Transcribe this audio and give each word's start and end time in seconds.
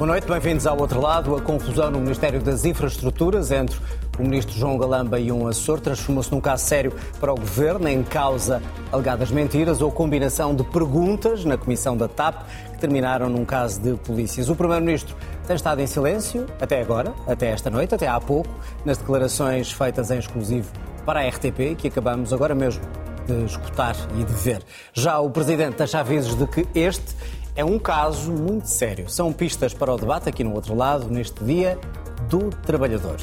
Boa 0.00 0.12
noite, 0.12 0.26
bem-vindos 0.26 0.66
ao 0.66 0.80
outro 0.80 0.98
lado. 0.98 1.36
A 1.36 1.42
confusão 1.42 1.90
no 1.90 2.00
Ministério 2.00 2.40
das 2.40 2.64
Infraestruturas 2.64 3.50
entre 3.50 3.78
o 4.18 4.22
ministro 4.22 4.56
João 4.56 4.78
Galamba 4.78 5.20
e 5.20 5.30
um 5.30 5.46
assessor 5.46 5.78
transformou-se 5.78 6.32
num 6.32 6.40
caso 6.40 6.64
sério 6.64 6.94
para 7.20 7.30
o 7.30 7.34
governo, 7.34 7.86
em 7.86 8.02
causa 8.02 8.62
alegadas 8.90 9.30
mentiras 9.30 9.82
ou 9.82 9.92
combinação 9.92 10.54
de 10.54 10.64
perguntas 10.64 11.44
na 11.44 11.58
comissão 11.58 11.98
da 11.98 12.08
TAP 12.08 12.46
que 12.72 12.78
terminaram 12.78 13.28
num 13.28 13.44
caso 13.44 13.78
de 13.78 13.92
polícias. 13.98 14.48
O 14.48 14.56
primeiro-ministro 14.56 15.14
tem 15.46 15.54
estado 15.54 15.82
em 15.82 15.86
silêncio 15.86 16.46
até 16.58 16.80
agora, 16.80 17.12
até 17.26 17.50
esta 17.50 17.68
noite, 17.68 17.94
até 17.94 18.08
há 18.08 18.18
pouco, 18.18 18.48
nas 18.86 18.96
declarações 18.96 19.70
feitas 19.70 20.10
em 20.10 20.18
exclusivo 20.18 20.72
para 21.04 21.20
a 21.20 21.28
RTP, 21.28 21.76
que 21.76 21.88
acabamos 21.88 22.32
agora 22.32 22.54
mesmo 22.54 22.82
de 23.26 23.44
escutar 23.44 23.94
e 24.18 24.24
de 24.24 24.32
ver. 24.32 24.62
Já 24.94 25.20
o 25.20 25.30
presidente 25.30 25.76
deixa 25.76 26.00
avisos 26.00 26.34
de 26.36 26.46
que 26.46 26.66
este 26.74 27.14
é 27.60 27.64
um 27.64 27.78
caso 27.78 28.32
muito 28.32 28.66
sério. 28.66 29.06
São 29.10 29.34
pistas 29.34 29.74
para 29.74 29.92
o 29.92 29.98
debate 29.98 30.30
aqui 30.30 30.42
no 30.42 30.54
outro 30.54 30.74
lado, 30.74 31.10
neste 31.10 31.44
Dia 31.44 31.78
do 32.26 32.48
Trabalhador. 32.48 33.18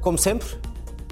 Como 0.00 0.16
sempre, 0.16 0.46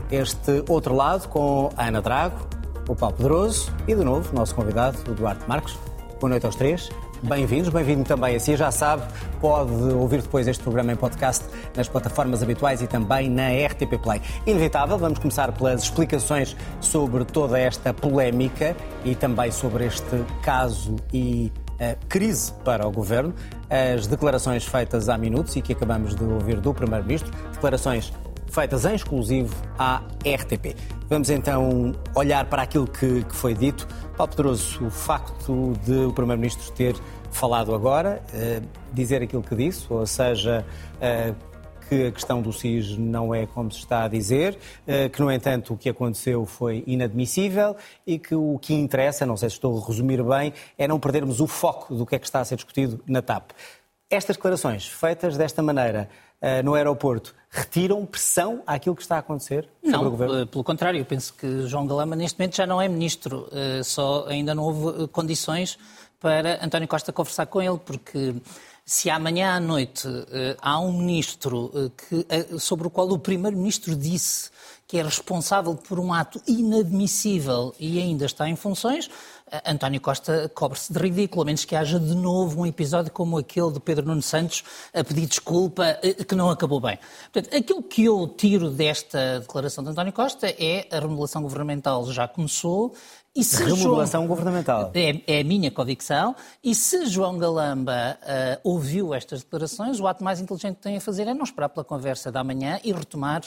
este 0.09 0.63
outro 0.69 0.95
lado 0.95 1.29
com 1.29 1.69
a 1.77 1.89
Ana 1.89 2.01
Drago, 2.01 2.47
o 2.89 2.95
Paulo 2.95 3.17
Pedroso 3.17 3.73
e, 3.89 3.95
de 3.97 4.05
novo, 4.05 4.31
o 4.31 4.37
nosso 4.37 4.55
convidado, 4.55 4.99
o 5.11 5.15
Duarte 5.15 5.49
Marcos. 5.49 5.77
Boa 6.21 6.31
noite 6.31 6.47
aos 6.47 6.55
três. 6.55 6.89
Bem-vindos, 7.25 7.71
bem-vindo 7.71 8.05
também 8.05 8.37
a 8.37 8.39
si. 8.41 8.55
Já 8.55 8.71
sabe, 8.71 9.03
pode 9.41 9.73
ouvir 9.73 10.23
depois 10.23 10.47
este 10.47 10.63
programa 10.63 10.93
em 10.93 10.97
podcast 10.97 11.45
nas 11.75 11.89
plataformas 11.89 12.41
habituais 12.41 12.83
e 12.83 12.87
também 12.87 13.29
na 13.29 13.49
RTP 13.49 14.01
Play. 14.01 14.23
Inevitável, 14.47 14.97
vamos 14.97 15.19
começar 15.19 15.51
pelas 15.51 15.83
explicações 15.83 16.57
sobre 16.81 17.25
toda 17.25 17.59
esta 17.59 17.93
polémica 17.93 18.77
e 19.05 19.17
também 19.17 19.51
sobre 19.51 19.87
este 19.87 20.25
caso 20.41 20.95
e 21.13 21.51
crise 22.09 22.53
para 22.65 22.87
o 22.87 22.91
governo, 22.91 23.35
as 23.69 24.07
declarações 24.07 24.65
feitas 24.65 25.09
há 25.09 25.19
minutos 25.19 25.57
e 25.57 25.63
que 25.63 25.73
acabamos 25.73 26.15
de 26.15 26.25
ouvir 26.25 26.61
do 26.61 26.73
Primeiro-Ministro, 26.73 27.33
declarações 27.53 28.13
feitas 28.49 28.85
em 28.85 28.95
exclusivo 28.95 29.55
à 29.79 30.03
RTP. 30.25 30.77
Vamos 31.09 31.29
então 31.31 31.95
olhar 32.15 32.47
para 32.47 32.63
aquilo 32.63 32.87
que, 32.87 33.23
que 33.25 33.35
foi 33.35 33.55
dito. 33.55 33.87
Paulo 34.17 34.31
Pedroso, 34.31 34.87
o 34.87 34.91
facto 34.91 35.75
de 35.85 36.07
o 36.07 36.13
Primeiro-Ministro 36.13 36.73
ter 36.73 36.97
falado 37.31 37.75
agora, 37.75 38.23
eh, 38.33 38.63
dizer 38.93 39.23
aquilo 39.23 39.43
que 39.43 39.55
disse, 39.55 39.87
ou 39.91 40.07
seja, 40.07 40.65
eh, 41.01 41.35
que 41.89 42.07
a 42.07 42.13
questão 42.13 42.43
do 42.43 42.53
SIS 42.53 42.97
não 42.97 43.35
é 43.35 43.47
como 43.47 43.71
se 43.71 43.79
está 43.79 44.05
a 44.05 44.09
dizer, 44.09 44.59
eh, 44.87 45.09
que, 45.09 45.21
no 45.21 45.31
entanto, 45.31 45.75
o 45.75 45.77
que 45.77 45.89
aconteceu 45.89 46.45
foi 46.45 46.83
inadmissível 46.87 47.77
e 48.07 48.19
que 48.19 48.35
o 48.35 48.59
que 48.61 48.75
interessa, 48.75 49.25
não 49.25 49.37
sei 49.37 49.49
se 49.51 49.57
estou 49.57 49.83
a 49.83 49.87
resumir 49.87 50.23
bem, 50.23 50.53
é 50.77 50.87
não 50.89 50.99
perdermos 50.99 51.41
o 51.41 51.47
foco 51.47 51.95
do 51.95 52.05
que 52.05 52.17
é 52.17 52.19
que 52.19 52.27
está 52.27 52.41
a 52.41 52.45
ser 52.45 52.57
discutido 52.57 53.01
na 53.07 53.23
TAP. 53.23 53.51
Estas 54.09 54.37
declarações 54.37 54.87
feitas 54.87 55.37
desta 55.37 55.63
maneira 55.63 56.09
eh, 56.41 56.63
no 56.63 56.75
aeroporto 56.75 57.35
retiram 57.51 58.05
pressão 58.05 58.63
àquilo 58.67 58.95
que 58.95 59.03
está 59.03 59.17
a 59.17 59.19
acontecer 59.21 59.69
sobre 59.83 59.97
não, 59.97 60.07
o 60.07 60.11
governo? 60.11 60.39
Não, 60.39 60.47
pelo 60.47 60.63
contrário, 60.63 61.01
eu 61.01 61.05
penso 61.05 61.33
que 61.35 61.67
João 61.67 61.87
Galama 61.87 62.15
neste 62.15 62.39
momento 62.39 62.57
já 62.57 62.67
não 62.67 62.81
é 62.81 62.89
ministro, 62.89 63.49
eh, 63.51 63.83
só 63.83 64.27
ainda 64.29 64.55
não 64.55 64.65
houve 64.65 65.09
condições 65.09 65.79
para 66.21 66.65
António 66.65 66.87
Costa 66.87 67.13
conversar 67.13 67.47
com 67.47 67.63
ele, 67.63 67.79
porque 67.79 68.35
se 68.89 69.11
amanhã 69.11 69.57
à 69.57 69.59
noite 69.59 70.07
uh, 70.07 70.57
há 70.63 70.79
um 70.79 70.93
ministro 70.93 71.73
uh, 71.75 71.91
que, 71.91 72.15
uh, 72.15 72.61
sobre 72.61 72.87
o 72.87 72.91
qual 72.91 73.09
o 73.09 73.19
primeiro-ministro 73.19 73.97
disse 73.97 74.49
que 74.87 74.97
é 74.97 75.03
responsável 75.03 75.75
por 75.75 75.99
um 75.99 76.13
ato 76.13 76.41
inadmissível 76.47 77.75
e 77.81 77.99
ainda 77.99 78.25
está 78.25 78.49
em 78.49 78.55
funções, 78.55 79.11
António 79.65 80.01
Costa 80.01 80.49
cobre-se 80.55 80.93
de 80.93 80.99
ridículo, 81.01 81.43
a 81.43 81.45
menos 81.45 81.65
que 81.65 81.75
haja 81.75 81.99
de 81.99 82.15
novo 82.15 82.61
um 82.61 82.67
episódio 82.67 83.11
como 83.11 83.37
aquele 83.37 83.73
de 83.73 83.81
Pedro 83.81 84.07
Nuno 84.07 84.23
Santos 84.23 84.63
a 84.95 85.03
pedir 85.03 85.27
desculpa, 85.27 85.99
que 86.29 86.37
não 86.37 86.51
acabou 86.51 86.81
bem. 86.81 87.01
Portanto, 87.33 87.57
aquilo 87.57 87.83
que 87.83 88.05
eu 88.05 88.29
tiro 88.29 88.71
desta 88.71 89.41
declaração 89.41 89.83
de 89.83 89.91
António 89.91 90.13
Costa 90.13 90.47
é 90.49 90.87
a 90.93 91.01
remodelação 91.01 91.43
governamental 91.43 92.05
já 92.13 92.29
começou, 92.29 92.95
e 93.37 93.45
se 93.45 93.63
Remodelação 93.63 94.23
João... 94.23 94.27
governamental. 94.27 94.91
É, 94.95 95.21
é, 95.27 95.41
a 95.41 95.45
minha 95.45 95.71
convicção. 95.71 96.35
E 96.65 96.75
se 96.75 97.05
João 97.07 97.37
Galamba 97.37 98.19
uh, 98.23 98.61
ouviu 98.65 99.13
estas 99.13 99.43
declarações, 99.43 100.01
o 100.01 100.07
ato 100.07 100.25
mais 100.25 100.41
inteligente 100.41 100.77
que 100.77 100.83
tem 100.83 100.97
a 100.97 101.01
fazer 101.01 101.29
é 101.29 101.35
não 101.35 101.45
esperar 101.45 101.69
pela 101.69 101.85
conversa 101.85 102.33
da 102.33 102.43
manhã 102.43 102.81
e 102.83 102.93
retomar 102.93 103.43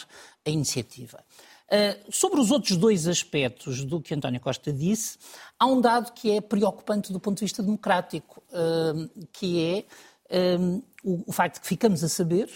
a 0.45 0.49
iniciativa. 0.49 1.23
Uh, 1.67 2.11
sobre 2.11 2.39
os 2.39 2.51
outros 2.51 2.77
dois 2.77 3.07
aspectos 3.07 3.83
do 3.83 3.99
que 3.99 4.13
António 4.13 4.39
Costa 4.39 4.71
disse, 4.71 5.17
há 5.57 5.65
um 5.65 5.81
dado 5.81 6.13
que 6.13 6.31
é 6.31 6.39
preocupante 6.39 7.11
do 7.11 7.19
ponto 7.19 7.37
de 7.37 7.45
vista 7.45 7.63
democrático, 7.63 8.43
uh, 8.51 9.27
que 9.33 9.59
é 9.59 9.85
o, 11.03 11.23
o 11.25 11.31
facto 11.31 11.55
de 11.55 11.61
que 11.61 11.67
ficamos 11.67 12.03
a 12.03 12.07
saber 12.07 12.47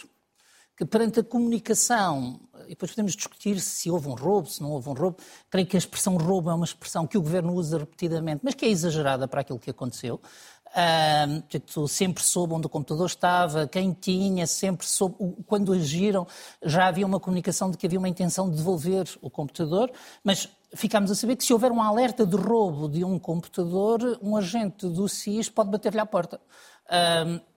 que 0.77 0.85
perante 0.85 1.19
a 1.19 1.23
comunicação, 1.23 2.39
e 2.65 2.69
depois 2.69 2.91
podemos 2.91 3.15
discutir 3.15 3.59
se 3.59 3.89
houve 3.89 4.07
um 4.07 4.13
roubo, 4.13 4.47
se 4.47 4.61
não 4.61 4.71
houve 4.71 4.89
um 4.89 4.93
roubo, 4.93 5.17
creio 5.49 5.67
que 5.67 5.77
a 5.77 5.79
expressão 5.79 6.17
roubo 6.17 6.49
é 6.49 6.53
uma 6.53 6.65
expressão 6.65 7.05
que 7.07 7.17
o 7.17 7.21
governo 7.21 7.53
usa 7.53 7.77
repetidamente, 7.77 8.41
mas 8.43 8.55
que 8.55 8.65
é 8.65 8.69
exagerada 8.69 9.27
para 9.27 9.41
aquilo 9.41 9.59
que 9.59 9.69
aconteceu. 9.69 10.19
Uh, 10.75 11.87
sempre 11.87 12.23
soube 12.23 12.55
onde 12.55 12.65
o 12.65 12.69
computador 12.69 13.05
estava, 13.05 13.67
quem 13.67 13.93
tinha, 13.93 14.47
sempre 14.47 14.87
soube. 14.87 15.15
Quando 15.45 15.71
agiram, 15.71 16.25
já 16.63 16.87
havia 16.87 17.05
uma 17.05 17.19
comunicação 17.19 17.69
de 17.69 17.77
que 17.77 17.85
havia 17.85 17.99
uma 17.99 18.09
intenção 18.09 18.49
de 18.49 18.57
devolver 18.57 19.07
o 19.21 19.29
computador, 19.29 19.91
mas 20.23 20.49
ficámos 20.73 21.11
a 21.11 21.15
saber 21.15 21.35
que 21.35 21.43
se 21.43 21.53
houver 21.53 21.71
um 21.71 21.81
alerta 21.81 22.25
de 22.25 22.35
roubo 22.35 22.89
de 22.89 23.03
um 23.05 23.19
computador, 23.19 24.17
um 24.21 24.35
agente 24.35 24.87
do 24.87 25.07
SIS 25.07 25.47
pode 25.47 25.69
bater-lhe 25.69 25.99
à 25.99 26.05
porta. 26.07 26.41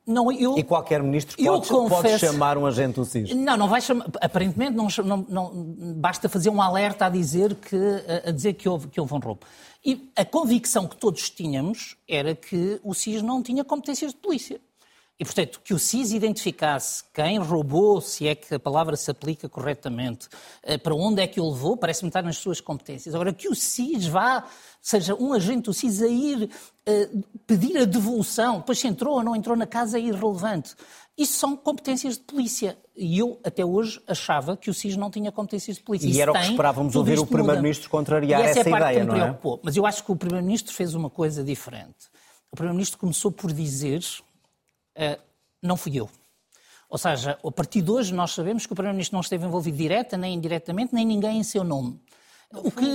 Não, 0.06 0.30
eu, 0.30 0.56
e 0.56 0.62
qualquer 0.62 1.02
ministro 1.02 1.36
pode, 1.36 1.68
confesso, 1.68 2.02
pode, 2.02 2.18
chamar 2.18 2.56
um 2.56 2.64
agente 2.64 2.94
do 2.94 3.04
SIS? 3.04 3.34
Não, 3.34 3.56
não 3.56 3.68
vai 3.68 3.80
chamar. 3.80 4.06
Aparentemente 4.20 4.76
não, 4.76 4.86
não, 5.04 5.26
não, 5.28 5.94
basta 5.96 6.28
fazer 6.28 6.48
um 6.48 6.62
alerta 6.62 7.06
a 7.06 7.08
dizer 7.08 7.56
que, 7.56 7.76
a 8.24 8.30
dizer 8.30 8.52
que 8.54 8.68
houve, 8.68 8.86
que 8.86 9.00
houve 9.00 9.12
um 9.14 9.18
roubo. 9.18 9.40
E 9.84 10.10
a 10.14 10.24
convicção 10.24 10.86
que 10.86 10.96
todos 10.96 11.28
tínhamos 11.28 11.96
era 12.08 12.34
que 12.34 12.80
o 12.84 12.94
SIS 12.94 13.20
não 13.20 13.42
tinha 13.42 13.64
competências 13.64 14.12
de 14.12 14.18
polícia. 14.18 14.60
E, 15.18 15.24
portanto, 15.24 15.62
que 15.64 15.72
o 15.72 15.78
SIS 15.78 16.12
identificasse 16.12 17.02
quem 17.14 17.38
roubou, 17.38 18.02
se 18.02 18.28
é 18.28 18.34
que 18.34 18.54
a 18.54 18.58
palavra 18.60 18.96
se 18.96 19.10
aplica 19.10 19.48
corretamente, 19.48 20.28
eh, 20.62 20.76
para 20.76 20.94
onde 20.94 21.22
é 21.22 21.26
que 21.26 21.40
o 21.40 21.50
levou, 21.50 21.74
parece-me 21.74 22.08
estar 22.08 22.22
nas 22.22 22.36
suas 22.36 22.60
competências. 22.60 23.14
Agora, 23.14 23.32
que 23.32 23.48
o 23.48 23.54
SIS 23.54 24.06
vá, 24.06 24.44
seja 24.82 25.14
um 25.14 25.32
agente 25.32 25.62
do 25.62 25.72
SIS 25.72 26.02
a 26.02 26.06
ir 26.06 26.44
uh, 26.44 27.24
pedir 27.46 27.78
a 27.78 27.86
devolução, 27.86 28.58
depois 28.58 28.78
se 28.78 28.86
entrou 28.86 29.14
ou 29.14 29.24
não 29.24 29.34
entrou 29.34 29.56
na 29.56 29.66
casa 29.66 29.98
é 29.98 30.02
irrelevante. 30.02 30.74
Isso 31.16 31.38
são 31.38 31.56
competências 31.56 32.18
de 32.18 32.24
polícia. 32.24 32.76
E 32.94 33.18
eu, 33.18 33.40
até 33.42 33.64
hoje, 33.64 33.98
achava 34.06 34.54
que 34.54 34.68
o 34.68 34.74
SIS 34.74 34.98
não 34.98 35.10
tinha 35.10 35.32
competências 35.32 35.78
de 35.78 35.82
polícia. 35.82 36.06
E 36.06 36.10
Isso 36.10 36.20
era 36.20 36.30
o 36.30 36.34
que 36.34 36.40
esperávamos 36.50 36.94
ouvir 36.94 37.18
o 37.18 37.26
Primeiro-Ministro 37.26 37.88
contrariar 37.88 38.42
essa, 38.42 38.60
essa 38.60 38.68
é 38.68 38.72
ideia, 38.72 39.04
não 39.04 39.16
é? 39.16 39.38
Mas 39.62 39.76
eu 39.78 39.86
acho 39.86 40.04
que 40.04 40.12
o 40.12 40.16
Primeiro-Ministro 40.16 40.74
fez 40.74 40.94
uma 40.94 41.08
coisa 41.08 41.42
diferente. 41.42 42.10
O 42.52 42.56
Primeiro-Ministro 42.56 42.98
começou 42.98 43.32
por 43.32 43.50
dizer 43.50 44.02
não 45.62 45.76
fui 45.76 45.98
eu. 45.98 46.08
Ou 46.88 46.98
seja, 46.98 47.38
a 47.44 47.52
partir 47.52 47.82
de 47.82 47.90
hoje 47.90 48.14
nós 48.14 48.32
sabemos 48.32 48.64
que 48.64 48.72
o 48.72 48.76
Primeiro-Ministro 48.76 49.16
não 49.16 49.20
esteve 49.20 49.44
envolvido 49.44 49.76
direta 49.76 50.16
nem 50.16 50.34
indiretamente, 50.34 50.94
nem 50.94 51.04
ninguém 51.04 51.38
em 51.38 51.42
seu 51.42 51.64
nome. 51.64 52.00
o 52.54 52.70
que, 52.70 52.86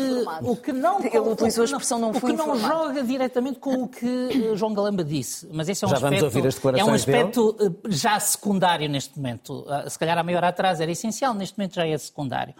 o 0.44 0.56
que 0.56 0.72
não 0.72 1.04
ele 1.04 1.20
utilizou 1.20 1.64
a 1.64 1.66
expressão 1.66 2.00
não 2.00 2.14
foi 2.14 2.32
o 2.32 2.38
que 2.38 2.42
não 2.42 2.58
joga 2.58 3.04
diretamente 3.04 3.60
com 3.60 3.84
o 3.84 3.88
que 3.88 4.30
eh, 4.32 4.56
João 4.56 4.74
Galamba 4.74 5.04
disse 5.04 5.46
mas 5.52 5.68
esse 5.68 5.84
é 5.84 5.88
um 5.88 5.90
já 5.90 5.98
aspecto 5.98 6.20
vamos 6.22 6.36
ouvir 6.36 6.48
as 6.48 6.56
declarações 6.56 6.88
é 6.88 6.92
um 6.92 6.96
aspecto 6.96 7.54
dele? 7.54 7.76
Eh, 7.84 7.92
já 7.92 8.18
secundário 8.22 8.90
neste 8.90 9.18
momento 9.18 9.66
ah, 9.68 9.90
se 9.90 10.00
calhar 10.00 10.18
há 10.18 10.24
meia 10.24 10.38
hora 10.38 10.48
atrás 10.48 10.80
era 10.80 10.90
essencial 10.90 11.34
neste 11.34 11.58
momento 11.58 11.76
já 11.76 11.86
é 11.86 11.98
secundário 11.98 12.56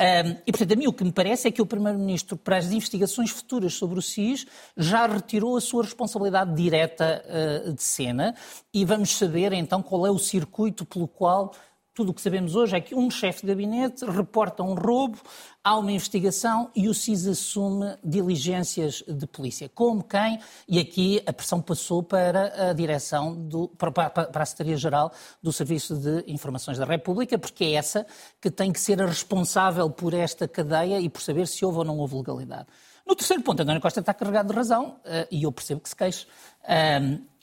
um, 0.00 0.36
e, 0.46 0.50
portanto, 0.50 0.72
a 0.72 0.76
mim 0.76 0.86
o 0.86 0.92
que 0.94 1.04
me 1.04 1.12
parece 1.12 1.46
é 1.46 1.50
que 1.50 1.60
o 1.60 1.66
Primeiro-Ministro, 1.66 2.34
para 2.34 2.56
as 2.56 2.72
investigações 2.72 3.30
futuras 3.30 3.74
sobre 3.74 3.98
o 3.98 4.02
SIS, 4.02 4.46
já 4.74 5.06
retirou 5.06 5.58
a 5.58 5.60
sua 5.60 5.82
responsabilidade 5.82 6.54
direta 6.54 7.22
uh, 7.66 7.72
de 7.74 7.82
cena. 7.82 8.34
E 8.72 8.82
vamos 8.82 9.14
saber 9.14 9.52
então 9.52 9.82
qual 9.82 10.06
é 10.06 10.10
o 10.10 10.18
circuito 10.18 10.86
pelo 10.86 11.06
qual 11.06 11.52
tudo 12.00 12.12
o 12.12 12.14
que 12.14 12.22
sabemos 12.22 12.56
hoje 12.56 12.74
é 12.74 12.80
que 12.80 12.94
um 12.94 13.10
chefe 13.10 13.42
de 13.42 13.48
gabinete 13.48 14.06
reporta 14.06 14.62
um 14.62 14.72
roubo, 14.72 15.18
há 15.62 15.76
uma 15.76 15.92
investigação 15.92 16.70
e 16.74 16.88
o 16.88 16.94
SIS 16.94 17.26
assume 17.26 17.94
diligências 18.02 19.04
de 19.06 19.26
polícia. 19.26 19.68
Como 19.68 20.02
quem? 20.02 20.40
E 20.66 20.78
aqui 20.78 21.22
a 21.26 21.32
pressão 21.34 21.60
passou 21.60 22.02
para 22.02 22.70
a 22.70 22.72
direção, 22.72 23.34
do, 23.34 23.68
para, 23.68 23.92
para 24.08 24.42
a 24.42 24.46
Secretaria-Geral 24.46 25.12
do 25.42 25.52
Serviço 25.52 25.94
de 25.94 26.24
Informações 26.26 26.78
da 26.78 26.86
República, 26.86 27.38
porque 27.38 27.64
é 27.64 27.72
essa 27.72 28.06
que 28.40 28.50
tem 28.50 28.72
que 28.72 28.80
ser 28.80 29.02
a 29.02 29.04
responsável 29.04 29.90
por 29.90 30.14
esta 30.14 30.48
cadeia 30.48 30.98
e 31.00 31.10
por 31.10 31.20
saber 31.20 31.46
se 31.46 31.62
houve 31.66 31.80
ou 31.80 31.84
não 31.84 31.98
houve 31.98 32.16
legalidade. 32.16 32.66
No 33.06 33.14
terceiro 33.14 33.42
ponto, 33.42 33.60
António 33.60 33.82
Costa 33.82 34.00
está 34.00 34.14
carregado 34.14 34.48
de 34.48 34.54
razão 34.54 34.96
eh, 35.04 35.28
e 35.30 35.42
eu 35.42 35.52
percebo 35.52 35.82
que 35.82 35.90
se 35.90 35.96
queixe. 35.96 36.26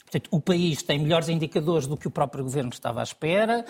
Portanto, 0.09 0.30
o 0.31 0.39
país 0.39 0.81
tem 0.81 1.00
melhores 1.00 1.27
indicadores 1.27 1.86
do 1.86 1.98
que 1.98 2.07
o 2.07 2.12
próprio 2.12 2.42
governo 2.42 2.69
estava 2.69 3.01
à 3.01 3.04
espera, 3.04 3.65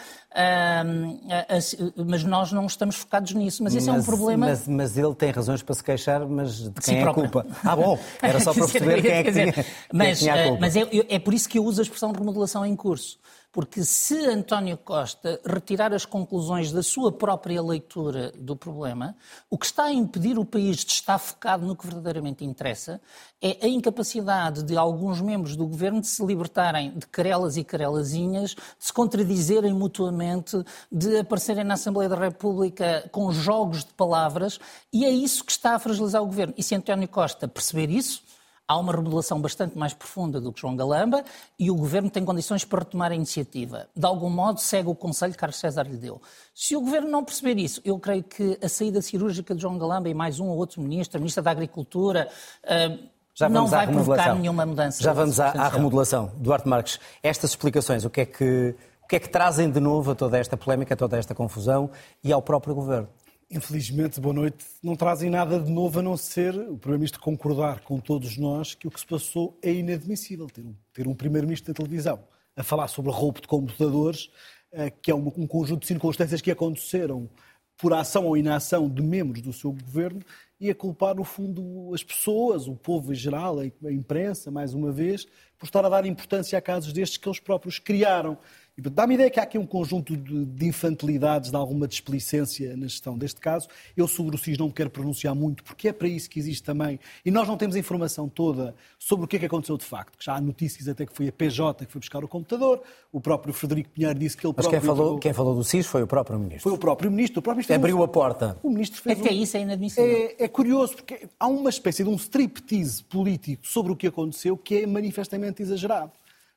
mas 1.95 2.23
nós 2.23 2.51
não 2.51 2.67
estamos 2.67 2.95
focados 2.95 3.33
nisso. 3.33 3.63
Mas 3.63 3.73
esse 3.73 3.87
mas, 3.87 3.97
é 3.97 3.99
um 3.99 4.03
problema. 4.03 4.45
Mas, 4.45 4.67
mas, 4.67 4.97
ele 4.97 5.15
tem 5.15 5.31
razões 5.31 5.63
para 5.63 5.73
se 5.73 5.83
queixar, 5.83 6.27
mas 6.27 6.69
de 6.69 6.81
quem 6.81 6.99
é 6.99 7.03
a 7.03 7.11
culpa? 7.11 7.43
Ah, 7.63 7.75
bom, 7.75 7.97
era 8.21 8.39
só 8.39 8.53
para 8.55 8.67
perceber 8.67 9.01
quem 9.01 9.11
é 9.11 9.23
que 9.23 9.31
tinha, 9.31 9.65
mas, 9.91 9.95
quem 9.95 10.07
é 10.07 10.13
que 10.13 10.19
tinha 10.19 10.33
a 10.33 10.43
culpa. 10.43 10.61
Mas 10.61 10.75
é, 10.75 10.87
é 11.09 11.19
por 11.19 11.33
isso 11.33 11.49
que 11.49 11.57
eu 11.57 11.65
uso 11.65 11.81
a 11.81 11.83
expressão 11.83 12.11
remodelação 12.11 12.63
em 12.63 12.75
curso 12.75 13.17
Porque 13.51 13.83
se 13.83 14.25
António 14.27 14.77
Costa 14.77 15.39
retirar 15.45 15.93
as 15.93 16.05
conclusões 16.05 16.71
da 16.71 16.83
sua 16.83 17.11
própria 17.11 17.61
leitura 17.61 18.31
do 18.37 18.55
problema, 18.55 19.15
o 19.49 19.57
que 19.57 19.65
está 19.65 19.85
a 19.85 19.93
impedir 19.93 20.37
o 20.37 20.45
país 20.45 20.77
de 20.77 20.91
estar 20.91 21.17
focado 21.17 21.65
no 21.65 21.75
que 21.75 21.85
verdadeiramente 21.85 22.45
interessa 22.45 23.01
é 23.41 23.65
a 23.65 23.67
incapacidade 23.67 24.63
de 24.63 24.75
alguns 24.75 25.21
membros 25.21 25.55
do 25.55 25.65
governo 25.65 26.01
de 26.01 26.07
se 26.07 26.23
libertarem 26.25 26.91
de 26.97 27.07
querelas 27.07 27.55
e 27.57 27.63
querelazinhas, 27.63 28.51
de 28.51 28.57
se 28.79 28.93
contradizerem 28.93 29.73
mutuamente, 29.73 30.63
de 30.91 31.19
aparecerem 31.19 31.63
na 31.63 31.75
Assembleia 31.75 32.09
da 32.09 32.15
República 32.15 33.07
com 33.11 33.31
jogos 33.31 33.85
de 33.85 33.93
palavras, 33.93 34.59
e 34.91 35.05
é 35.05 35.09
isso 35.09 35.43
que 35.43 35.51
está 35.51 35.75
a 35.75 35.79
fragilizar 35.79 36.21
o 36.21 36.25
governo. 36.25 36.53
E 36.57 36.63
se 36.63 36.75
António 36.75 37.07
Costa 37.07 37.47
perceber 37.47 37.89
isso, 37.89 38.26
há 38.67 38.77
uma 38.77 38.91
remodelação 38.91 39.39
bastante 39.39 39.77
mais 39.77 39.93
profunda 39.93 40.41
do 40.41 40.51
que 40.51 40.59
João 40.59 40.75
Galamba 40.75 41.23
e 41.57 41.71
o 41.71 41.75
Governo 41.75 42.09
tem 42.09 42.25
condições 42.25 42.65
para 42.65 42.79
retomar 42.79 43.11
a 43.11 43.15
iniciativa. 43.15 43.87
De 43.95 44.05
algum 44.05 44.29
modo, 44.29 44.59
segue 44.59 44.89
o 44.89 44.95
conselho 44.95 45.31
que 45.31 45.39
Carlos 45.39 45.57
César 45.57 45.83
lhe 45.83 45.97
deu. 45.97 46.21
Se 46.53 46.75
o 46.75 46.81
Governo 46.81 47.09
não 47.09 47.23
perceber 47.23 47.57
isso, 47.57 47.81
eu 47.85 47.97
creio 47.97 48.23
que 48.23 48.59
a 48.61 48.67
saída 48.67 49.01
cirúrgica 49.01 49.55
de 49.55 49.61
João 49.61 49.77
Galamba 49.77 50.09
e 50.09 50.13
mais 50.13 50.39
um 50.39 50.47
ou 50.47 50.57
outro 50.57 50.81
ministro, 50.81 51.17
a 51.17 51.19
Ministra 51.19 51.41
da 51.41 51.51
Agricultura, 51.51 52.27
uh, 52.63 53.07
já 53.33 53.47
não 53.47 53.67
vai 53.67 53.87
provocar 53.87 54.35
nenhuma 54.35 54.65
mudança. 54.65 55.01
Já 55.01 55.13
vamos 55.13 55.39
à, 55.39 55.49
à, 55.49 55.69
remodelação. 55.69 56.31
Duarte 56.37 56.67
Marques, 56.67 56.99
estas 57.21 57.51
explicações, 57.51 58.03
o 58.03 58.09
que, 58.09 58.21
é 58.21 58.25
que, 58.25 58.75
o 59.03 59.07
que 59.07 59.15
é 59.15 59.19
que 59.19 59.29
trazem 59.29 59.69
de 59.69 59.79
novo 59.79 60.11
a 60.11 60.15
toda 60.15 60.39
esta 60.39 60.57
polémica, 60.57 60.95
a 60.95 60.97
toda 60.97 61.17
esta 61.17 61.35
confusão 61.35 61.89
e 62.23 62.33
ao 62.33 62.41
próprio 62.41 62.73
Governo? 62.73 63.07
Infelizmente, 63.49 64.19
boa 64.19 64.33
noite, 64.33 64.65
não 64.83 64.95
trazem 64.95 65.29
nada 65.29 65.59
de 65.59 65.71
novo 65.71 65.99
a 65.99 66.01
não 66.01 66.17
ser 66.17 66.53
o 66.53 66.77
Primeiro-Ministro 66.77 67.21
concordar 67.21 67.79
com 67.81 67.99
todos 67.99 68.37
nós 68.37 68.75
que 68.75 68.87
o 68.87 68.91
que 68.91 68.99
se 68.99 69.05
passou 69.05 69.57
é 69.61 69.71
inadmissível. 69.71 70.47
Ter 70.47 70.61
um, 70.61 70.75
ter 70.93 71.07
um 71.07 71.15
Primeiro-Ministro 71.15 71.71
na 71.71 71.75
televisão 71.75 72.19
a 72.55 72.63
falar 72.63 72.87
sobre 72.87 73.11
roubo 73.11 73.39
de 73.39 73.47
computadores, 73.47 74.29
eh, 74.71 74.89
que 74.89 75.11
é 75.11 75.15
um, 75.15 75.31
um 75.37 75.47
conjunto 75.47 75.81
de 75.81 75.87
circunstâncias 75.87 76.41
que 76.41 76.51
aconteceram 76.51 77.29
por 77.77 77.93
ação 77.93 78.25
ou 78.25 78.35
inação 78.35 78.89
de 78.89 79.01
membros 79.01 79.41
do 79.41 79.53
seu 79.53 79.71
governo 79.71 80.21
e 80.59 80.71
a 80.71 80.75
culpar, 80.75 81.15
no 81.15 81.23
fundo, 81.23 81.93
as 81.93 82.03
pessoas, 82.03 82.67
o 82.67 82.75
povo 82.75 83.13
em 83.13 83.15
geral, 83.15 83.59
a 83.59 83.91
imprensa, 83.91 84.49
mais 84.49 84.73
uma 84.73 84.91
vez, 84.91 85.27
por 85.57 85.65
estar 85.65 85.85
a 85.85 85.89
dar 85.89 86.05
importância 86.05 86.57
a 86.57 86.61
casos 86.61 86.91
destes 86.91 87.17
que 87.17 87.29
eles 87.29 87.39
próprios 87.39 87.77
criaram. 87.77 88.37
Dá-me 88.79 89.15
ideia 89.15 89.29
que 89.31 89.39
há 89.39 89.43
aqui 89.43 89.57
um 89.57 89.65
conjunto 89.65 90.15
de, 90.15 90.45
de, 90.45 90.67
infantilidades, 90.67 91.49
de 91.49 91.55
alguma 91.57 91.87
displicência 91.87 92.77
na 92.77 92.85
gestão 92.85 93.17
deste 93.17 93.41
caso. 93.41 93.67
Eu 93.95 94.07
sobre 94.07 94.35
o 94.35 94.37
SIS 94.39 94.55
não 94.55 94.67
me 94.67 94.73
quero 94.73 94.91
pronunciar 94.91 95.33
muito, 95.33 95.63
porque 95.63 95.87
é 95.87 95.93
para 95.93 96.07
isso 96.07 96.29
que 96.29 96.37
existe 96.37 96.61
também. 96.61 96.99
E 97.25 97.31
nós 97.31 97.47
não 97.47 97.57
temos 97.57 97.75
a 97.75 97.79
informação 97.79 98.29
toda 98.29 98.75
sobre 98.99 99.25
o 99.25 99.27
que 99.27 99.37
é 99.37 99.39
que 99.39 99.47
aconteceu 99.47 99.77
de 99.77 99.85
facto. 99.85 100.23
Já 100.23 100.35
há 100.35 100.41
notícias 100.41 100.87
até 100.87 101.07
que 101.07 101.13
foi 101.13 101.27
a 101.27 101.31
PJ 101.31 101.87
que 101.87 101.91
foi 101.91 101.99
buscar 101.99 102.23
o 102.23 102.27
computador. 102.27 102.79
O 103.11 103.19
próprio 103.19 103.51
Frederico 103.51 103.89
Pinheiro 103.89 104.19
disse 104.19 104.37
que 104.37 104.45
ele 104.45 104.53
Mas 104.55 104.67
próprio... 104.67 104.79
Mas 104.79 104.87
quem 104.87 104.95
falou, 104.95 105.19
quem 105.19 105.33
falou 105.33 105.55
do 105.55 105.63
SIS 105.63 105.87
foi 105.87 106.03
o 106.03 106.07
próprio 106.07 106.37
Ministro. 106.37 106.61
Foi 106.61 106.73
o 106.73 106.77
próprio 106.77 107.09
Ministro. 107.09 107.39
O 107.39 107.41
próprio 107.41 107.57
ministro 107.57 107.75
Abriu 107.75 107.97
um... 107.97 108.03
a 108.03 108.07
porta. 108.07 108.59
O 108.61 108.69
Ministro 108.69 109.01
fez 109.01 109.19
é 109.19 109.23
que 109.23 109.29
um... 109.29 109.41
isso 109.41 109.57
é 109.57 109.61
inadmissível. 109.61 110.05
É, 110.05 110.43
é 110.43 110.47
curioso, 110.47 110.97
porque 110.97 111.27
há 111.39 111.47
uma 111.47 111.71
espécie 111.71 112.03
de 112.03 112.09
um 112.09 112.15
striptease 112.15 113.03
político 113.03 113.65
sobre 113.65 113.91
o 113.91 113.95
que 113.95 114.05
aconteceu 114.05 114.55
que 114.55 114.83
é 114.83 114.85
manifestamente 114.85 115.63
exagerado. 115.63 116.11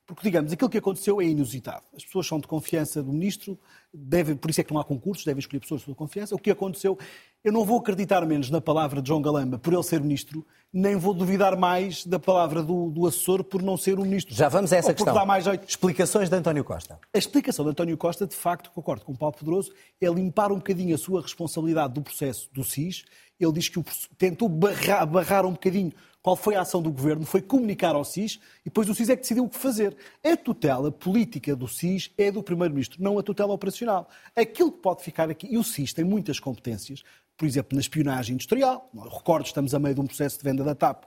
Porque, 0.05 0.23
digamos, 0.23 0.51
aquilo 0.51 0.69
que 0.69 0.77
aconteceu 0.77 1.21
é 1.21 1.25
inusitado. 1.25 1.83
As 1.95 2.03
pessoas 2.03 2.27
são 2.27 2.39
de 2.39 2.47
confiança 2.47 3.01
do 3.01 3.13
ministro, 3.13 3.57
devem, 3.93 4.35
por 4.35 4.49
isso 4.49 4.59
é 4.59 4.63
que 4.63 4.73
não 4.73 4.81
há 4.81 4.83
concursos, 4.83 5.23
devem 5.23 5.39
escolher 5.39 5.59
pessoas 5.59 5.81
de 5.81 5.85
sua 5.85 5.95
confiança. 5.95 6.35
O 6.35 6.39
que 6.39 6.51
aconteceu, 6.51 6.97
eu 7.43 7.51
não 7.51 7.63
vou 7.63 7.79
acreditar 7.79 8.25
menos 8.25 8.49
na 8.49 8.59
palavra 8.59 9.01
de 9.01 9.07
João 9.07 9.21
Galamba 9.21 9.57
por 9.57 9.73
ele 9.73 9.83
ser 9.83 10.01
ministro, 10.01 10.45
nem 10.73 10.95
vou 10.95 11.13
duvidar 11.13 11.57
mais 11.57 12.05
da 12.05 12.19
palavra 12.19 12.63
do, 12.63 12.89
do 12.89 13.05
assessor 13.05 13.43
por 13.43 13.61
não 13.61 13.77
ser 13.77 13.99
o 13.99 14.03
ministro. 14.03 14.33
Já 14.33 14.49
vamos 14.49 14.73
a 14.73 14.77
essa 14.77 14.93
questão. 14.93 15.25
Mais... 15.25 15.45
Explicações 15.67 16.29
de 16.29 16.35
António 16.35 16.63
Costa. 16.63 16.99
A 17.13 17.17
explicação 17.17 17.63
de 17.65 17.71
António 17.71 17.97
Costa, 17.97 18.27
de 18.27 18.35
facto, 18.35 18.71
concordo 18.71 19.05
com 19.05 19.13
o 19.13 19.17
Paulo 19.17 19.35
Pedroso, 19.37 19.71
é 19.99 20.07
limpar 20.07 20.51
um 20.51 20.57
bocadinho 20.57 20.95
a 20.95 20.97
sua 20.97 21.21
responsabilidade 21.21 21.93
do 21.93 22.01
processo 22.01 22.49
do 22.51 22.63
SIS. 22.63 23.05
Ele 23.39 23.53
diz 23.53 23.69
que 23.69 23.79
o, 23.79 23.85
tentou 24.17 24.47
barrar, 24.47 25.05
barrar 25.05 25.45
um 25.45 25.51
bocadinho 25.53 25.91
qual 26.21 26.35
foi 26.35 26.55
a 26.55 26.61
ação 26.61 26.81
do 26.81 26.91
governo, 26.91 27.25
foi 27.25 27.41
comunicar 27.41 27.95
ao 27.95 28.03
SIS 28.03 28.39
e 28.61 28.65
depois 28.65 28.87
o 28.89 28.93
SIS 28.93 29.09
é 29.09 29.15
que 29.15 29.23
decidiu 29.23 29.45
o 29.45 29.49
que 29.49 29.57
fazer. 29.57 29.95
A 30.23 30.37
tutela 30.37 30.91
política 30.91 31.55
do 31.55 31.67
SIS 31.67 32.11
é 32.17 32.31
do 32.31 32.43
Primeiro-Ministro, 32.43 33.01
não 33.01 33.17
a 33.17 33.23
tutela 33.23 33.51
operacional. 33.53 34.07
Aquilo 34.35 34.71
que 34.71 34.79
pode 34.79 35.03
ficar 35.03 35.29
aqui, 35.29 35.47
e 35.51 35.57
o 35.57 35.63
SIS 35.63 35.93
tem 35.93 36.05
muitas 36.05 36.39
competências, 36.39 37.03
por 37.35 37.45
exemplo, 37.45 37.75
na 37.75 37.81
espionagem 37.81 38.35
industrial, 38.35 38.89
recordo, 39.11 39.45
estamos 39.45 39.73
a 39.73 39.79
meio 39.79 39.95
de 39.95 40.01
um 40.01 40.05
processo 40.05 40.37
de 40.37 40.43
venda 40.43 40.63
da 40.63 40.75
TAP, 40.75 41.05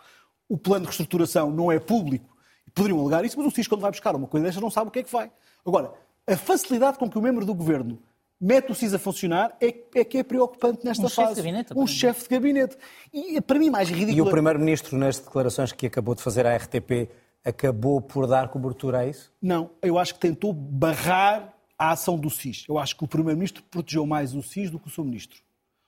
o 0.49 0.59
plano 0.59 0.81
de 0.81 0.89
reestruturação 0.89 1.51
não 1.51 1.71
é 1.71 1.79
público, 1.79 2.37
poderiam 2.75 3.01
alegar 3.01 3.25
isso, 3.25 3.39
mas 3.39 3.47
o 3.47 3.55
SIS, 3.55 3.69
quando 3.69 3.83
vai 3.83 3.91
buscar 3.93 4.17
uma 4.17 4.27
coisa 4.27 4.45
destas, 4.45 4.63
não 4.63 4.71
sabe 4.71 4.89
o 4.89 4.91
que 4.91 4.99
é 4.99 5.03
que 5.05 5.13
vai. 5.13 5.31
Agora, 5.65 5.93
a 6.27 6.37
facilidade 6.37 6.99
com 6.99 7.09
que 7.09 7.17
o 7.17 7.23
membro 7.23 7.47
do 7.47 7.55
governo 7.55 8.03
mete 8.45 8.71
o 8.71 8.75
CIS 8.75 8.93
a 8.93 8.99
funcionar 8.99 9.57
é, 9.59 9.75
é 9.95 10.05
que 10.05 10.19
é 10.19 10.23
preocupante 10.23 10.85
nesta 10.85 11.07
um 11.07 11.09
fase. 11.09 11.29
Chefe 11.29 11.35
de 11.35 11.43
gabinete, 11.43 11.73
um 11.75 11.87
chefe 11.87 12.23
de 12.23 12.29
gabinete. 12.29 12.77
E 13.13 13.41
para 13.41 13.59
mim 13.59 13.71
mais 13.71 13.89
ridículo... 13.89 14.19
E 14.19 14.21
o 14.21 14.31
Primeiro-Ministro, 14.31 14.99
nas 14.99 15.19
declarações 15.19 15.73
que 15.73 15.87
acabou 15.87 16.15
de 16.15 16.21
fazer 16.21 16.47
à 16.47 16.55
RTP, 16.55 17.09
acabou 17.43 18.03
por 18.03 18.27
dar 18.27 18.49
cobertura 18.49 18.99
a 18.99 19.07
isso? 19.07 19.33
Não, 19.41 19.71
eu 19.81 19.99
acho 19.99 20.15
que 20.15 20.21
tentou 20.21 20.53
barrar 20.53 21.55
a 21.79 21.93
ação 21.93 22.19
do 22.19 22.29
SIS. 22.29 22.67
Eu 22.69 22.79
acho 22.79 22.95
que 22.97 23.05
o 23.05 23.09
Primeiro-Ministro 23.09 23.63
protegeu 23.71 24.05
mais 24.05 24.35
o 24.35 24.43
SIS 24.43 24.71
do 24.71 24.79
que 24.79 24.89
o 24.89 24.91
seu 24.91 25.05
Ministro. 25.05 25.39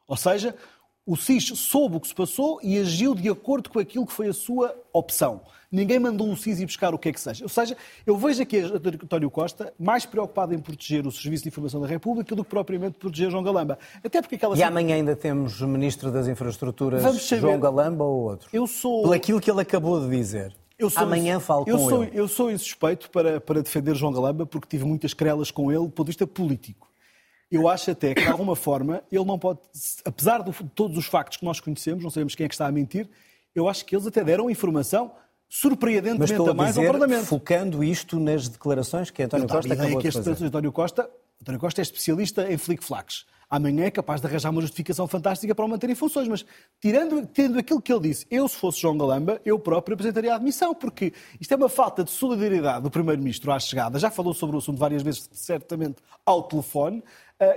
Ou 0.09 0.17
seja, 0.17 0.55
o 1.07 1.17
SIS 1.17 1.53
soube 1.57 1.97
o 1.97 2.01
que 2.01 2.09
se 2.09 2.15
passou 2.15 2.59
e 2.63 2.79
agiu 2.79 3.15
de 3.15 3.29
acordo 3.29 3.71
com 3.71 3.79
aquilo 3.79 4.05
que 4.05 4.13
foi 4.13 4.27
a 4.27 4.33
sua 4.33 4.75
opção. 4.93 5.41
Ninguém 5.71 5.99
mandou 5.99 6.31
o 6.31 6.37
SIS 6.37 6.61
ir 6.61 6.67
buscar 6.67 6.93
o 6.93 6.99
que 6.99 7.09
é 7.09 7.13
que 7.13 7.21
seja. 7.21 7.45
Ou 7.45 7.49
seja, 7.49 7.77
eu 8.05 8.17
vejo 8.17 8.43
aqui 8.43 8.59
António 8.59 9.31
Costa 9.31 9.73
mais 9.79 10.05
preocupado 10.05 10.53
em 10.53 10.59
proteger 10.59 11.07
o 11.07 11.13
Serviço 11.13 11.45
de 11.45 11.49
Informação 11.49 11.81
da 11.81 11.87
República 11.87 12.35
do 12.35 12.43
que 12.43 12.51
propriamente 12.51 12.99
proteger 12.99 13.31
João 13.31 13.43
Galamba. 13.43 13.79
Até 14.03 14.21
porque 14.21 14.35
aquela... 14.35 14.57
E 14.57 14.63
amanhã 14.63 14.97
ainda 14.97 15.15
temos 15.15 15.61
o 15.61 15.69
Ministro 15.69 16.11
das 16.11 16.27
Infraestruturas, 16.27 17.03
João 17.29 17.61
Galamba 17.61 18.05
ou 18.05 18.23
outro? 18.23 18.49
Eu 18.53 18.67
sou... 18.67 19.05
Por 19.05 19.15
aquilo 19.15 19.41
que 19.41 19.51
ele 19.51 19.61
acabou 19.61 20.01
de 20.01 20.09
dizer. 20.09 20.57
Eu 20.79 20.91
sou, 20.91 21.05
Amanhã 21.05 21.41
falo 21.41 21.65
eu 21.67 21.79
com 21.79 21.89
sou, 21.89 22.05
ele. 22.05 22.19
Eu 22.19 22.29
sou 22.29 22.51
insuspeito 22.51 23.09
para, 23.11 23.41
para 23.41 23.63
defender 23.63 23.95
João 23.95 24.13
Galamba 24.13 24.45
porque 24.45 24.69
tive 24.69 24.85
muitas 24.85 25.15
querelas 25.15 25.51
com 25.51 25.73
ele 25.73 25.85
do 25.85 25.91
ponto 25.91 26.07
de 26.07 26.11
vista 26.11 26.27
político. 26.27 26.86
Eu 27.51 27.69
acho 27.69 27.91
até 27.91 28.15
que, 28.15 28.23
de 28.23 28.29
alguma 28.29 28.57
forma, 28.57 29.03
ele 29.11 29.25
não 29.25 29.39
pode, 29.39 29.61
apesar 30.05 30.43
de 30.43 30.53
todos 30.75 30.99
os 30.99 31.07
factos 31.07 31.39
que 31.39 31.45
nós 31.45 31.61
conhecemos, 31.61 32.03
não 32.03 32.11
sabemos 32.11 32.35
quem 32.35 32.45
é 32.45 32.49
que 32.49 32.55
está 32.55 32.67
a 32.67 32.73
mentir, 32.73 33.09
eu 33.55 33.69
acho 33.69 33.85
que 33.85 33.95
eles 33.95 34.07
até 34.07 34.23
deram 34.25 34.51
informação 34.51 35.13
surpreendentemente 35.49 36.35
a 36.35 36.55
mais 36.55 36.75
dizer, 36.75 36.87
ao 36.87 36.93
Parlamento. 36.93 37.27
focando 37.27 37.85
isto 37.85 38.19
nas 38.19 38.49
declarações 38.49 39.11
que 39.11 39.23
António 39.23 39.49
Costa 39.49 39.73
acabou 39.73 39.99
que 39.99 40.09
de 40.09 40.13
fazer. 40.13 40.45
António 40.45 40.73
Costa, 40.73 41.11
António 41.41 41.61
Costa 41.61 41.81
é 41.81 41.83
especialista 41.83 42.53
em 42.53 42.59
flick-flacks. 42.59 43.25
Amanhã 43.49 43.85
é 43.85 43.91
capaz 43.93 44.21
de 44.21 44.27
arranjar 44.27 44.51
uma 44.51 44.61
justificação 44.61 45.07
fantástica 45.07 45.55
para 45.55 45.65
o 45.65 45.69
manter 45.69 45.89
em 45.89 45.95
funções, 45.95 46.27
mas 46.27 46.45
tirando, 46.81 47.25
tendo 47.27 47.61
aquilo 47.61 47.81
que 47.81 47.93
ele 47.93 48.09
disse, 48.09 48.27
eu 48.29 48.49
se 48.49 48.57
fosse 48.57 48.81
João 48.81 48.99
Galamba, 48.99 49.41
eu 49.45 49.57
próprio 49.57 49.95
apresentaria 49.95 50.33
a 50.33 50.37
admissão, 50.37 50.75
porque 50.75 51.13
isto 51.41 51.55
é 51.55 51.57
uma 51.57 51.69
falta 51.69 52.03
de 52.03 52.11
solidariedade 52.11 52.83
do 52.83 52.91
Primeiro-Ministro 52.91 53.53
à 53.53 53.61
chegada, 53.61 54.01
já 54.01 54.11
falou 54.11 54.35
sobre 54.35 54.57
o 54.57 54.59
assunto 54.59 54.79
várias 54.79 55.01
vezes, 55.01 55.31
certamente 55.33 55.99
ao 56.25 56.43
telefone, 56.43 57.05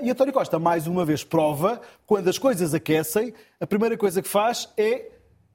e 0.02 0.10
António 0.10 0.34
Costa, 0.34 0.60
mais 0.60 0.88
uma 0.88 1.06
vez, 1.06 1.24
prova, 1.24 1.80
quando 2.06 2.28
as 2.28 2.38
coisas 2.38 2.74
aquecem, 2.74 3.34
a 3.60 3.66
primeira 3.68 3.98
coisa 3.98 4.22
que 4.22 4.28
faz 4.28 4.70
é 4.78 5.10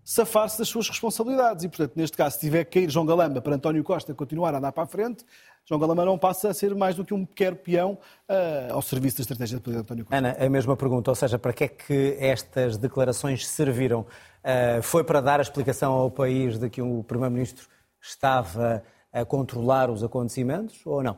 safar-se 0.05 0.59
das 0.59 0.69
suas 0.69 0.89
responsabilidades. 0.89 1.65
E, 1.65 1.69
portanto, 1.69 1.93
neste 1.97 2.17
caso, 2.17 2.35
se 2.35 2.41
tiver 2.41 2.65
que 2.65 2.79
cair 2.79 2.91
João 2.91 3.07
Galamba 3.07 3.41
para 3.41 3.55
António 3.55 3.83
Costa 3.83 4.15
continuar 4.15 4.55
a 4.55 4.59
andar 4.59 4.73
para 4.73 4.85
a 4.85 4.87
frente, 4.87 5.25
João 5.65 5.81
Galamba 5.81 6.05
não 6.05 6.19
passa 6.19 6.51
a 6.51 6.55
ser 6.55 6.75
mais 6.75 6.95
do 6.95 7.05
que 7.05 7.15
um 7.15 7.25
pequeno 7.25 7.57
peão 7.57 7.99
uh, 8.29 8.73
ao 8.73 8.83
serviço 8.83 9.17
da 9.17 9.23
estratégia 9.23 9.57
de 9.57 9.63
poder 9.63 9.77
de 9.77 9.83
António 9.83 10.05
Costa. 10.05 10.17
Ana, 10.17 10.37
a 10.39 10.49
mesma 10.51 10.77
pergunta, 10.77 11.11
ou 11.11 11.15
seja, 11.15 11.39
para 11.39 11.53
que 11.55 11.65
é 11.65 11.69
que 11.69 12.17
estas 12.21 12.77
declarações 12.77 13.49
serviram? 13.49 14.01
Uh, 14.01 14.83
foi 14.83 15.03
para 15.03 15.23
dar 15.23 15.41
a 15.41 15.43
explicação 15.43 15.93
ao 15.93 16.11
país 16.11 16.59
de 16.59 16.69
que 16.69 16.83
o 16.83 17.03
Primeiro-Ministro 17.05 17.67
estava 18.01 18.83
a 19.11 19.25
controlar 19.25 19.91
os 19.91 20.05
acontecimentos 20.05 20.81
ou 20.85 21.03
não? 21.03 21.17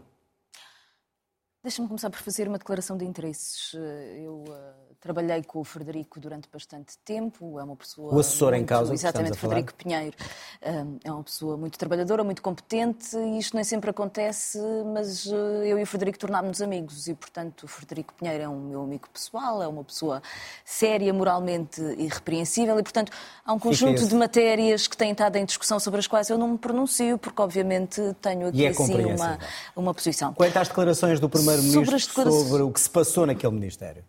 Deixa-me 1.67 1.89
começar 1.89 2.11
por 2.11 2.21
fazer 2.21 2.47
uma 2.47 2.59
declaração 2.59 2.97
de 2.97 3.05
interesses. 3.05 3.75
Eu 4.23 4.45
uh, 4.47 4.95
trabalhei 5.01 5.43
com 5.43 5.59
o 5.59 5.65
Frederico 5.65 6.21
durante 6.21 6.49
bastante 6.49 6.97
tempo, 7.05 7.59
é 7.59 7.65
uma 7.65 7.75
pessoa. 7.75 8.15
O 8.15 8.21
assessor 8.21 8.51
muito, 8.53 8.63
em 8.63 8.67
causa. 8.67 8.95
Exatamente, 8.95 9.37
Frederico 9.37 9.75
Pinheiro. 9.75 10.17
Uh, 10.63 10.99
é 11.03 11.11
uma 11.11 11.25
pessoa 11.25 11.57
muito 11.57 11.77
trabalhadora, 11.77 12.23
muito 12.23 12.41
competente 12.41 13.17
e 13.17 13.39
isto 13.41 13.57
nem 13.57 13.65
sempre 13.65 13.91
acontece, 13.91 14.61
mas 14.95 15.27
uh, 15.27 15.35
eu 15.65 15.77
e 15.77 15.83
o 15.83 15.87
Frederico 15.87 16.21
tornámos-nos 16.21 16.63
amigos 16.63 17.09
e, 17.09 17.15
portanto, 17.15 17.65
o 17.65 17.67
Frederico 17.67 18.15
Pinheiro 18.15 18.45
é 18.45 18.49
um 18.49 18.61
meu 18.61 18.83
amigo 18.83 19.09
pessoal, 19.13 19.61
é 19.61 19.67
uma 19.67 19.83
pessoa 19.83 20.23
séria, 20.65 21.13
moralmente 21.13 21.81
irrepreensível 21.99 22.79
e, 22.79 22.83
portanto, 22.85 23.11
há 23.45 23.53
um 23.53 23.59
conjunto 23.59 24.07
de 24.07 24.15
matérias 24.15 24.87
que 24.87 24.97
têm 24.97 25.11
estado 25.11 25.35
em 25.35 25.45
discussão 25.45 25.81
sobre 25.81 25.99
as 25.99 26.07
quais 26.07 26.31
eu 26.31 26.39
não 26.39 26.51
me 26.51 26.59
pronuncio, 26.59 27.19
porque, 27.19 27.43
obviamente, 27.43 28.01
tenho 28.23 28.47
aqui 28.47 28.67
é 28.67 28.69
assim 28.69 29.05
uma, 29.05 29.37
uma 29.75 29.93
posição. 29.93 30.33
Quanto 30.33 30.57
às 30.57 30.69
declarações 30.69 31.19
do 31.19 31.29
Primeiro 31.29 31.56
sobre, 31.63 31.99
sobre 32.01 32.63
o 32.63 32.71
que 32.71 32.81
se 32.81 32.91
passou 32.91 33.27
naquele 33.27 33.53
Ministério? 33.53 34.05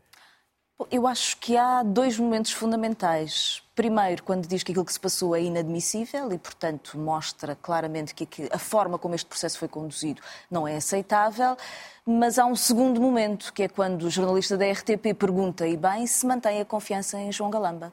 Eu 0.92 1.08
acho 1.08 1.38
que 1.38 1.58
há 1.58 1.82
dois 1.84 2.18
momentos 2.20 2.52
fundamentais. 2.52 3.64
Primeiro, 3.78 4.24
quando 4.24 4.48
diz 4.48 4.64
que 4.64 4.72
aquilo 4.72 4.84
que 4.84 4.92
se 4.92 5.00
passou 5.00 5.36
é 5.36 5.42
inadmissível 5.44 6.32
e, 6.34 6.40
portanto, 6.40 6.98
mostra 6.98 7.56
claramente 7.56 8.16
que 8.16 8.50
a 8.52 8.58
forma 8.58 8.98
como 8.98 9.14
este 9.14 9.28
processo 9.28 9.60
foi 9.60 9.68
conduzido 9.68 10.20
não 10.50 10.68
é 10.68 10.78
aceitável. 10.78 11.56
Mas 12.10 12.40
há 12.40 12.46
um 12.46 12.56
segundo 12.56 13.02
momento, 13.02 13.52
que 13.52 13.64
é 13.64 13.68
quando 13.68 14.04
o 14.04 14.10
jornalista 14.10 14.56
da 14.56 14.66
RTP 14.72 15.14
pergunta, 15.14 15.68
e 15.68 15.76
bem, 15.76 16.08
se 16.08 16.26
mantém 16.26 16.62
a 16.62 16.64
confiança 16.64 17.20
em 17.20 17.34
João 17.34 17.50
Galamba. 17.50 17.92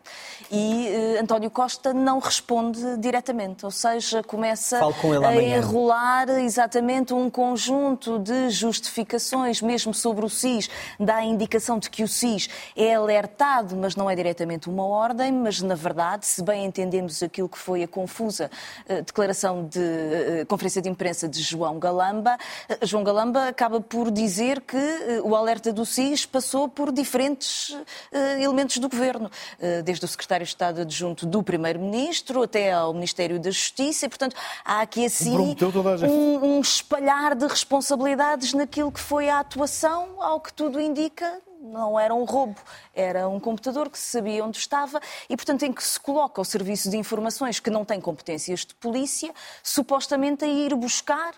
E 0.52 0.86
eh, 0.86 1.18
António 1.20 1.50
Costa 1.50 1.92
não 1.92 2.20
responde 2.20 2.96
diretamente, 2.98 3.64
ou 3.64 3.72
seja, 3.72 4.22
começa 4.22 4.78
a 4.78 5.34
enrolar 5.34 6.30
exatamente 6.30 7.12
um 7.12 7.28
conjunto 7.28 8.20
de 8.20 8.50
justificações, 8.50 9.60
mesmo 9.60 9.92
sobre 9.92 10.24
o 10.24 10.28
SIS, 10.30 10.70
dá 11.00 11.16
a 11.16 11.24
indicação 11.24 11.80
de 11.80 11.90
que 11.90 12.04
o 12.04 12.06
SIS 12.06 12.48
é 12.76 12.94
alertado, 12.94 13.74
mas 13.74 13.96
não 13.96 14.08
é 14.08 14.14
diretamente 14.14 14.70
uma 14.70 14.86
ordem, 14.86 15.32
mas 15.32 15.60
na 15.60 15.73
verdade, 15.76 16.26
se 16.26 16.42
bem 16.42 16.64
entendemos 16.64 17.22
aquilo 17.22 17.48
que 17.48 17.58
foi 17.58 17.82
a 17.82 17.88
confusa 17.88 18.50
eh, 18.88 19.02
declaração 19.02 19.66
de 19.66 19.80
eh, 19.80 20.44
conferência 20.46 20.80
de 20.80 20.88
imprensa 20.88 21.28
de 21.28 21.40
João 21.40 21.78
Galamba, 21.78 22.36
eh, 22.68 22.78
João 22.82 23.04
Galamba 23.04 23.48
acaba 23.48 23.80
por 23.80 24.10
dizer 24.10 24.60
que 24.60 24.76
eh, 24.76 25.20
o 25.22 25.34
alerta 25.34 25.72
do 25.72 25.84
SIS 25.84 26.26
passou 26.26 26.68
por 26.68 26.92
diferentes 26.92 27.76
eh, 28.12 28.42
elementos 28.42 28.78
do 28.78 28.88
governo, 28.88 29.30
eh, 29.60 29.82
desde 29.82 30.04
o 30.04 30.08
secretário 30.08 30.44
de 30.44 30.50
Estado 30.50 30.80
adjunto 30.80 31.26
do 31.26 31.42
primeiro-ministro 31.42 32.42
até 32.42 32.72
ao 32.72 32.92
Ministério 32.92 33.38
da 33.38 33.50
Justiça, 33.50 34.06
e, 34.06 34.08
portanto, 34.08 34.36
há 34.64 34.80
aqui 34.80 35.04
assim 35.04 35.36
um, 35.36 36.56
um 36.56 36.60
espalhar 36.60 37.34
de 37.34 37.46
responsabilidades 37.46 38.52
naquilo 38.54 38.90
que 38.90 39.00
foi 39.00 39.28
a 39.28 39.40
atuação, 39.40 40.22
ao 40.22 40.40
que 40.40 40.52
tudo 40.52 40.80
indica, 40.80 41.40
não 41.64 41.98
era 41.98 42.14
um 42.14 42.24
roubo, 42.24 42.60
era 42.94 43.28
um 43.28 43.40
computador 43.40 43.88
que 43.88 43.98
se 43.98 44.10
sabia 44.10 44.44
onde 44.44 44.58
estava 44.58 45.00
e, 45.28 45.36
portanto, 45.36 45.64
em 45.64 45.72
que 45.72 45.82
se 45.82 45.98
coloca 45.98 46.40
o 46.40 46.44
serviço 46.44 46.90
de 46.90 46.96
informações 46.96 47.58
que 47.58 47.70
não 47.70 47.84
tem 47.84 48.00
competências 48.00 48.60
de 48.60 48.74
polícia, 48.74 49.32
supostamente 49.62 50.44
a 50.44 50.48
ir 50.48 50.74
buscar 50.74 51.34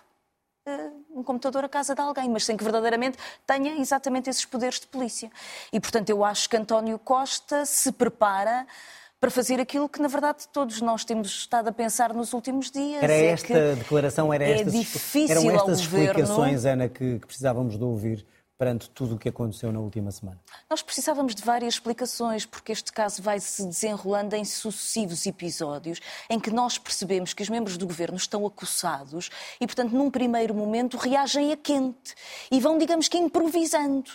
um 1.14 1.22
computador 1.22 1.64
à 1.64 1.68
casa 1.68 1.94
de 1.94 2.00
alguém, 2.00 2.28
mas 2.28 2.44
sem 2.44 2.56
que 2.56 2.64
verdadeiramente 2.64 3.16
tenha 3.46 3.80
exatamente 3.80 4.28
esses 4.28 4.44
poderes 4.44 4.80
de 4.80 4.86
polícia. 4.88 5.30
E, 5.72 5.78
portanto, 5.78 6.10
eu 6.10 6.24
acho 6.24 6.50
que 6.50 6.56
António 6.56 6.98
Costa 6.98 7.64
se 7.64 7.92
prepara 7.92 8.66
para 9.20 9.30
fazer 9.30 9.60
aquilo 9.60 9.88
que, 9.88 10.02
na 10.02 10.08
verdade, 10.08 10.46
todos 10.52 10.80
nós 10.80 11.04
temos 11.04 11.28
estado 11.28 11.68
a 11.68 11.72
pensar 11.72 12.12
nos 12.12 12.32
últimos 12.32 12.70
dias. 12.70 13.02
Era 13.02 13.12
é 13.12 13.26
esta 13.26 13.76
declaração, 13.76 14.32
era 14.32 14.44
é 14.44 14.50
estas, 14.60 14.72
difícil 14.72 15.30
eram 15.30 15.50
estas 15.50 15.80
explicações, 15.80 16.56
governo... 16.56 16.82
Ana, 16.82 16.88
que, 16.88 17.18
que 17.20 17.26
precisávamos 17.26 17.78
de 17.78 17.84
ouvir 17.84 18.26
perante 18.58 18.88
tudo 18.90 19.14
o 19.14 19.18
que 19.18 19.28
aconteceu 19.28 19.70
na 19.72 19.80
última 19.80 20.10
semana? 20.10 20.40
Nós 20.68 20.82
precisávamos 20.82 21.34
de 21.34 21.42
várias 21.42 21.74
explicações, 21.74 22.46
porque 22.46 22.72
este 22.72 22.92
caso 22.92 23.22
vai 23.22 23.38
se 23.40 23.64
desenrolando 23.64 24.34
em 24.34 24.44
sucessivos 24.44 25.26
episódios 25.26 26.00
em 26.28 26.40
que 26.40 26.50
nós 26.50 26.78
percebemos 26.78 27.34
que 27.34 27.42
os 27.42 27.48
membros 27.48 27.76
do 27.76 27.86
governo 27.86 28.16
estão 28.16 28.46
acossados 28.46 29.30
e, 29.60 29.66
portanto, 29.66 29.92
num 29.92 30.10
primeiro 30.10 30.54
momento 30.54 30.96
reagem 30.96 31.52
a 31.52 31.56
quente 31.56 32.14
e 32.50 32.60
vão, 32.60 32.78
digamos 32.78 33.08
que, 33.08 33.18
improvisando. 33.18 34.10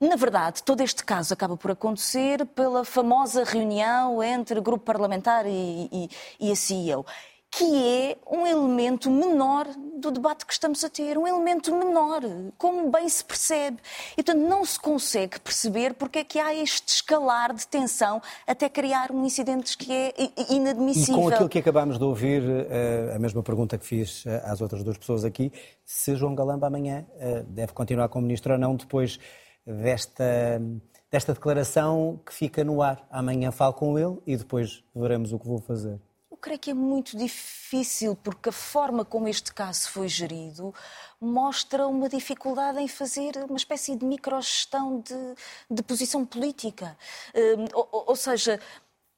Na 0.00 0.16
verdade, 0.16 0.62
todo 0.62 0.80
este 0.80 1.04
caso 1.04 1.34
acaba 1.34 1.58
por 1.58 1.72
acontecer 1.72 2.46
pela 2.46 2.86
famosa 2.86 3.44
reunião 3.44 4.22
entre 4.22 4.58
grupo 4.58 4.82
parlamentar 4.82 5.44
e, 5.46 5.90
e, 5.92 6.10
e 6.40 6.50
a 6.50 6.56
CEO 6.56 7.04
que 7.50 7.64
é 7.64 8.16
um 8.30 8.46
elemento 8.46 9.10
menor 9.10 9.66
do 9.96 10.10
debate 10.10 10.46
que 10.46 10.52
estamos 10.52 10.84
a 10.84 10.88
ter, 10.88 11.18
um 11.18 11.26
elemento 11.26 11.74
menor, 11.74 12.22
como 12.56 12.90
bem 12.90 13.08
se 13.08 13.24
percebe. 13.24 13.78
E, 14.12 14.22
portanto, 14.22 14.46
não 14.46 14.64
se 14.64 14.78
consegue 14.78 15.40
perceber 15.40 15.94
porque 15.94 16.20
é 16.20 16.24
que 16.24 16.38
há 16.38 16.54
este 16.54 16.94
escalar 16.94 17.52
de 17.52 17.66
tensão 17.66 18.22
até 18.46 18.68
criar 18.68 19.10
um 19.10 19.24
incidente 19.26 19.76
que 19.76 19.92
é 19.92 20.14
inadmissível. 20.48 21.20
E 21.20 21.22
com 21.22 21.28
aquilo 21.28 21.48
que 21.48 21.58
acabámos 21.58 21.98
de 21.98 22.04
ouvir, 22.04 22.42
eh, 22.48 23.12
a 23.14 23.18
mesma 23.18 23.42
pergunta 23.42 23.76
que 23.76 23.84
fiz 23.84 24.24
eh, 24.26 24.42
às 24.44 24.60
outras 24.60 24.84
duas 24.84 24.96
pessoas 24.96 25.24
aqui, 25.24 25.52
se 25.84 26.14
João 26.14 26.34
Galamba 26.34 26.68
amanhã 26.68 27.04
eh, 27.18 27.44
deve 27.48 27.72
continuar 27.72 28.08
como 28.08 28.26
ministro 28.26 28.52
ou 28.52 28.58
não, 28.58 28.76
depois 28.76 29.18
desta, 29.66 30.62
desta 31.10 31.34
declaração 31.34 32.20
que 32.24 32.32
fica 32.32 32.62
no 32.62 32.80
ar. 32.80 33.04
Amanhã 33.10 33.50
falo 33.50 33.74
com 33.74 33.98
ele 33.98 34.18
e 34.24 34.36
depois 34.36 34.84
veremos 34.94 35.32
o 35.32 35.38
que 35.38 35.46
vou 35.46 35.58
fazer 35.58 36.00
creio 36.40 36.58
que 36.58 36.70
é 36.70 36.74
muito 36.74 37.16
difícil, 37.16 38.16
porque 38.16 38.48
a 38.48 38.52
forma 38.52 39.04
como 39.04 39.28
este 39.28 39.52
caso 39.52 39.90
foi 39.90 40.08
gerido 40.08 40.74
mostra 41.20 41.86
uma 41.86 42.08
dificuldade 42.08 42.80
em 42.80 42.88
fazer 42.88 43.36
uma 43.48 43.56
espécie 43.56 43.94
de 43.94 44.04
microgestão 44.04 45.00
de, 45.00 45.34
de 45.70 45.82
posição 45.82 46.24
política. 46.24 46.96
Um, 47.34 47.64
ou, 47.74 48.04
ou, 48.08 48.16
seja, 48.16 48.58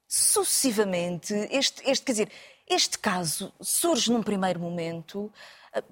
sucessivamente, 0.09 1.33
este, 1.51 1.89
este, 1.89 2.05
quer 2.05 2.13
dizer, 2.13 2.33
este 2.69 2.99
caso 2.99 3.53
surge 3.61 4.11
num 4.11 4.23
primeiro 4.23 4.59
momento 4.59 5.33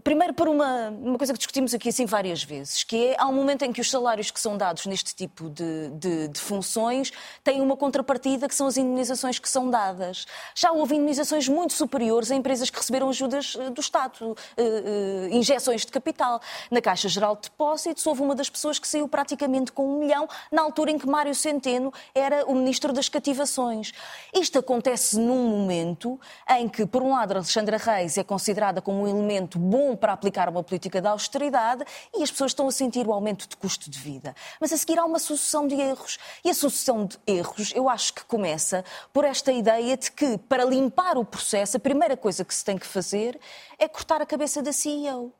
Primeiro, 0.04 0.34
por 0.34 0.46
uma, 0.46 0.90
uma 0.90 1.16
coisa 1.16 1.32
que 1.32 1.38
discutimos 1.38 1.72
aqui 1.72 1.88
assim 1.88 2.04
várias 2.04 2.44
vezes, 2.44 2.84
que 2.84 3.06
é 3.06 3.16
há 3.18 3.26
um 3.26 3.32
momento 3.32 3.62
em 3.64 3.72
que 3.72 3.80
os 3.80 3.90
salários 3.90 4.30
que 4.30 4.38
são 4.38 4.54
dados 4.54 4.84
neste 4.84 5.14
tipo 5.14 5.49
de, 5.49 5.88
de, 5.94 6.28
de 6.28 6.38
funções 6.38 7.10
têm 7.42 7.62
uma 7.62 7.75
contrapartida 7.75 8.46
que 8.46 8.54
são 8.54 8.66
as 8.66 8.76
indemnizações 8.76 9.38
que 9.38 9.49
são 9.49 9.70
dadas. 9.70 10.26
Já 10.54 10.70
houve 10.70 10.96
indemnizações 10.96 11.49
muito 11.49 11.72
superiores 11.72 12.30
a 12.30 12.34
empresas 12.34 12.68
que 12.68 12.76
receberam 12.76 13.08
ajudas 13.08 13.56
eh, 13.58 13.70
do 13.70 13.80
Estado, 13.80 14.20
uh, 14.22 14.34
uh, 14.34 15.34
injeções 15.34 15.87
de 15.87 15.92
capital. 15.92 16.42
Na 16.70 16.82
Caixa 16.82 17.08
Geral 17.08 17.34
de 17.37 17.42
Depósitos 17.49 18.06
houve 18.06 18.20
uma 18.20 18.34
das 18.34 18.50
pessoas 18.50 18.78
que 18.78 18.87
saiu 18.87 19.08
praticamente 19.08 19.72
com 19.72 19.88
um 19.88 19.99
milhão, 20.00 20.28
na 20.52 20.60
altura 20.60 20.90
em 20.90 20.99
que 20.99 21.08
Mário 21.08 21.34
Centeno 21.34 21.90
era 22.14 22.44
o 22.44 22.54
Ministro 22.54 22.92
das 22.92 23.08
Cativações. 23.08 23.92
Isto 24.34 24.58
acontece 24.58 25.18
num 25.18 25.49
momento 25.49 26.20
em 26.50 26.68
que, 26.68 26.84
por 26.84 27.02
um 27.02 27.12
lado, 27.12 27.32
Alexandra 27.32 27.78
Reis 27.78 28.18
é 28.18 28.22
considerada 28.22 28.82
como 28.82 29.04
um 29.04 29.08
elemento 29.08 29.58
bom 29.70 29.94
para 29.94 30.12
aplicar 30.12 30.48
uma 30.48 30.62
política 30.62 31.00
de 31.00 31.06
austeridade 31.06 31.84
e 32.14 32.22
as 32.22 32.30
pessoas 32.30 32.50
estão 32.50 32.66
a 32.66 32.72
sentir 32.72 33.06
o 33.06 33.12
aumento 33.12 33.48
de 33.48 33.56
custo 33.56 33.88
de 33.88 33.98
vida. 33.98 34.34
Mas 34.60 34.72
a 34.72 34.76
seguir 34.76 34.98
há 34.98 35.04
uma 35.04 35.20
sucessão 35.20 35.66
de 35.66 35.76
erros. 35.76 36.18
E 36.44 36.50
a 36.50 36.54
sucessão 36.54 37.06
de 37.06 37.16
erros, 37.26 37.72
eu 37.74 37.88
acho 37.88 38.12
que 38.12 38.24
começa 38.24 38.84
por 39.12 39.24
esta 39.24 39.52
ideia 39.52 39.96
de 39.96 40.10
que, 40.10 40.36
para 40.36 40.64
limpar 40.64 41.16
o 41.16 41.24
processo, 41.24 41.76
a 41.76 41.80
primeira 41.80 42.16
coisa 42.16 42.44
que 42.44 42.54
se 42.54 42.64
tem 42.64 42.76
que 42.76 42.86
fazer 42.86 43.38
é 43.78 43.86
cortar 43.86 44.20
a 44.20 44.26
cabeça 44.26 44.60
da 44.60 44.72
CEO. 44.72 45.32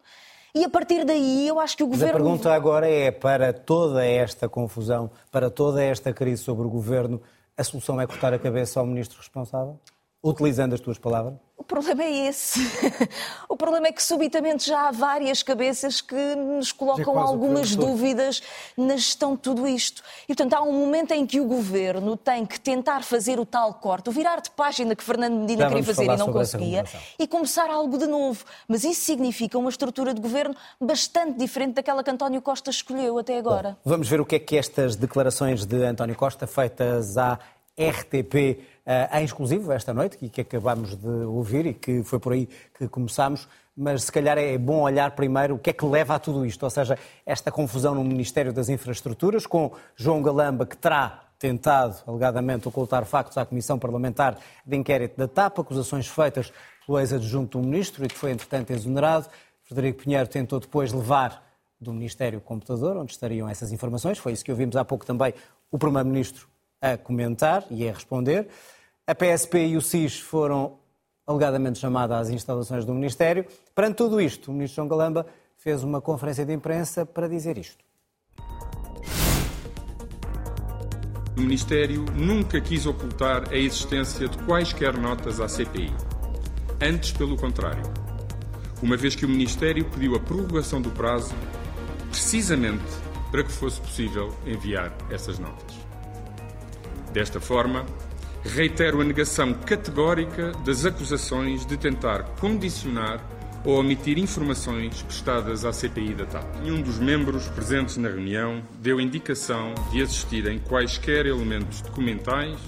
E 0.55 0.65
a 0.65 0.69
partir 0.69 1.05
daí 1.05 1.47
eu 1.47 1.61
acho 1.61 1.77
que 1.77 1.83
o 1.83 1.89
Mas 1.89 1.99
governo. 1.99 2.19
A 2.19 2.23
pergunta 2.23 2.53
agora 2.53 2.89
é: 2.89 3.11
para 3.11 3.53
toda 3.53 4.05
esta 4.05 4.49
confusão, 4.49 5.11
para 5.31 5.51
toda 5.51 5.83
esta 5.83 6.13
crise 6.13 6.43
sobre 6.43 6.67
o 6.67 6.71
governo, 6.71 7.21
a 7.57 7.63
solução 7.63 8.01
é 8.01 8.07
cortar 8.07 8.33
a 8.33 8.39
cabeça 8.39 8.81
ao 8.81 8.87
ministro 8.87 9.19
responsável? 9.19 9.79
Utilizando 10.23 10.75
as 10.75 10.81
tuas 10.81 10.99
palavras? 10.99 11.35
O 11.57 11.65
problema 11.65 12.03
é 12.03 12.29
esse. 12.29 12.61
o 13.49 13.57
problema 13.57 13.87
é 13.87 13.93
que 13.93 14.03
subitamente 14.03 14.67
já 14.67 14.89
há 14.89 14.91
várias 14.91 15.43
cabeças 15.43 16.03
que 16.03 16.35
nos 16.35 16.73
colocam 16.73 17.19
é 17.19 17.23
algumas 17.23 17.75
dúvidas 17.75 18.43
na 18.77 18.97
gestão 18.97 19.35
de 19.35 19.41
tudo 19.41 19.67
isto. 19.67 20.03
E, 20.25 20.35
portanto, 20.35 20.55
há 20.55 20.63
um 20.63 20.73
momento 20.73 21.13
em 21.13 21.27
que 21.27 21.41
o 21.41 21.45
governo 21.47 22.19
tem 22.19 22.45
que 22.45 22.61
tentar 22.61 23.03
fazer 23.03 23.41
o 23.41 23.47
tal 23.47 23.73
corte, 23.75 24.11
o 24.11 24.13
virar 24.13 24.43
de 24.43 24.51
página 24.51 24.95
que 24.95 25.03
Fernando 25.03 25.41
Medina 25.41 25.69
queria 25.69 25.85
fazer 25.85 26.05
e 26.05 26.17
não 26.17 26.31
conseguia, 26.31 26.85
e 27.19 27.27
começar 27.27 27.71
algo 27.71 27.97
de 27.97 28.07
novo. 28.07 28.45
Mas 28.69 28.85
isso 28.85 29.03
significa 29.03 29.57
uma 29.57 29.71
estrutura 29.71 30.13
de 30.13 30.21
governo 30.21 30.55
bastante 30.79 31.39
diferente 31.39 31.75
daquela 31.75 32.05
que 32.05 32.11
António 32.11 32.43
Costa 32.43 32.71
escolheu 32.71 33.19
até 33.19 33.39
agora. 33.39 33.79
Bom, 33.85 33.93
vamos 33.93 34.09
ver 34.09 34.21
o 34.21 34.27
que 34.27 34.37
é 34.37 34.39
que 34.39 34.57
estas 34.57 34.97
declarações 34.97 35.65
de 35.65 35.83
António 35.83 36.17
Costa, 36.17 36.47
feitas 36.47 37.17
à 37.17 37.39
RTP 37.79 38.61
em 39.13 39.25
exclusivo 39.25 39.71
esta 39.73 39.95
noite, 39.95 40.19
e 40.21 40.29
que 40.29 40.41
acabamos 40.41 40.97
de 40.97 41.09
ouvir 41.09 41.67
e 41.67 41.75
que 41.75 42.03
foi 42.03 42.19
por 42.19 42.33
aí 42.33 42.49
que 42.77 42.89
começámos, 42.89 43.47
mas 43.77 44.05
se 44.05 44.13
calhar 44.13 44.37
é 44.37 44.59
bom 44.59 44.83
olhar 44.83 45.13
primeiro 45.13 45.55
o 45.55 45.59
que 45.59 45.71
é 45.71 45.73
que 45.73 45.85
leva 45.85 46.17
a 46.17 46.19
tudo 46.19 46.45
isto, 46.45 46.63
ou 46.63 46.71
seja, 46.71 46.99
esta 47.25 47.53
confusão 47.53 47.95
no 47.95 48.03
Ministério 48.03 48.53
das 48.53 48.69
Infraestruturas, 48.69 49.47
com 49.47 49.73
João 49.95 50.21
Galamba, 50.21 50.67
que 50.67 50.77
terá 50.77 51.23
tentado, 51.39 51.97
alegadamente, 52.07 52.69
ocultar 52.69 53.05
factos 53.07 53.39
à 53.39 53.47
Comissão 53.47 53.79
Parlamentar 53.79 54.37
de 54.67 54.77
Inquérito 54.77 55.17
da 55.17 55.27
TAP, 55.27 55.61
acusações 55.61 56.07
feitas 56.07 56.53
pelo 56.85 56.99
ex-adjunto 56.99 57.59
do 57.59 57.67
Ministro 57.67 58.05
e 58.05 58.09
que 58.09 58.17
foi, 58.17 58.33
entretanto, 58.33 58.73
exonerado. 58.73 59.27
Frederico 59.63 60.03
Pinheiro 60.03 60.29
tentou 60.29 60.61
depois 60.61 60.93
levar 60.93 61.43
do 61.81 61.95
Ministério 61.95 62.41
Computador, 62.41 62.97
onde 62.97 63.13
estariam 63.13 63.49
essas 63.49 63.73
informações. 63.73 64.19
Foi 64.19 64.33
isso 64.33 64.45
que 64.45 64.51
ouvimos 64.51 64.77
há 64.77 64.85
pouco 64.85 65.07
também 65.07 65.33
o 65.71 65.79
Primeiro-Ministro 65.79 66.47
a 66.79 66.99
comentar 66.99 67.65
e 67.71 67.89
a 67.89 67.93
responder. 67.93 68.49
A 69.11 69.15
PSP 69.17 69.67
e 69.67 69.77
o 69.77 69.83
SIS 69.83 70.21
foram 70.21 70.79
alegadamente 71.27 71.81
chamados 71.81 72.17
às 72.17 72.29
instalações 72.29 72.85
do 72.85 72.95
Ministério. 72.95 73.45
Perante 73.75 73.97
tudo 73.97 74.21
isto, 74.21 74.53
o 74.53 74.55
Ministro 74.55 74.77
João 74.77 74.87
Galamba 74.87 75.27
fez 75.57 75.83
uma 75.83 76.01
conferência 76.01 76.47
de 76.47 76.53
imprensa 76.53 77.05
para 77.05 77.29
dizer 77.29 77.59
isto. 77.59 77.85
O 81.37 81.41
Ministério 81.41 82.05
nunca 82.15 82.61
quis 82.61 82.87
ocultar 82.87 83.51
a 83.51 83.57
existência 83.57 84.29
de 84.29 84.39
quaisquer 84.45 84.97
notas 84.97 85.41
à 85.41 85.49
CPI. 85.49 85.93
Antes, 86.81 87.11
pelo 87.11 87.37
contrário. 87.37 87.83
Uma 88.81 88.97
vez 88.97 89.17
que 89.17 89.27
o 89.27 89.29
Ministério 89.29 89.91
pediu 89.91 90.15
a 90.15 90.21
prorrogação 90.21 90.81
do 90.81 90.91
prazo, 90.93 91.35
precisamente 92.11 92.85
para 93.33 93.43
que 93.43 93.51
fosse 93.51 93.81
possível 93.81 94.33
enviar 94.47 94.97
essas 95.11 95.41
notas. 95.41 95.75
Desta 97.13 97.41
forma, 97.41 97.85
reitero 98.45 99.01
a 99.01 99.05
negação 99.05 99.53
categórica 99.53 100.53
das 100.65 100.85
acusações 100.87 101.67
de 101.67 101.77
tentar 101.77 102.23
condicionar 102.41 103.21
ou 103.65 103.79
omitir 103.79 104.19
informações 104.19 105.03
prestadas 105.03 105.65
à 105.65 105.73
CPI 105.73 106.15
da 106.15 106.25
TAP. 106.25 106.57
Nenhum 106.63 106.81
dos 106.81 106.99
membros 106.99 107.47
presentes 107.49 107.97
na 107.99 108.09
reunião 108.09 108.63
deu 108.81 109.01
indicação 109.01 109.75
de 109.93 110.03
assistirem 110.03 110.59
quaisquer 110.59 111.27
elementos 111.27 111.83
documentais, 111.83 112.59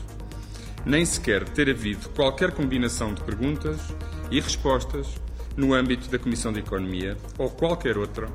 nem 0.85 1.05
sequer 1.05 1.49
ter 1.49 1.71
havido 1.71 2.09
qualquer 2.11 2.51
combinação 2.53 3.15
de 3.15 3.23
perguntas 3.23 3.81
e 4.31 4.41
respostas 4.41 5.09
no 5.57 5.73
âmbito 5.73 6.11
da 6.11 6.19
Comissão 6.19 6.53
de 6.53 6.61
Economia 6.61 7.17
ou 7.39 7.49
qualquer 7.49 7.97
outra, 7.97 8.29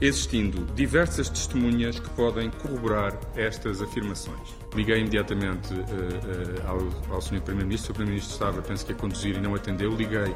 existindo 0.00 0.66
diversas 0.74 1.28
testemunhas 1.28 1.98
que 1.98 2.10
podem 2.10 2.50
corroborar 2.50 3.18
estas 3.36 3.80
afirmações. 3.80 4.54
Liguei 4.74 5.00
imediatamente 5.00 5.72
uh, 5.72 5.78
uh, 5.78 6.68
ao, 7.08 7.14
ao 7.14 7.20
Sr. 7.20 7.40
Primeiro-Ministro, 7.40 7.92
o 7.92 7.94
Primeiro-Ministro 7.94 8.32
estava, 8.32 8.62
penso 8.62 8.84
que 8.84 8.92
a 8.92 8.94
conduzir 8.94 9.36
e 9.36 9.40
não 9.40 9.54
atendeu. 9.54 9.94
Liguei 9.94 10.34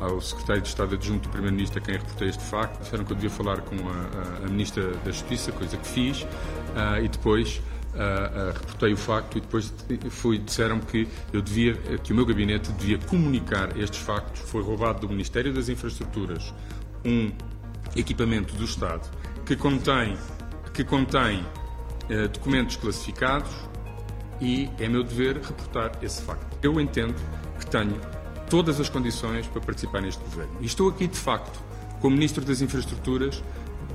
ao 0.00 0.20
secretário 0.20 0.62
de 0.62 0.68
Estado 0.68 0.94
adjunto 0.94 1.28
do 1.28 1.30
Primeiro-Ministro 1.30 1.78
a 1.78 1.82
quem 1.82 1.94
reportei 1.94 2.28
este 2.28 2.44
facto. 2.44 2.80
Disseram 2.80 3.04
que 3.04 3.12
eu 3.12 3.16
devia 3.16 3.30
falar 3.30 3.60
com 3.62 3.76
a, 3.88 4.42
a, 4.42 4.46
a 4.46 4.48
Ministra 4.48 4.92
da 5.04 5.10
Justiça, 5.10 5.52
coisa 5.52 5.76
que 5.76 5.86
fiz, 5.86 6.22
uh, 6.22 7.02
e 7.02 7.08
depois 7.08 7.56
uh, 7.94 8.50
uh, 8.50 8.58
reportei 8.58 8.92
o 8.92 8.96
facto 8.96 9.38
e 9.38 9.40
depois 9.40 9.72
fui, 10.10 10.38
disseram 10.38 10.80
que 10.80 11.08
eu 11.32 11.42
devia, 11.42 11.74
que 12.02 12.12
o 12.12 12.16
meu 12.16 12.26
gabinete 12.26 12.70
devia 12.72 12.98
comunicar 12.98 13.76
estes 13.78 14.00
factos. 14.00 14.40
Foi 14.42 14.62
roubado 14.62 15.00
do 15.00 15.08
Ministério 15.08 15.52
das 15.52 15.68
Infraestruturas 15.68 16.52
um 17.04 17.30
equipamento 17.96 18.54
do 18.54 18.64
Estado 18.64 19.08
que 19.44 19.56
contém, 19.56 20.16
que 20.74 20.84
contém 20.84 21.44
documentos 22.32 22.76
classificados 22.76 23.50
e 24.40 24.70
é 24.78 24.88
meu 24.88 25.02
dever 25.02 25.36
reportar 25.36 25.92
esse 26.02 26.22
facto. 26.22 26.56
Eu 26.62 26.80
entendo 26.80 27.14
que 27.58 27.66
tenho 27.66 28.00
todas 28.48 28.80
as 28.80 28.88
condições 28.88 29.46
para 29.46 29.60
participar 29.60 30.00
neste 30.00 30.22
governo. 30.22 30.52
E 30.60 30.66
estou 30.66 30.88
aqui, 30.88 31.06
de 31.06 31.18
facto, 31.18 31.58
como 32.00 32.14
Ministro 32.14 32.44
das 32.44 32.60
Infraestruturas 32.60 33.42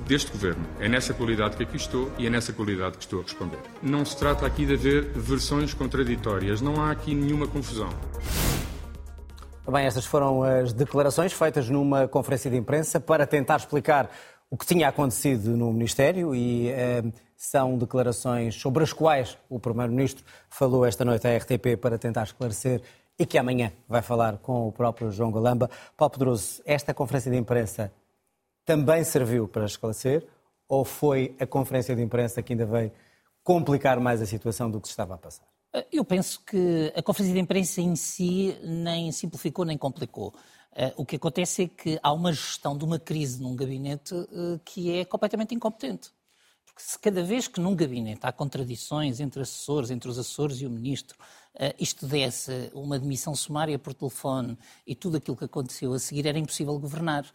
deste 0.05 0.31
governo. 0.31 0.63
É 0.79 0.89
nessa 0.89 1.13
qualidade 1.13 1.55
que 1.55 1.63
aqui 1.63 1.77
estou 1.77 2.11
e 2.17 2.27
é 2.27 2.29
nessa 2.29 2.51
qualidade 2.51 2.97
que 2.97 3.03
estou 3.03 3.21
a 3.21 3.23
responder. 3.23 3.59
Não 3.81 4.03
se 4.03 4.17
trata 4.17 4.45
aqui 4.45 4.65
de 4.65 4.73
haver 4.73 5.05
versões 5.15 5.73
contraditórias, 5.73 6.61
não 6.61 6.83
há 6.83 6.91
aqui 6.91 7.15
nenhuma 7.15 7.47
confusão. 7.47 7.89
Bem, 9.65 9.85
estas 9.85 10.05
foram 10.05 10.43
as 10.43 10.73
declarações 10.73 11.31
feitas 11.31 11.69
numa 11.69 12.05
conferência 12.05 12.51
de 12.51 12.57
imprensa 12.57 12.99
para 12.99 13.25
tentar 13.25 13.55
explicar 13.55 14.11
o 14.49 14.57
que 14.57 14.65
tinha 14.65 14.89
acontecido 14.89 15.55
no 15.55 15.71
Ministério 15.71 16.35
e 16.35 16.67
eh, 16.67 17.01
são 17.37 17.77
declarações 17.77 18.55
sobre 18.55 18.83
as 18.83 18.91
quais 18.91 19.37
o 19.49 19.61
Primeiro-Ministro 19.61 20.25
falou 20.49 20.85
esta 20.85 21.05
noite 21.05 21.25
à 21.25 21.37
RTP 21.37 21.77
para 21.79 21.97
tentar 21.97 22.23
esclarecer 22.23 22.81
e 23.17 23.25
que 23.25 23.37
amanhã 23.37 23.71
vai 23.87 24.01
falar 24.01 24.37
com 24.39 24.67
o 24.67 24.71
próprio 24.71 25.09
João 25.11 25.31
Galamba. 25.31 25.69
Paulo 25.95 26.11
Pedroso, 26.11 26.61
esta 26.65 26.93
conferência 26.93 27.31
de 27.31 27.37
imprensa 27.37 27.89
também 28.65 29.01
serviu 29.05 29.47
para 29.47 29.65
esclarecer 29.65 30.27
ou 30.67 30.83
foi 30.83 31.37
a 31.39 31.47
conferência 31.47 31.95
de 31.95 32.01
imprensa 32.01 32.43
que 32.43 32.51
ainda 32.51 32.65
veio 32.65 32.91
complicar 33.41 33.97
mais 33.97 34.21
a 34.21 34.25
situação 34.25 34.69
do 34.69 34.81
que 34.81 34.89
se 34.89 34.91
estava 34.91 35.15
a 35.15 35.17
passar? 35.17 35.52
Eu 35.91 36.05
penso 36.05 36.39
que 36.45 36.93
a 36.95 37.01
conferência 37.01 37.33
de 37.33 37.39
imprensa 37.39 37.81
em 37.81 37.95
si 37.95 38.55
nem 38.63 39.11
simplificou 39.11 39.65
nem 39.65 39.77
complicou. 39.77 40.33
Eh, 40.75 40.93
o 40.97 41.05
que 41.05 41.15
acontece 41.15 41.63
é 41.63 41.67
que 41.67 41.99
há 42.01 42.11
uma 42.13 42.31
gestão 42.31 42.77
de 42.77 42.83
uma 42.83 42.99
crise 42.99 43.41
num 43.41 43.55
gabinete 43.55 44.13
eh, 44.13 44.59
que 44.63 44.91
é 44.91 45.05
completamente 45.05 45.55
incompetente. 45.55 46.11
Porque 46.65 46.81
se 46.81 46.97
cada 46.97 47.23
vez 47.23 47.47
que 47.47 47.59
num 47.59 47.75
gabinete 47.75 48.21
há 48.23 48.31
contradições 48.31 49.19
entre 49.19 49.41
assessores, 49.41 49.91
entre 49.91 50.09
os 50.09 50.17
assessores 50.17 50.61
e 50.61 50.65
o 50.65 50.69
ministro, 50.69 51.17
eh, 51.55 51.75
isto 51.79 52.07
desse 52.07 52.71
uma 52.73 52.97
demissão 52.97 53.35
sumária 53.35 53.77
por 53.77 53.93
telefone 53.93 54.57
e 54.85 54.95
tudo 54.95 55.17
aquilo 55.17 55.37
que 55.37 55.45
aconteceu 55.45 55.93
a 55.93 55.99
seguir, 55.99 56.25
era 56.25 56.39
impossível 56.39 56.77
governar. 56.79 57.25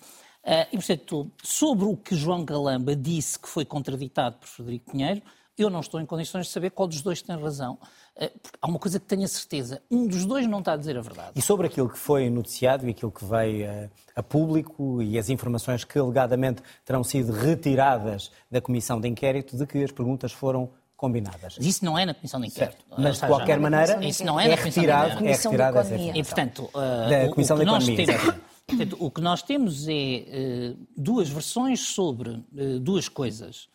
Eh, 0.43 0.69
e, 0.73 0.77
portanto, 0.77 1.31
sobre 1.43 1.85
o 1.85 1.97
que 1.97 2.17
João 2.17 2.45
Galamba 2.45 2.97
disse 2.97 3.39
que 3.39 3.49
foi 3.49 3.65
contraditado 3.65 4.37
por 4.39 4.49
Frederico 4.49 4.91
Pinheiro, 4.91 5.23
eu 5.57 5.69
não 5.71 5.81
estou 5.81 6.01
em 6.01 6.07
condições 6.07 6.47
de 6.47 6.53
saber 6.53 6.71
qual 6.71 6.89
dos 6.89 7.03
dois 7.03 7.21
tem 7.21 7.37
razão. 7.37 7.79
Eh, 8.19 8.33
há 8.61 8.67
uma 8.67 8.79
coisa 8.79 8.99
que 8.99 9.07
tenho 9.07 9.25
a 9.25 9.29
certeza: 9.29 9.81
um 9.91 10.07
dos 10.07 10.25
dois 10.27 10.47
não 10.47 10.59
está 10.59 10.73
a 10.73 10.77
dizer 10.77 10.99
a 10.99 11.01
verdade. 11.01 11.31
E 11.37 11.41
sobre 11.43 11.69
aquilo 11.69 11.89
que 11.89 11.99
foi 11.99 12.29
noticiado 12.29 12.87
e 12.87 12.91
aquilo 12.91 13.13
que 13.13 13.25
veio 13.25 13.71
a, 13.71 14.21
a 14.21 14.23
público 14.23 15.01
e 15.01 15.17
as 15.19 15.29
informações 15.29 15.85
que 15.85 15.99
alegadamente 15.99 16.63
terão 16.85 17.05
sido 17.05 17.33
retiradas 17.33 18.31
da 18.51 18.61
comissão 18.61 19.01
de 19.01 19.09
inquérito, 19.09 19.57
de 19.57 19.67
que 19.67 19.83
as 19.85 19.93
perguntas 19.93 20.33
foram 20.33 20.71
combinadas. 20.97 21.55
Mas 21.57 21.67
isso 21.67 21.85
não 21.85 21.97
é 21.97 22.05
na 22.05 22.13
Comissão 22.13 22.41
de 22.41 22.49
Inquérito. 22.49 22.79
Certo. 22.79 23.01
Mas, 23.01 23.21
de 23.21 23.27
qualquer 23.29 23.61
maneira, 23.61 24.05
isso 24.05 24.25
não 24.25 24.39
é, 24.39 24.51
é 24.51 24.55
retirado, 24.57 25.25
é 25.25 25.33
retirado 25.33 25.79
essa 25.79 25.97
E, 25.97 26.25
portanto, 26.25 26.69
uh, 26.75 27.09
da 27.09 27.29
Comissão 27.29 27.57
o, 27.57 27.61
o 27.61 27.65
de 27.65 27.71
Economia. 27.71 28.07
Temos, 28.07 28.35
portanto, 28.67 28.97
o 28.99 29.11
que 29.13 29.21
nós 29.21 29.43
temos 29.43 29.87
é 29.87 30.73
uh, 30.73 30.87
duas 30.97 31.29
versões 31.29 31.81
sobre 31.81 32.31
uh, 32.31 32.81
duas 32.81 33.09
coisas 33.09 33.69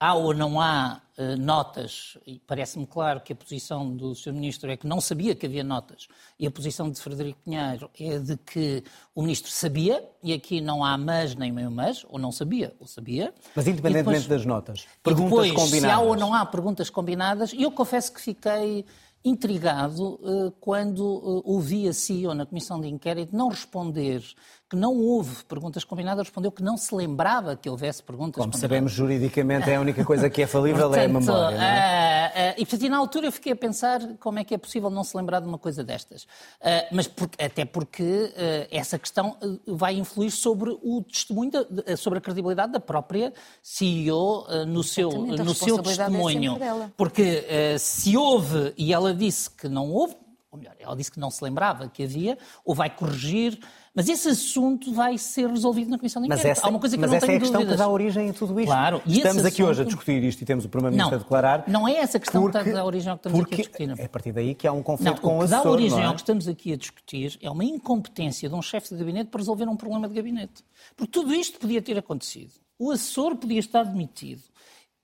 há 0.00 0.14
ou 0.14 0.32
não 0.32 0.60
há 0.60 1.00
uh, 1.18 1.36
notas, 1.36 2.16
e 2.26 2.40
parece-me 2.46 2.86
claro 2.86 3.20
que 3.20 3.32
a 3.32 3.36
posição 3.36 3.96
do 3.96 4.14
Sr. 4.14 4.32
Ministro 4.32 4.70
é 4.70 4.76
que 4.76 4.86
não 4.86 5.00
sabia 5.00 5.34
que 5.34 5.46
havia 5.46 5.64
notas, 5.64 6.08
e 6.38 6.46
a 6.46 6.50
posição 6.50 6.90
de 6.90 7.00
Frederico 7.00 7.40
Pinheiro 7.44 7.90
é 7.98 8.18
de 8.18 8.36
que 8.36 8.84
o 9.14 9.22
Ministro 9.22 9.50
sabia, 9.50 10.04
e 10.22 10.32
aqui 10.32 10.60
não 10.60 10.84
há 10.84 10.96
mas 10.96 11.34
nem 11.34 11.50
meio 11.50 11.70
mas, 11.70 12.04
ou 12.08 12.18
não 12.18 12.30
sabia, 12.30 12.74
ou 12.78 12.86
sabia. 12.86 13.34
Mas 13.54 13.66
independentemente 13.66 14.22
depois, 14.22 14.26
das 14.26 14.46
notas, 14.46 14.86
perguntas 15.02 15.30
depois, 15.30 15.52
combinadas. 15.52 15.80
Se 15.80 15.86
há 15.90 16.00
ou 16.00 16.16
não 16.16 16.32
há 16.32 16.46
perguntas 16.46 16.90
combinadas, 16.90 17.52
eu 17.52 17.70
confesso 17.72 18.12
que 18.12 18.20
fiquei 18.20 18.84
intrigado 19.24 20.14
uh, 20.14 20.50
quando 20.60 21.00
uh, 21.00 21.42
ouvi 21.44 21.88
a 21.88 21.92
CEO 21.92 22.34
na 22.34 22.46
Comissão 22.46 22.80
de 22.80 22.88
Inquérito 22.88 23.36
não 23.36 23.48
responder 23.48 24.22
que 24.68 24.76
não 24.76 24.94
houve 24.96 25.44
perguntas 25.44 25.82
combinadas, 25.82 26.26
respondeu 26.26 26.52
que 26.52 26.62
não 26.62 26.76
se 26.76 26.94
lembrava 26.94 27.56
que 27.56 27.70
houvesse 27.70 28.02
perguntas 28.02 28.34
Como 28.34 28.52
combinadas. 28.52 28.60
sabemos, 28.60 28.92
juridicamente 28.92 29.70
é 29.70 29.76
a 29.76 29.80
única 29.80 30.04
coisa 30.04 30.28
que 30.28 30.42
é 30.42 30.46
falível 30.46 30.88
portanto, 30.90 31.00
é 31.00 31.04
a 31.04 31.08
memória. 31.08 31.56
Não 31.56 31.64
é? 31.64 32.08
Uh, 32.28 32.50
uh, 32.50 32.62
e, 32.62 32.66
portanto, 32.66 32.90
na 32.90 32.98
altura 32.98 33.26
eu 33.26 33.32
fiquei 33.32 33.52
a 33.52 33.56
pensar 33.56 34.00
como 34.20 34.38
é 34.38 34.44
que 34.44 34.54
é 34.54 34.58
possível 34.58 34.90
não 34.90 35.02
se 35.02 35.16
lembrar 35.16 35.40
de 35.40 35.48
uma 35.48 35.56
coisa 35.56 35.82
destas. 35.82 36.24
Uh, 36.24 36.28
mas 36.92 37.06
por, 37.08 37.30
até 37.38 37.64
porque 37.64 38.32
essa 38.70 38.98
questão 38.98 39.36
vai 39.66 39.94
influir 39.94 40.30
sobre 40.30 40.70
o 40.82 41.02
testemunho, 41.02 41.50
de, 41.50 41.96
sobre 41.96 42.18
a 42.18 42.22
credibilidade 42.22 42.72
da 42.72 42.80
própria 42.80 43.32
CEO 43.62 44.46
no 44.66 44.82
seu, 44.82 45.10
no 45.10 45.54
seu 45.54 45.78
é 45.78 45.82
testemunho. 45.82 46.58
É 46.62 46.90
porque 46.96 47.44
se 47.78 48.16
houve, 48.16 48.74
e 48.76 48.92
ela 48.92 49.14
disse 49.14 49.50
que 49.50 49.68
não 49.68 49.90
houve, 49.90 50.14
ou 50.50 50.58
melhor, 50.58 50.74
ela 50.78 50.96
disse 50.96 51.12
que 51.12 51.20
não 51.20 51.30
se 51.30 51.42
lembrava 51.44 51.88
que 51.88 52.02
havia, 52.02 52.38
ou 52.64 52.74
vai 52.74 52.90
corrigir, 52.90 53.58
mas 53.94 54.08
esse 54.08 54.28
assunto 54.28 54.92
vai 54.92 55.18
ser 55.18 55.48
resolvido 55.48 55.90
na 55.90 55.98
Comissão 55.98 56.22
de 56.22 56.26
Inquérito. 56.26 56.46
Mas 56.46 56.58
essa, 56.58 56.66
Há 56.66 56.70
uma 56.70 56.78
coisa 56.78 56.96
que 56.96 57.00
mas 57.00 57.10
não 57.10 57.16
essa 57.16 57.32
é 57.32 57.36
a 57.36 57.38
questão 57.38 57.60
dúvidas. 57.60 57.76
que 57.76 57.78
dá 57.78 57.88
origem 57.88 58.30
a 58.30 58.32
tudo 58.32 58.60
isto. 58.60 58.68
Claro. 58.68 59.02
E 59.06 59.16
estamos 59.16 59.44
aqui 59.44 59.62
assunto... 59.62 59.70
hoje 59.70 59.82
a 59.82 59.84
discutir 59.84 60.24
isto 60.24 60.42
e 60.42 60.44
temos 60.44 60.64
o 60.64 60.68
Primeiro-Ministro 60.68 61.16
a 61.16 61.18
declarar... 61.18 61.64
Não 61.66 61.88
é 61.88 61.96
essa 61.96 62.18
questão 62.18 62.42
porque, 62.42 62.62
que 62.62 62.72
dá 62.72 62.84
origem 62.84 63.10
ao 63.10 63.18
que 63.18 63.28
estamos 63.28 63.44
aqui 63.44 63.54
a 63.54 63.56
discutir. 63.58 64.00
É 64.00 64.04
a 64.04 64.08
partir 64.08 64.32
daí 64.32 64.54
que 64.54 64.66
há 64.66 64.72
um 64.72 64.82
conflito 64.82 65.14
não, 65.14 65.22
com 65.22 65.38
o 65.38 65.42
assessor, 65.42 65.58
O 65.58 65.60
que 65.60 65.64
dá 65.64 65.70
origem 65.70 66.00
é? 66.00 66.04
ao 66.04 66.14
que 66.14 66.20
estamos 66.20 66.48
aqui 66.48 66.72
a 66.72 66.76
discutir 66.76 67.38
é 67.42 67.50
uma 67.50 67.64
incompetência 67.64 68.48
de 68.48 68.54
um 68.54 68.62
chefe 68.62 68.90
de 68.90 68.96
gabinete 68.96 69.30
para 69.30 69.40
resolver 69.40 69.68
um 69.68 69.76
problema 69.76 70.08
de 70.08 70.14
gabinete. 70.14 70.64
Porque 70.96 71.12
tudo 71.12 71.34
isto 71.34 71.58
podia 71.58 71.82
ter 71.82 71.98
acontecido. 71.98 72.52
O 72.78 72.90
assessor 72.90 73.36
podia 73.36 73.58
estar 73.58 73.82
demitido 73.84 74.42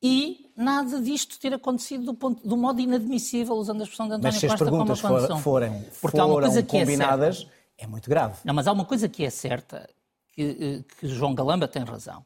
e 0.07 0.51
nada 0.55 1.01
disto 1.01 1.40
ter 1.40 1.55
acontecido 1.55 2.05
do, 2.05 2.12
ponto, 2.12 2.47
do 2.47 2.59
modo 2.59 2.79
inadmissível, 2.79 3.55
usando 3.55 3.81
a 3.81 3.85
expressão 3.85 4.07
de 4.07 4.12
António 4.12 4.35
mas 4.35 4.40
se 4.40 4.47
Costa 4.47 4.64
as 4.64 4.70
perguntas 4.70 5.01
como 5.01 5.18
uma 5.18 5.38
forem, 5.38 5.85
Porque 5.99 6.18
que 6.62 6.66
combinadas, 6.66 7.47
é, 7.49 7.54
é, 7.79 7.87
muito 7.87 8.09
grave. 8.09 8.39
Não, 8.45 8.55
mas 8.55 8.67
há 8.67 8.73
uma 8.73 8.85
coisa 8.85 9.09
que 9.09 9.25
é 9.25 9.31
certa, 9.31 9.89
que, 10.33 10.43
eh, 10.43 10.95
que 10.99 11.09
João 11.09 11.35
Galamba 11.35 11.67
tem 11.67 11.83
razão. 11.83 12.25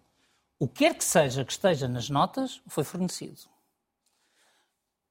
O 0.59 0.67
que 0.67 0.85
quer 0.85 0.95
que 0.95 1.05
seja 1.05 1.45
que 1.45 1.53
esteja 1.53 1.87
nas 1.87 2.11
notas, 2.11 2.61
foi 2.67 2.85
fornecido. 2.85 3.39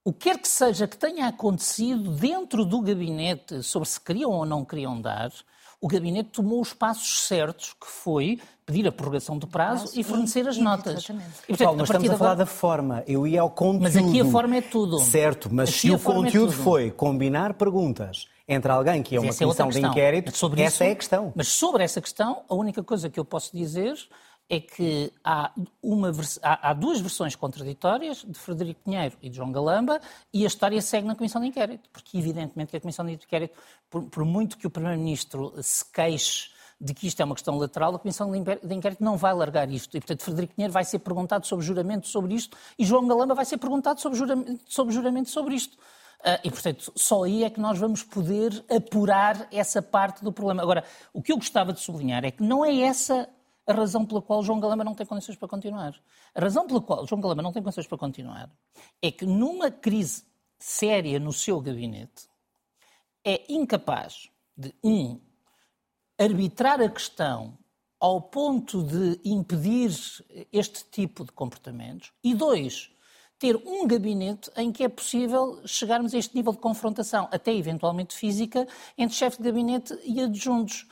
O 0.04 0.14
que 0.14 0.30
quer 0.30 0.38
que 0.38 0.48
seja 0.48 0.88
que 0.88 0.98
tenha 0.98 1.28
acontecido 1.28 2.12
dentro 2.12 2.64
do 2.66 2.82
gabinete 2.82 3.62
sobre 3.64 3.90
se 3.90 4.00
queriam 4.00 4.32
ou 4.32 4.46
não 4.46 4.64
queriam 4.64 5.00
dar, 5.02 5.32
o 5.80 5.88
gabinete 5.88 6.30
tomou 6.32 6.62
os 6.62 6.74
passos 6.74 7.28
certos, 7.28 7.74
que 7.74 7.88
foi 7.88 8.40
pedir 8.66 8.88
a 8.88 8.92
prorrogação 8.92 9.38
do 9.38 9.48
prazo, 9.48 9.84
prazo 9.84 10.00
e 10.00 10.04
fornecer 10.04 10.46
e, 10.46 10.48
as 10.50 10.58
notas. 10.58 11.04
Exatamente. 11.04 11.30
E, 11.44 11.48
portanto, 11.48 11.66
Paulo, 11.66 11.80
mas 11.80 11.90
estamos 11.90 12.10
a 12.10 12.18
falar 12.18 12.36
da 12.36 12.46
forma. 12.46 13.04
Eu 13.08 13.28
ia 13.28 13.42
ao 13.42 13.50
conteúdo. 13.50 13.84
Mas 13.84 13.96
aqui 13.96 14.22
a 14.22 14.26
forma 14.26 14.56
é 14.58 14.62
tudo. 14.62 15.00
Certo, 15.00 15.50
mas 15.52 15.70
aqui 15.70 15.80
se 15.80 15.92
o 15.92 15.96
é 15.96 16.00
conteúdo 16.00 16.52
é 16.52 16.56
foi 16.56 16.92
combinar 16.92 17.54
perguntas 17.54 18.28
entre 18.48 18.72
alguém 18.72 19.04
que 19.04 19.16
é 19.16 19.20
uma 19.20 19.30
é 19.30 19.34
comissão 19.34 19.68
é 19.68 19.72
de 19.72 19.82
inquérito, 19.82 20.30
essa 20.30 20.62
isso, 20.62 20.84
é 20.84 20.92
a 20.92 20.96
questão. 20.96 21.34
Mas 21.36 21.48
sobre 21.50 21.84
essa 21.84 22.00
questão, 22.00 22.44
a 22.48 22.56
única 22.56 22.82
coisa 22.82 23.10
que 23.10 23.20
eu 23.20 23.26
posso 23.26 23.56
dizer 23.56 23.98
é 24.50 24.62
que 24.62 25.12
há, 25.24 25.52
uma, 25.84 26.12
há, 26.42 26.70
há, 26.70 26.74
duas 26.74 27.02
versões 27.02 27.36
contraditórias 27.36 28.24
de 28.26 28.34
Frederico 28.34 28.80
Pinheiro 28.86 29.16
e 29.22 29.30
de 29.30 29.36
João 29.36 29.52
Galamba 29.52 30.00
e 30.34 30.46
a 30.46 30.48
história 30.48 30.82
segue 30.82 31.06
na 31.06 31.16
Comissão 31.16 31.42
de 31.42 31.48
Inquérito, 31.48 31.90
porque 31.92 32.18
evidentemente 32.18 32.72
que 32.72 32.78
a 32.78 32.80
Comissão 32.80 33.06
de 33.06 33.14
Inquérito, 33.14 33.58
por, 33.90 34.04
por 34.04 34.24
muito 34.24 34.58
que 34.58 34.66
o 34.66 34.70
Primeiro-Ministro 34.70 35.54
se 35.62 35.84
queixe 35.92 36.50
de 36.80 36.94
que 36.94 37.08
isto 37.08 37.20
é 37.22 37.26
uma 37.26 37.34
questão 37.34 37.58
lateral, 37.58 37.96
a 37.96 38.00
Comissão 38.00 38.32
de 38.32 38.38
Inquérito 38.74 39.04
não 39.04 39.18
vai 39.18 39.34
largar 39.34 39.70
isto. 39.70 39.98
E, 39.98 40.00
portanto, 40.00 40.24
Frederico 40.24 40.54
Pinheiro 40.54 40.72
vai 40.72 40.86
ser 40.86 41.00
perguntado 41.00 41.46
sobre 41.46 41.66
juramento 41.66 42.08
sobre 42.08 42.34
isto 42.36 42.56
e 42.78 42.86
João 42.86 43.06
Galamba 43.08 43.34
vai 43.34 43.46
ser 43.46 43.58
perguntado 43.58 44.00
sobre 44.00 44.18
juramento 44.18 44.62
sobre, 44.68 44.94
juramento 44.94 45.30
sobre 45.30 45.56
isto. 45.56 45.78
Uh, 46.20 46.40
e, 46.44 46.50
portanto, 46.50 46.92
só 46.96 47.24
aí 47.24 47.44
é 47.44 47.50
que 47.50 47.60
nós 47.60 47.78
vamos 47.78 48.04
poder 48.04 48.66
apurar 48.70 49.48
essa 49.52 49.82
parte 49.82 50.24
do 50.24 50.32
problema. 50.32 50.64
Agora, 50.64 50.84
o 51.14 51.22
que 51.22 51.32
eu 51.32 51.38
gostava 51.38 51.72
de 51.72 51.80
sublinhar 51.80 52.26
é 52.26 52.32
que 52.32 52.44
não 52.44 52.66
é 52.66 52.76
essa 52.82 53.30
a 53.68 53.74
razão 53.74 54.06
pela 54.06 54.22
qual 54.22 54.42
João 54.42 54.60
Galamba 54.60 54.84
não 54.84 54.96
tem 54.96 55.06
condições 55.06 55.38
para 55.38 55.48
continuar. 55.48 55.94
A 56.34 56.40
razão 56.40 56.66
pela 56.66 56.82
qual 56.82 57.06
João 57.06 57.20
Galamba 57.20 57.42
não 57.42 57.52
tem 57.52 57.62
condições 57.62 57.86
para 57.86 57.98
continuar 57.98 58.50
é 59.02 59.12
que 59.12 59.26
numa 59.26 59.70
crise 59.70 60.24
séria 60.58 61.20
no 61.20 61.34
seu 61.34 61.60
gabinete 61.60 62.30
é 63.26 63.44
incapaz 63.50 64.30
de, 64.56 64.74
um, 64.82 65.20
arbitrar 66.18 66.82
a 66.82 66.90
questão 66.90 67.58
ao 68.00 68.22
ponto 68.22 68.84
de 68.84 69.20
impedir 69.26 69.92
este 70.52 70.86
tipo 70.90 71.26
de 71.26 71.32
comportamentos 71.32 72.14
e, 72.24 72.34
dois, 72.34 72.90
ter 73.40 73.56
um 73.56 73.86
gabinete 73.86 74.50
em 74.58 74.72
que 74.72 74.84
é 74.84 74.90
possível 74.90 75.60
chegarmos 75.66 76.14
a 76.14 76.18
este 76.18 76.36
nível 76.36 76.54
de 76.54 76.60
confrontação, 76.60 77.28
até 77.32 77.54
eventualmente 77.54 78.16
física, 78.16 78.68
entre 78.98 79.16
chefe 79.16 79.38
de 79.38 79.44
gabinete 79.44 79.98
e 80.04 80.22
adjuntos 80.22 80.88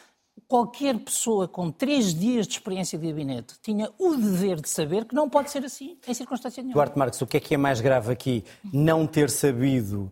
qualquer 0.48 0.98
pessoa 1.00 1.48
com 1.48 1.72
três 1.72 2.14
dias 2.14 2.46
de 2.46 2.54
experiência 2.54 3.00
de 3.00 3.08
gabinete 3.08 3.56
tinha 3.62 3.90
o 3.98 4.16
dever 4.16 4.62
de 4.62 4.70
saber 4.70 5.06
que 5.06 5.16
não 5.16 5.30
pode 5.30 5.50
ser 5.50 5.64
assim 5.66 5.98
em 6.08 6.14
circunstância 6.14 6.62
nenhuma. 6.62 6.76
Duarte 6.76 6.98
Marques, 6.98 7.22
o 7.22 7.28
que 7.28 7.38
é 7.38 7.40
que 7.40 7.56
é 7.56 7.58
mais 7.58 7.82
grave 7.82 8.12
aqui? 8.12 8.44
Não 8.72 9.08
ter 9.08 9.30
sabido 9.30 10.12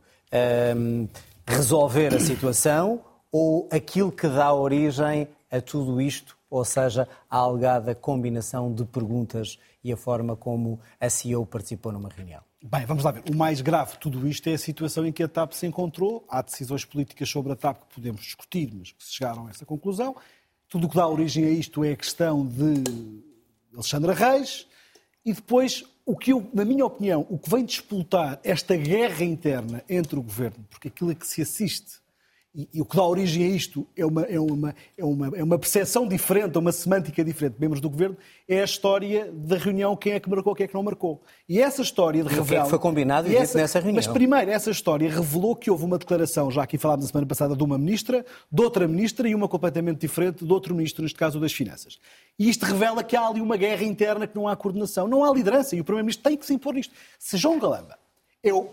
um, 0.75 1.07
resolver 1.45 2.15
a 2.15 2.19
situação 2.19 3.01
ou 3.31 3.67
aquilo 3.71 4.11
que 4.11 4.27
dá 4.27 4.53
origem 4.53 5.27
a 5.51 5.61
tudo 5.61 6.01
isto, 6.01 6.35
ou 6.49 6.65
seja, 6.65 7.07
a 7.29 7.37
alegada 7.37 7.93
combinação 7.93 8.73
de 8.73 8.85
perguntas 8.85 9.59
e 9.83 9.91
a 9.91 9.97
forma 9.97 10.35
como 10.35 10.79
a 10.99 11.09
CEO 11.09 11.45
participou 11.45 11.91
numa 11.91 12.09
reunião? 12.09 12.41
Bem, 12.63 12.85
vamos 12.85 13.03
lá 13.03 13.11
ver. 13.11 13.23
O 13.29 13.35
mais 13.35 13.59
grave 13.59 13.93
de 13.93 13.99
tudo 13.99 14.25
isto 14.27 14.47
é 14.47 14.53
a 14.53 14.57
situação 14.57 15.05
em 15.05 15.11
que 15.11 15.21
a 15.21 15.27
TAP 15.27 15.51
se 15.51 15.65
encontrou. 15.65 16.25
Há 16.29 16.41
decisões 16.41 16.85
políticas 16.85 17.27
sobre 17.29 17.51
a 17.51 17.55
TAP 17.55 17.81
que 17.81 17.95
podemos 17.95 18.21
discutir, 18.21 18.71
mas 18.73 18.91
que 18.91 19.03
chegaram 19.03 19.47
a 19.47 19.49
essa 19.49 19.65
conclusão. 19.65 20.15
Tudo 20.69 20.87
o 20.87 20.89
que 20.89 20.95
dá 20.95 21.07
origem 21.07 21.45
a 21.45 21.49
isto 21.49 21.83
é 21.83 21.91
a 21.91 21.95
questão 21.97 22.45
de 22.45 22.83
Alexandra 23.73 24.13
Reis. 24.13 24.65
E 25.25 25.33
depois, 25.33 25.83
o 26.05 26.15
que 26.15 26.31
eu, 26.31 26.49
na 26.53 26.63
minha 26.63 26.85
opinião, 26.85 27.27
o 27.29 27.37
que 27.37 27.49
vem 27.49 27.65
disputar 27.65 28.39
esta 28.43 28.75
guerra 28.75 29.23
interna 29.23 29.83
entre 29.89 30.17
o 30.17 30.21
governo, 30.21 30.65
porque 30.69 30.87
aquilo 30.87 31.11
a 31.11 31.15
que 31.15 31.27
se 31.27 31.41
assiste 31.41 32.02
e, 32.55 32.69
e, 32.71 32.81
o 32.81 32.85
que 32.85 32.95
dá 32.95 33.03
origem 33.03 33.45
a 33.45 33.47
isto 33.47 33.87
é 33.97 34.05
uma, 34.05 34.21
é, 34.23 34.39
uma, 34.39 34.75
é, 34.95 35.03
uma, 35.03 35.27
é 35.37 35.43
uma 35.43 35.57
percepção 35.57 36.07
diferente, 36.07 36.55
uma 36.55 36.71
semântica 36.71 37.23
diferente 37.23 37.55
de 37.55 37.61
membros 37.61 37.81
do 37.81 37.89
governo, 37.89 38.15
é 38.47 38.61
a 38.61 38.63
história 38.63 39.31
da 39.31 39.57
reunião, 39.57 39.95
quem 39.95 40.13
é 40.13 40.19
que 40.19 40.29
marcou, 40.29 40.53
quem 40.53 40.65
é 40.65 40.67
que 40.67 40.73
não 40.75 40.83
marcou. 40.83 41.23
E 41.49 41.59
essa 41.59 41.81
história 41.81 42.23
de 42.23 42.29
revela... 42.29 42.43
O 42.43 42.47
que 42.47 42.55
é 42.55 42.61
que 42.61 42.69
foi 42.69 42.79
combinado 42.79 43.27
e, 43.27 43.35
essa, 43.35 43.57
nessa 43.57 43.79
reunião? 43.79 43.95
Mas 43.95 44.05
primeiro, 44.05 44.51
essa 44.51 44.69
história 44.69 45.09
revelou 45.09 45.55
que 45.55 45.71
houve 45.71 45.83
uma 45.83 45.97
declaração, 45.97 46.51
já 46.51 46.61
aqui 46.61 46.77
falámos 46.77 47.05
na 47.05 47.11
semana 47.11 47.25
passada, 47.25 47.55
de 47.55 47.63
uma 47.63 47.75
ministra, 47.75 48.23
de 48.51 48.61
outra 48.61 48.87
ministra 48.87 49.27
e 49.27 49.33
uma 49.33 49.47
completamente 49.47 50.01
diferente 50.01 50.45
de 50.45 50.53
outro 50.53 50.75
ministro, 50.75 51.01
neste 51.01 51.17
caso 51.17 51.39
das 51.39 51.53
Finanças. 51.53 51.97
E 52.37 52.47
isto 52.49 52.65
revela 52.65 53.03
que 53.03 53.15
há 53.15 53.27
ali 53.27 53.41
uma 53.41 53.57
guerra 53.57 53.83
interna, 53.83 54.27
que 54.27 54.35
não 54.35 54.47
há 54.47 54.55
coordenação, 54.55 55.07
não 55.07 55.23
há 55.23 55.33
liderança, 55.33 55.75
e 55.75 55.81
o 55.81 55.83
Primeiro-Ministro 55.83 56.23
tem 56.23 56.37
que 56.37 56.45
se 56.45 56.53
impor 56.53 56.75
nisto. 56.75 56.93
Se 57.17 57.35
João 57.35 57.57
Galamba 57.57 57.97
é 58.43 58.53
o 58.53 58.69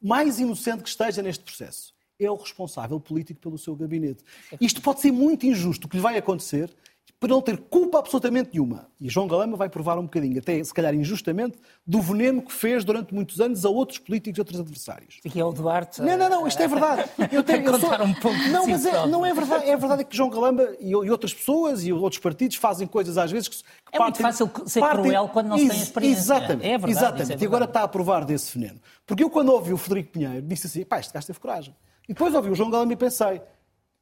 mais 0.00 0.38
inocente 0.38 0.84
que 0.84 0.88
esteja 0.88 1.20
neste 1.20 1.42
processo, 1.42 1.97
é 2.18 2.30
o 2.30 2.36
responsável 2.36 2.98
político 2.98 3.40
pelo 3.40 3.56
seu 3.56 3.74
gabinete. 3.76 4.24
Isto 4.60 4.82
pode 4.82 5.00
ser 5.00 5.12
muito 5.12 5.46
injusto, 5.46 5.86
o 5.86 5.90
que 5.90 5.96
lhe 5.96 6.02
vai 6.02 6.16
acontecer, 6.16 6.74
por 7.20 7.28
não 7.28 7.42
ter 7.42 7.58
culpa 7.58 7.98
absolutamente 7.98 8.50
nenhuma. 8.52 8.86
E 9.00 9.08
João 9.08 9.26
Galama 9.26 9.56
vai 9.56 9.68
provar 9.68 9.98
um 9.98 10.02
bocadinho, 10.02 10.38
até 10.38 10.62
se 10.62 10.72
calhar 10.72 10.94
injustamente, 10.94 11.58
do 11.84 12.00
veneno 12.00 12.42
que 12.42 12.52
fez 12.52 12.84
durante 12.84 13.12
muitos 13.12 13.40
anos 13.40 13.64
a 13.64 13.68
outros 13.68 13.98
políticos 13.98 14.38
e 14.38 14.40
outros 14.40 14.60
adversários. 14.60 15.20
Aqui 15.26 15.40
é 15.40 15.44
o 15.44 15.52
Duarte. 15.52 16.00
Não, 16.00 16.16
não, 16.16 16.28
não, 16.28 16.46
isto 16.46 16.62
é 16.62 16.68
verdade. 16.68 17.10
Eu 17.32 17.42
tenho 17.42 17.64
eu 17.64 17.80
sou... 17.80 17.90
um 18.02 18.14
pouco 18.14 18.38
Não, 18.48 18.66
mas 18.66 18.86
é, 18.86 19.06
não 19.06 19.26
é 19.26 19.34
verdade. 19.34 19.68
É 19.68 19.76
verdade 19.76 20.04
que 20.04 20.16
João 20.16 20.30
Galamba 20.30 20.76
e, 20.80 20.94
outras 20.94 21.34
pessoas 21.34 21.84
e 21.84 21.92
outros 21.92 22.20
partidos 22.20 22.56
fazem 22.56 22.86
coisas 22.86 23.18
às 23.18 23.30
vezes 23.30 23.48
que. 23.48 23.56
que 23.56 23.64
é 23.92 23.98
partem, 23.98 24.22
muito 24.22 24.38
fácil 24.38 24.68
ser 24.68 24.80
partem... 24.80 25.02
cruel 25.02 25.28
quando 25.28 25.48
não 25.48 25.58
se 25.58 25.68
tem 25.68 25.82
experiência. 25.82 26.20
Exatamente. 26.20 26.66
É 26.66 26.78
verdade, 26.78 26.90
exatamente. 26.90 27.22
É 27.22 27.26
verdade. 27.26 27.44
E 27.44 27.46
agora 27.46 27.64
está 27.64 27.82
a 27.82 27.88
provar 27.88 28.24
desse 28.24 28.56
veneno. 28.56 28.80
Porque 29.06 29.24
eu, 29.24 29.30
quando 29.30 29.50
ouvi 29.50 29.72
o 29.72 29.76
Frederico 29.76 30.12
Pinheiro, 30.12 30.42
disse 30.42 30.66
assim: 30.66 30.84
pá, 30.84 31.00
este 31.00 31.12
gajo 31.12 31.26
teve 31.26 31.40
coragem. 31.40 31.74
E 32.08 32.14
depois 32.14 32.34
ouvi 32.34 32.50
o 32.50 32.54
João 32.54 32.70
Galamba 32.70 32.94
e 32.94 32.96
pensei, 32.96 33.42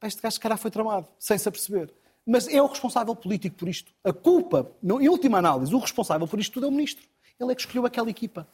este 0.03 0.21
gajo, 0.21 0.39
cara, 0.39 0.55
foi 0.55 0.71
tramado, 0.71 1.07
sem 1.19 1.37
se 1.37 1.49
aperceber. 1.49 1.93
Mas 2.25 2.47
é 2.47 2.61
o 2.61 2.67
responsável 2.67 3.15
político 3.15 3.57
por 3.57 3.67
isto. 3.67 3.91
A 4.03 4.13
culpa, 4.13 4.71
em 4.83 5.09
última 5.09 5.37
análise, 5.37 5.73
o 5.75 5.79
responsável 5.79 6.27
por 6.27 6.39
isto 6.39 6.53
tudo 6.53 6.65
é 6.65 6.69
o 6.69 6.71
ministro. 6.71 7.05
Ele 7.39 7.51
é 7.51 7.55
que 7.55 7.61
escolheu 7.61 7.85
aquela 7.85 8.09
equipa. 8.09 8.47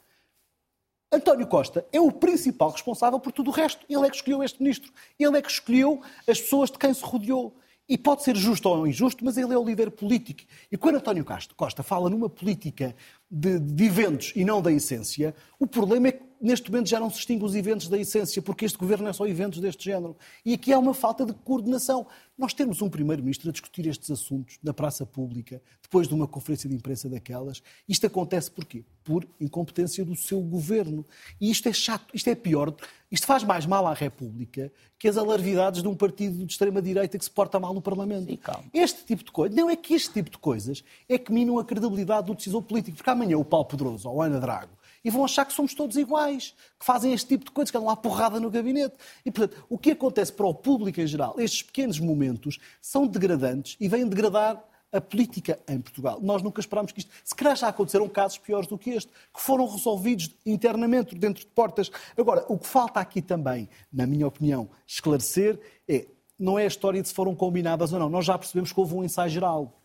António 1.12 1.46
Costa 1.46 1.86
é 1.92 2.02
o 2.02 2.12
principal 2.12 2.72
responsável 2.72 3.20
por 3.20 3.32
tudo 3.32 3.52
o 3.52 3.54
resto. 3.54 3.86
Ele 3.88 4.06
é 4.06 4.10
que 4.10 4.16
escolheu 4.16 4.44
este 4.44 4.62
ministro. 4.62 4.92
Ele 5.20 5.38
é 5.38 5.42
que 5.42 5.52
escolheu 5.52 6.02
as 6.28 6.42
pessoas 6.42 6.72
de 6.72 6.78
quem 6.80 6.94
se 6.94 7.04
rodeou. 7.04 7.56
E 7.88 7.98
pode 7.98 8.24
ser 8.24 8.36
justo 8.36 8.70
ou 8.70 8.88
injusto, 8.88 9.24
mas 9.24 9.38
ele 9.38 9.54
é 9.54 9.58
o 9.58 9.64
líder 9.64 9.92
político. 9.92 10.42
E 10.72 10.78
quando 10.78 10.96
António 10.96 11.26
Costa 11.56 11.84
fala 11.84 12.10
numa 12.10 12.30
política 12.30 12.96
de, 13.30 13.60
de 13.60 13.84
eventos 13.86 14.32
e 14.36 14.46
não 14.46 14.62
da 14.62 14.72
essência, 14.72 15.36
o 15.60 15.66
problema 15.66 16.10
é 16.10 16.12
que 16.12 16.24
neste 16.44 16.70
momento 16.70 16.90
já 16.90 17.00
não 17.00 17.10
se 17.10 17.16
distingue 17.16 17.46
os 17.46 17.56
eventos 17.56 17.88
da 17.88 17.98
essência, 17.98 18.42
porque 18.42 18.66
este 18.66 18.78
governo 18.78 19.08
é 19.08 19.14
só 19.14 19.26
eventos 19.26 19.62
deste 19.62 19.86
género. 19.86 20.16
E 20.46 20.54
aqui 20.54 20.74
há 20.74 20.78
uma 20.78 20.94
falta 20.94 21.26
de 21.26 21.32
coordenação. 21.34 22.06
Nós 22.38 22.54
temos 22.54 22.82
um 22.82 22.90
primeiro-ministro 22.90 23.48
a 23.48 23.52
discutir 23.52 23.88
estes 23.88 24.12
assuntos 24.12 24.60
na 24.62 24.74
praça 24.74 25.06
pública, 25.06 25.62
depois 25.82 26.06
de 26.06 26.14
uma 26.14 26.28
conferência 26.28 26.70
de 26.70 26.76
imprensa 26.76 27.08
daquelas. 27.08 27.64
Isto 27.88 28.08
acontece 28.08 28.52
porquê? 28.52 28.84
Por 29.06 29.26
incompetência 29.40 30.04
do 30.04 30.16
seu 30.18 30.42
governo. 30.42 31.06
E 31.40 31.50
isto 31.50 31.70
é 31.70 31.74
chato, 31.74 32.14
isto 32.14 32.30
é 32.30 32.36
pior. 32.36 32.76
Isto 33.10 33.28
faz 33.28 33.44
mais 33.44 33.66
mal 33.66 33.88
à 33.88 33.94
República 33.94 34.72
que 34.98 35.08
as 35.08 35.18
alarvidades 35.18 35.82
de 35.82 35.88
um 35.88 35.96
partido 35.96 36.46
de 36.46 36.52
extrema-direita 36.52 37.18
que 37.18 37.24
se 37.24 37.30
porta 37.30 37.60
mal 37.60 37.74
no 37.74 37.82
Parlamento. 37.82 38.26
Sim, 38.26 38.40
este 38.74 39.06
tipo 39.06 39.24
de 39.24 39.32
coisa, 39.32 39.56
não 39.56 39.70
é 39.70 39.76
que 39.76 39.94
este 39.94 40.12
tipo 40.12 40.32
de 40.32 40.38
coisas 40.38 40.84
é 41.08 41.18
que 41.18 41.32
minam 41.32 41.60
a 41.60 41.64
credibilidade 41.64 42.28
do 42.28 42.36
decisor 42.36 42.62
político. 42.64 42.98
Porque 42.98 43.10
amanhã 43.14 43.38
o 43.38 43.46
Paulo 43.46 43.66
Pedroso 43.66 44.10
ou 44.10 44.18
o 44.18 44.22
Ana 44.22 44.40
Drago 44.40 44.78
e 45.04 45.10
vão 45.10 45.26
achar 45.26 45.46
que 45.46 45.54
somos 45.54 45.74
todos 45.74 45.98
iguais, 45.98 46.56
que 46.80 46.86
fazem 46.86 47.14
este 47.14 47.28
tipo 47.28 47.46
de 47.46 47.52
coisas, 47.52 47.70
que 47.70 47.78
andam 47.78 47.90
lá 47.90 47.96
porrada 47.96 48.40
no 48.40 48.50
gabinete. 48.50 48.96
E, 49.26 49.32
portanto, 49.32 49.66
o 49.70 49.78
que 49.78 49.92
acontece 49.92 50.32
para 50.32 50.48
o 50.48 50.54
público 50.54 51.02
em 51.02 51.08
geral, 51.08 51.36
estes 51.38 51.62
pequenos 51.62 52.00
momentos, 52.00 52.58
são 52.82 53.06
degradantes 53.06 53.76
e 53.80 53.88
vêm 53.90 54.08
degradar 54.08 54.64
a 54.94 55.02
política 55.02 55.60
em 55.68 55.82
Portugal. 55.82 56.20
Nós 56.22 56.42
nunca 56.44 56.62
esperámos 56.62 56.92
que 56.92 57.00
isto. 57.00 57.12
Se 57.24 57.36
calhar 57.36 57.56
já 57.56 57.68
aconteceram 57.68 58.08
casos 58.08 58.38
piores 58.38 58.68
do 58.68 58.78
que 58.78 58.92
este, 58.92 59.12
que 59.34 59.42
foram 59.42 59.68
resolvidos 59.68 60.30
internamente, 60.46 61.16
dentro 61.16 61.44
de 61.44 61.50
portas. 61.50 61.90
Agora, 62.16 62.46
o 62.48 62.58
que 62.60 62.68
falta 62.68 63.00
aqui 63.00 63.22
também, 63.22 63.68
na 63.92 64.06
minha 64.06 64.28
opinião, 64.28 64.70
esclarecer 64.88 65.60
é. 65.88 66.08
Não 66.38 66.58
é 66.58 66.64
a 66.64 66.68
história 66.68 67.02
de 67.02 67.08
se 67.08 67.14
foram 67.14 67.36
combinadas 67.36 67.94
ou 67.94 68.00
não. 68.00 68.10
Nós 68.10 68.26
já 68.26 68.38
percebemos 68.38 68.74
que 68.74 68.80
houve 68.80 68.96
um 68.96 69.04
ensaio 69.04 69.30
geral 69.30 69.80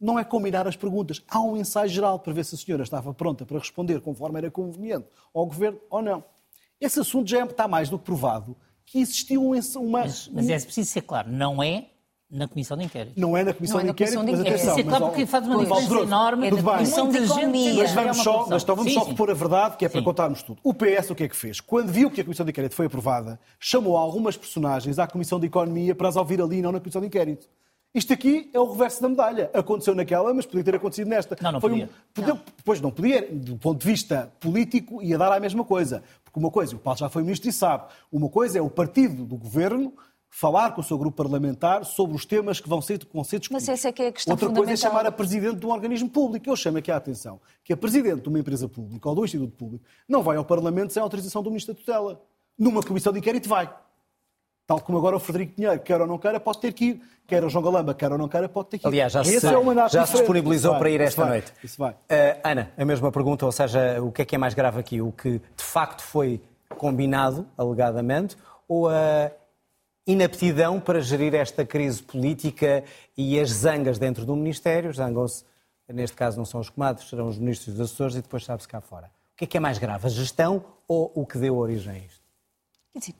não 0.00 0.18
é 0.18 0.24
combinar 0.24 0.66
as 0.66 0.76
perguntas. 0.76 1.22
Há 1.28 1.40
um 1.40 1.56
ensaio 1.56 1.88
geral 1.88 2.18
para 2.18 2.32
ver 2.32 2.44
se 2.44 2.54
a 2.54 2.58
senhora 2.58 2.82
estava 2.82 3.12
pronta 3.12 3.44
para 3.44 3.58
responder 3.58 4.00
conforme 4.00 4.38
era 4.38 4.50
conveniente 4.50 5.06
ao 5.34 5.46
governo 5.46 5.80
ou 5.90 6.02
não. 6.02 6.24
Esse 6.80 7.00
assunto 7.00 7.28
já 7.28 7.44
está 7.44 7.66
mais 7.66 7.88
do 7.88 7.98
que 7.98 8.04
provado 8.04 8.56
que 8.86 9.00
existiu 9.00 9.42
uma. 9.42 9.56
Mas, 9.90 10.28
mas 10.28 10.48
é 10.48 10.58
preciso 10.58 10.90
ser 10.90 11.02
claro, 11.02 11.30
não 11.30 11.62
é 11.62 11.90
na 12.30 12.46
Comissão 12.46 12.76
de 12.76 12.84
Inquérito. 12.84 13.18
Não 13.18 13.36
é 13.36 13.42
na 13.42 13.54
Comissão, 13.54 13.82
de, 13.82 13.88
inquérito, 13.88 14.22
mas 14.22 14.40
atenção. 14.40 14.78
É, 14.78 14.82
claro 14.82 15.06
porque 15.06 15.26
faz 15.26 15.46
uma 15.46 15.58
diferença 15.58 15.94
enorme. 15.94 16.48
É 16.48 16.50
na 16.50 16.62
Comissão 16.62 17.08
de 17.08 17.18
Economia. 17.18 17.74
Mas 17.74 17.92
vamos 17.92 18.16
só, 18.18 18.46
mas 18.48 18.62
então 18.62 18.76
vamos 18.76 18.92
sim, 18.92 18.98
só 18.98 19.04
repor 19.04 19.30
a 19.30 19.34
verdade, 19.34 19.76
que 19.76 19.84
é 19.84 19.88
para 19.88 20.00
sim. 20.00 20.04
contarmos 20.04 20.42
tudo. 20.42 20.60
O 20.62 20.74
PS 20.74 21.10
o 21.10 21.14
que 21.14 21.24
é 21.24 21.28
que 21.28 21.36
fez? 21.36 21.60
Quando 21.60 21.90
viu 21.90 22.10
que 22.10 22.20
a 22.20 22.24
Comissão 22.24 22.44
de 22.44 22.50
Inquérito 22.50 22.74
foi 22.74 22.86
aprovada, 22.86 23.40
chamou 23.58 23.96
algumas 23.96 24.36
personagens 24.36 24.98
à 24.98 25.06
Comissão 25.06 25.40
de 25.40 25.46
Economia 25.46 25.94
para 25.94 26.08
as 26.08 26.16
ouvir 26.16 26.40
ali, 26.40 26.60
não 26.60 26.70
na 26.70 26.80
Comissão 26.80 27.00
de 27.00 27.06
Inquérito. 27.06 27.48
Isto 27.94 28.12
aqui 28.12 28.50
é 28.52 28.60
o 28.60 28.70
reverso 28.70 29.00
da 29.00 29.08
medalha. 29.08 29.50
Aconteceu 29.54 29.94
naquela, 29.94 30.32
mas 30.34 30.44
podia 30.44 30.62
ter 30.62 30.74
acontecido 30.74 31.08
nesta. 31.08 31.36
Não, 31.40 31.52
não 31.52 31.60
Foi 31.60 31.70
podia. 31.70 31.90
Um, 32.18 32.22
não. 32.22 32.40
Pois 32.64 32.80
não 32.80 32.90
podia. 32.90 33.26
Do 33.30 33.56
ponto 33.56 33.80
de 33.80 33.86
vista 33.86 34.32
político, 34.38 35.02
ia 35.02 35.16
dar 35.16 35.32
a 35.32 35.40
mesma 35.40 35.64
coisa. 35.64 36.02
Porque 36.22 36.38
uma 36.38 36.50
coisa, 36.50 36.76
o 36.76 36.78
Paulo 36.78 36.98
já 36.98 37.08
foi 37.08 37.22
ministro 37.22 37.48
e 37.48 37.52
sabe, 37.52 37.86
uma 38.12 38.28
coisa 38.28 38.58
é 38.58 38.62
o 38.62 38.68
partido 38.68 39.24
do 39.24 39.36
governo 39.36 39.94
falar 40.30 40.72
com 40.72 40.80
o 40.80 40.84
seu 40.84 40.98
grupo 40.98 41.16
parlamentar 41.16 41.84
sobre 41.84 42.14
os 42.14 42.26
temas 42.26 42.60
que 42.60 42.68
vão 42.68 42.82
ser, 42.82 43.00
vão 43.12 43.24
ser 43.24 43.38
discutidos. 43.38 43.66
Mas 43.66 43.78
essa 43.78 43.88
é 43.88 43.92
que 43.92 44.02
é 44.02 44.08
a 44.08 44.12
questão 44.12 44.32
Outra 44.32 44.50
coisa 44.50 44.72
é 44.72 44.76
chamar 44.76 45.06
a 45.06 45.12
presidente 45.12 45.56
de 45.56 45.66
um 45.66 45.70
organismo 45.70 46.08
público. 46.10 46.48
Eu 46.48 46.56
chamo 46.56 46.78
aqui 46.78 46.90
a 46.90 46.96
atenção 46.96 47.40
que 47.64 47.72
a 47.72 47.76
presidente 47.76 48.20
de 48.20 48.28
uma 48.28 48.38
empresa 48.38 48.68
pública 48.68 49.08
ou 49.08 49.14
do 49.14 49.24
instituto 49.24 49.56
público 49.56 49.84
não 50.06 50.22
vai 50.22 50.36
ao 50.36 50.44
Parlamento 50.44 50.92
sem 50.92 51.02
autorização 51.02 51.42
do 51.42 51.50
Ministro 51.50 51.74
da 51.74 51.80
Tutela. 51.80 52.22
Numa 52.58 52.82
comissão 52.82 53.12
de 53.12 53.18
inquérito 53.18 53.48
vai. 53.48 53.72
Tal 54.68 54.80
como 54.82 54.98
agora 54.98 55.16
o 55.16 55.18
Frederico 55.18 55.54
Pinheiro, 55.54 55.80
quer 55.80 55.98
ou 55.98 56.06
não 56.06 56.18
queira, 56.18 56.38
pode 56.38 56.58
ter 56.58 56.74
que 56.74 56.84
ir. 56.84 57.02
Quer 57.26 57.42
o 57.42 57.48
João 57.48 57.64
Galamba, 57.64 57.94
quer 57.94 58.12
ou 58.12 58.18
não 58.18 58.28
queira, 58.28 58.50
pode 58.50 58.68
ter 58.68 58.78
que 58.78 58.86
ir. 58.86 58.88
Aliás, 58.88 59.10
já, 59.14 59.24
se, 59.24 59.36
é 59.38 59.40
já 59.88 60.04
se 60.04 60.12
disponibilizou 60.12 60.72
vai, 60.72 60.80
para 60.80 60.90
ir 60.90 61.00
esta 61.00 61.22
vai, 61.22 61.30
noite. 61.30 61.54
Isso 61.64 61.78
vai. 61.78 61.92
Uh, 61.92 62.40
Ana, 62.44 62.70
a 62.76 62.84
mesma 62.84 63.10
pergunta, 63.10 63.46
ou 63.46 63.52
seja, 63.52 63.98
o 64.02 64.12
que 64.12 64.20
é 64.20 64.24
que 64.26 64.34
é 64.34 64.38
mais 64.38 64.52
grave 64.52 64.78
aqui? 64.78 65.00
O 65.00 65.10
que 65.10 65.38
de 65.38 65.64
facto 65.64 66.02
foi 66.02 66.42
combinado, 66.76 67.46
alegadamente, 67.56 68.36
ou 68.68 68.90
a 68.90 69.30
inaptidão 70.06 70.78
para 70.78 71.00
gerir 71.00 71.34
esta 71.34 71.64
crise 71.64 72.02
política 72.02 72.84
e 73.16 73.40
as 73.40 73.48
zangas 73.48 73.98
dentro 73.98 74.26
do 74.26 74.36
Ministério? 74.36 74.92
Zangam-se, 74.92 75.46
neste 75.88 76.14
caso 76.14 76.36
não 76.36 76.44
são 76.44 76.60
os 76.60 76.68
comadres, 76.68 77.08
serão 77.08 77.26
os 77.26 77.38
ministros 77.38 77.68
e 77.68 77.70
os 77.70 77.80
assessores 77.80 78.16
e 78.16 78.20
depois 78.20 78.44
sabe-se 78.44 78.68
cá 78.68 78.82
fora. 78.82 79.06
O 79.32 79.36
que 79.38 79.44
é 79.44 79.46
que 79.46 79.56
é 79.56 79.60
mais 79.60 79.78
grave, 79.78 80.06
a 80.06 80.10
gestão 80.10 80.62
ou 80.86 81.10
o 81.14 81.24
que 81.24 81.38
deu 81.38 81.56
origem 81.56 81.90
a 81.94 81.98
isto? 81.98 82.20
Quer 82.92 82.98
dizer, 82.98 83.14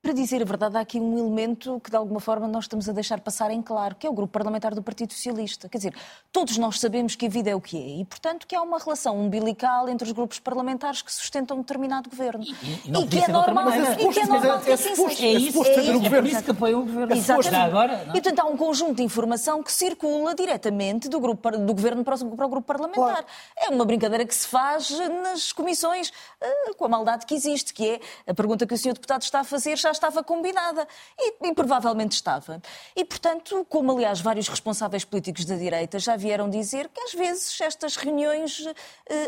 para 0.00 0.12
dizer 0.12 0.40
a 0.40 0.44
verdade, 0.44 0.76
há 0.76 0.80
aqui 0.80 1.00
um 1.00 1.18
elemento 1.18 1.80
que 1.80 1.90
de 1.90 1.96
alguma 1.96 2.20
forma 2.20 2.46
nós 2.46 2.64
estamos 2.64 2.88
a 2.88 2.92
deixar 2.92 3.20
passar 3.20 3.50
em 3.50 3.60
claro, 3.60 3.96
que 3.96 4.06
é 4.06 4.10
o 4.10 4.12
grupo 4.12 4.32
parlamentar 4.32 4.74
do 4.74 4.82
Partido 4.82 5.12
Socialista. 5.12 5.68
Quer 5.68 5.78
dizer, 5.78 5.94
todos 6.32 6.56
nós 6.56 6.78
sabemos 6.78 7.16
que 7.16 7.26
a 7.26 7.28
vida 7.28 7.50
é 7.50 7.54
o 7.54 7.60
que 7.60 7.76
é 7.76 8.00
e, 8.00 8.04
portanto, 8.04 8.46
que 8.46 8.54
há 8.54 8.62
uma 8.62 8.78
relação 8.78 9.18
umbilical 9.18 9.88
entre 9.88 10.06
os 10.06 10.12
grupos 10.12 10.38
parlamentares 10.38 11.02
que 11.02 11.12
sustentam 11.12 11.56
um 11.56 11.60
determinado 11.60 12.08
governo. 12.08 12.44
E, 12.44 12.88
e, 12.88 12.90
não 12.90 13.02
e 13.02 13.08
que 13.08 13.18
é 13.18 13.28
normal, 13.28 13.68
e 13.70 14.08
que 14.12 14.20
é 14.20 14.26
normal 14.26 14.60
que 14.60 14.70
assim 14.70 14.94
seja. 14.94 15.26
É 15.26 15.32
isso, 15.32 15.64
é, 15.64 15.80
isso, 15.80 16.06
é 16.06 16.10
por 16.10 16.26
isso 16.26 16.42
que 16.44 16.50
apoiam 16.52 16.80
o 16.80 16.84
governo. 16.84 17.14
Exatamente. 17.14 17.50
Já 17.50 17.64
agora, 17.64 18.04
não? 18.04 18.16
E, 18.16 18.20
portanto, 18.20 18.38
há 18.38 18.44
um 18.44 18.56
conjunto 18.56 18.94
de 18.94 19.02
informação 19.02 19.62
que 19.62 19.72
circula 19.72 20.32
diretamente 20.34 21.08
do, 21.08 21.18
grupo, 21.18 21.50
do 21.50 21.74
governo 21.74 22.04
para 22.04 22.14
o, 22.14 22.36
para 22.36 22.46
o 22.46 22.48
grupo 22.48 22.66
parlamentar. 22.66 23.04
Claro. 23.04 23.26
É 23.56 23.68
uma 23.68 23.84
brincadeira 23.84 24.24
que 24.24 24.34
se 24.34 24.46
faz 24.46 24.90
nas 25.22 25.52
comissões 25.52 26.10
uh, 26.40 26.74
com 26.76 26.84
a 26.84 26.88
maldade 26.88 27.26
que 27.26 27.34
existe, 27.34 27.74
que 27.74 27.84
é 27.84 28.00
a 28.30 28.34
pergunta 28.34 28.64
que 28.64 28.74
o 28.74 28.78
senhor 28.78 28.94
deputado 28.94 29.22
está 29.22 29.40
a 29.40 29.44
fazer 29.44 29.76
já 29.88 29.92
estava 29.92 30.22
combinada 30.22 30.58
nada. 30.68 30.88
E, 31.18 31.48
e, 31.48 31.54
provavelmente 31.54 32.12
estava. 32.12 32.60
E, 32.94 33.04
portanto, 33.04 33.64
como 33.68 33.92
aliás 33.92 34.20
vários 34.20 34.48
responsáveis 34.48 35.04
políticos 35.04 35.44
da 35.44 35.56
direita 35.56 35.98
já 35.98 36.16
vieram 36.16 36.50
dizer 36.50 36.88
que 36.88 37.00
às 37.00 37.12
vezes 37.12 37.60
estas 37.60 37.96
reuniões 37.96 38.60
uh, 38.60 38.74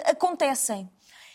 acontecem 0.07 0.89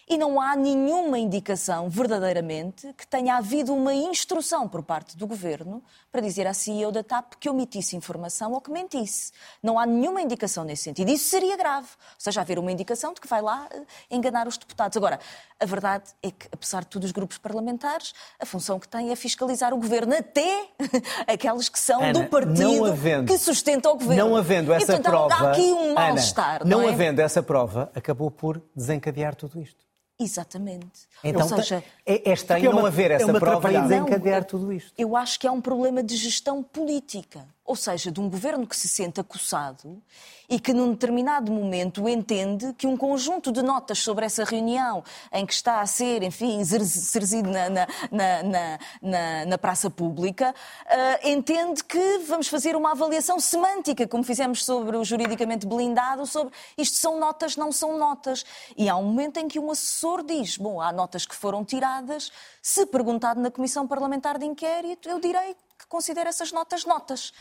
e 0.08 0.18
não 0.18 0.40
há 0.40 0.56
nenhuma 0.56 1.18
indicação, 1.18 1.90
verdadeiramente, 1.90 2.94
que 2.94 3.08
tenha 3.08 3.38
havido 3.38 3.74
uma 3.74 3.94
instrução 3.94 4.68
por 4.68 4.84
parte 4.84 5.18
do 5.18 5.26
governo 5.26 5.84
para 6.12 6.22
dizer 6.22 6.46
à 6.46 6.54
CEO 6.54 6.92
da 6.92 7.04
TAP 7.04 7.34
que 7.40 7.50
omitisse 7.50 7.96
informação 7.96 8.54
ou 8.54 8.62
que 8.62 8.70
mentisse. 8.70 9.32
Não 9.64 9.80
há 9.80 9.86
nenhuma 9.86 10.22
indicação 10.22 10.64
nesse 10.64 10.84
sentido. 10.84 11.10
Isso 11.10 11.26
seria 11.26 11.58
grave. 11.58 11.88
Ou 11.88 12.20
seja, 12.20 12.42
haver 12.42 12.60
uma 12.60 12.72
indicação 12.72 13.14
de 13.14 13.20
que 13.20 13.28
vai 13.28 13.42
lá 13.42 13.68
eh, 13.72 13.82
enganar 14.12 14.48
os 14.48 14.58
deputados. 14.58 14.96
Agora, 14.96 15.20
a 15.60 15.66
verdade 15.66 16.12
é 16.22 16.30
que, 16.30 16.48
apesar 16.52 16.82
de 16.82 16.88
tudo, 16.88 17.04
os 17.06 17.12
grupos 17.12 17.40
parlamentares, 17.40 18.14
a 18.40 18.46
função 18.46 18.80
que 18.80 18.88
têm 18.88 19.12
é 19.12 19.16
fiscalizar 19.16 19.74
o 19.74 19.78
governo, 19.78 20.16
até 20.16 20.68
aqueles 21.26 21.68
que 21.68 21.80
são 21.80 22.02
Ana, 22.02 22.14
do 22.14 22.26
partido 22.28 22.86
havendo, 22.86 23.32
que 23.32 23.38
sustenta 23.40 23.90
o 23.90 23.94
governo. 23.94 24.30
Não 24.30 24.36
havendo 24.36 24.72
essa 24.72 24.84
e, 24.84 25.02
portanto, 25.02 25.12
prova. 25.12 25.34
Há 25.34 25.52
aqui 25.52 25.62
um 25.62 25.94
mal-estar. 25.96 26.64
Não, 26.64 26.82
não 26.82 26.88
é? 26.88 26.94
havendo 26.94 27.20
essa 27.22 27.42
prova, 27.42 27.92
acabou 27.96 28.30
por 28.30 28.62
desencadear 28.76 29.34
tudo 29.34 29.60
isto. 29.60 29.84
Exatamente. 30.20 31.08
Então, 31.24 31.42
Ou 31.42 31.48
seja, 31.58 31.84
é, 32.06 32.30
é 32.30 32.34
estranho 32.34 32.68
é 32.68 32.70
uma, 32.70 32.80
não 32.82 32.86
haver 32.86 33.12
essa 33.12 33.30
é 33.30 33.40
prova 33.40 33.72
e 33.72 33.82
desencadear 33.82 34.42
não, 34.42 34.48
tudo 34.48 34.72
isto. 34.72 34.94
Eu 34.98 35.16
acho 35.16 35.40
que 35.40 35.46
há 35.46 35.52
um 35.52 35.62
problema 35.62 36.02
de 36.02 36.16
gestão 36.16 36.64
política. 36.64 37.46
Ou 37.66 37.76
seja, 37.76 38.12
de 38.12 38.22
um 38.22 38.30
governo 38.30 38.68
que 38.68 38.78
se 38.78 38.88
sente 38.88 39.20
acossado 39.20 40.00
e 40.48 40.60
que, 40.60 40.72
num 40.72 40.92
determinado 40.92 41.52
momento, 41.52 42.08
entende 42.08 42.74
que 42.74 42.86
um 42.86 42.96
conjunto 42.96 43.52
de 43.52 43.64
notas 43.64 44.00
sobre 44.00 44.24
essa 44.24 44.44
reunião, 44.44 45.04
em 45.34 45.46
que 45.46 45.54
está 45.54 45.82
a 45.82 45.86
ser, 45.88 46.22
enfim, 46.22 46.60
exercido 46.60 47.50
na, 47.50 47.70
na, 47.70 47.88
na, 49.02 49.46
na, 49.46 49.58
praça 49.58 49.90
pública, 49.90 50.54
uh, 50.86 51.28
entende 51.28 51.84
que 51.84 52.20
vamos 52.20 52.48
fazer 52.48 52.76
uma 52.76 52.92
avaliação 52.92 53.40
semântica, 53.40 54.08
como 54.08 54.24
fizemos 54.24 54.64
sobre 54.64 54.96
o 54.96 55.04
juridicamente 55.04 55.66
blindado, 55.66 56.28
sobre 56.28 56.54
isto 56.78 56.98
são 56.98 57.20
notas, 57.20 57.58
não 57.58 57.72
são 57.72 57.98
notas. 57.98 58.46
E 58.78 58.88
há 58.88 58.96
um 58.96 59.06
momento 59.06 59.38
em 59.38 59.48
que 59.48 59.60
um 59.60 59.72
assessor 59.72 60.24
diz: 60.24 60.58
bom, 60.58 60.80
há 60.80 60.94
notas 60.94 61.26
que 61.26 61.36
foram 61.36 61.66
tiradas, 61.66 62.32
se 62.62 62.86
perguntado 62.86 63.40
na 63.42 63.50
Comissão 63.50 63.88
Parlamentar 63.88 64.38
de 64.38 64.46
Inquérito, 64.46 65.10
eu 65.10 65.20
direi 65.20 65.56
que 65.78 65.88
considero 65.88 66.30
essas 66.30 66.52
notas 66.52 66.86
notas. 66.86 67.34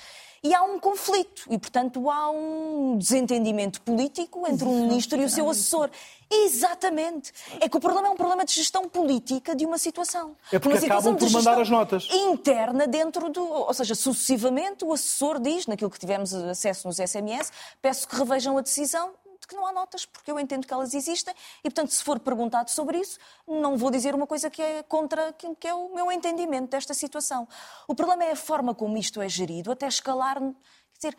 E 0.42 0.55
há 0.55 0.62
um 0.62 0.79
conflito, 0.79 1.47
e 1.49 1.59
portanto 1.59 2.11
há 2.11 2.31
um 2.31 2.99
desentendimento 2.99 3.81
político 3.81 4.47
entre 4.47 4.66
um 4.66 4.83
ministro 4.83 5.18
e 5.18 5.25
o 5.25 5.31
seu 5.31 5.49
assessor. 5.49 5.88
Exatamente. 6.31 7.33
É 7.61 7.68
que 7.68 7.77
o 7.77 7.81
problema 7.81 8.09
é 8.09 8.11
um 8.11 8.16
problema 8.16 8.44
de 8.44 8.53
gestão 8.53 8.87
política 8.87 9.57
de 9.57 9.64
uma 9.64 9.79
situação. 9.79 10.37
É 10.53 10.59
porque 10.59 10.75
uma 10.75 10.81
situação 10.81 11.12
acabam 11.12 11.16
por 11.16 11.31
mandar 11.31 11.59
as 11.59 11.70
notas. 11.70 12.09
Interna 12.11 12.87
dentro 12.87 13.31
do. 13.31 13.42
Ou 13.42 13.73
seja, 13.73 13.94
sucessivamente 13.94 14.85
o 14.85 14.92
assessor 14.92 15.40
diz, 15.40 15.66
naquilo 15.66 15.90
que 15.90 15.99
tivemos 15.99 16.35
acesso 16.35 16.87
nos 16.87 16.97
SMS, 16.97 17.51
peço 17.81 18.07
que 18.07 18.14
revejam 18.14 18.59
a 18.59 18.61
decisão 18.61 19.12
de 19.44 19.48
que 19.48 19.54
não 19.54 19.66
há 19.66 19.72
notas, 19.72 20.04
porque 20.07 20.30
eu 20.30 20.40
entendo 20.40 20.66
que 20.66 20.72
elas 20.72 20.94
existem 20.94 21.35
e, 21.62 21.70
portanto, 21.70 21.92
se 21.92 22.02
for 22.02 22.18
perguntado 22.18 22.70
sobre 22.70 22.98
isso, 22.98 23.18
não 23.46 23.76
vou 23.76 23.90
dizer 23.90 24.14
uma 24.14 24.26
coisa 24.26 24.50
que 24.50 24.61
é 24.62 24.83
contra 24.83 25.28
aquilo 25.28 25.54
que 25.54 25.68
é 25.68 25.74
o 25.74 25.94
meu 25.94 26.11
entendimento 26.11 26.70
desta 26.70 26.94
situação. 26.94 27.46
O 27.87 27.94
problema 27.94 28.24
é 28.24 28.33
a 28.33 28.37
forma 28.37 28.74
como 28.74 28.96
isto 28.96 29.20
é 29.20 29.28
gerido, 29.28 29.70
até 29.70 29.87
escalar, 29.87 30.38
quer 30.40 31.11
dizer, 31.11 31.18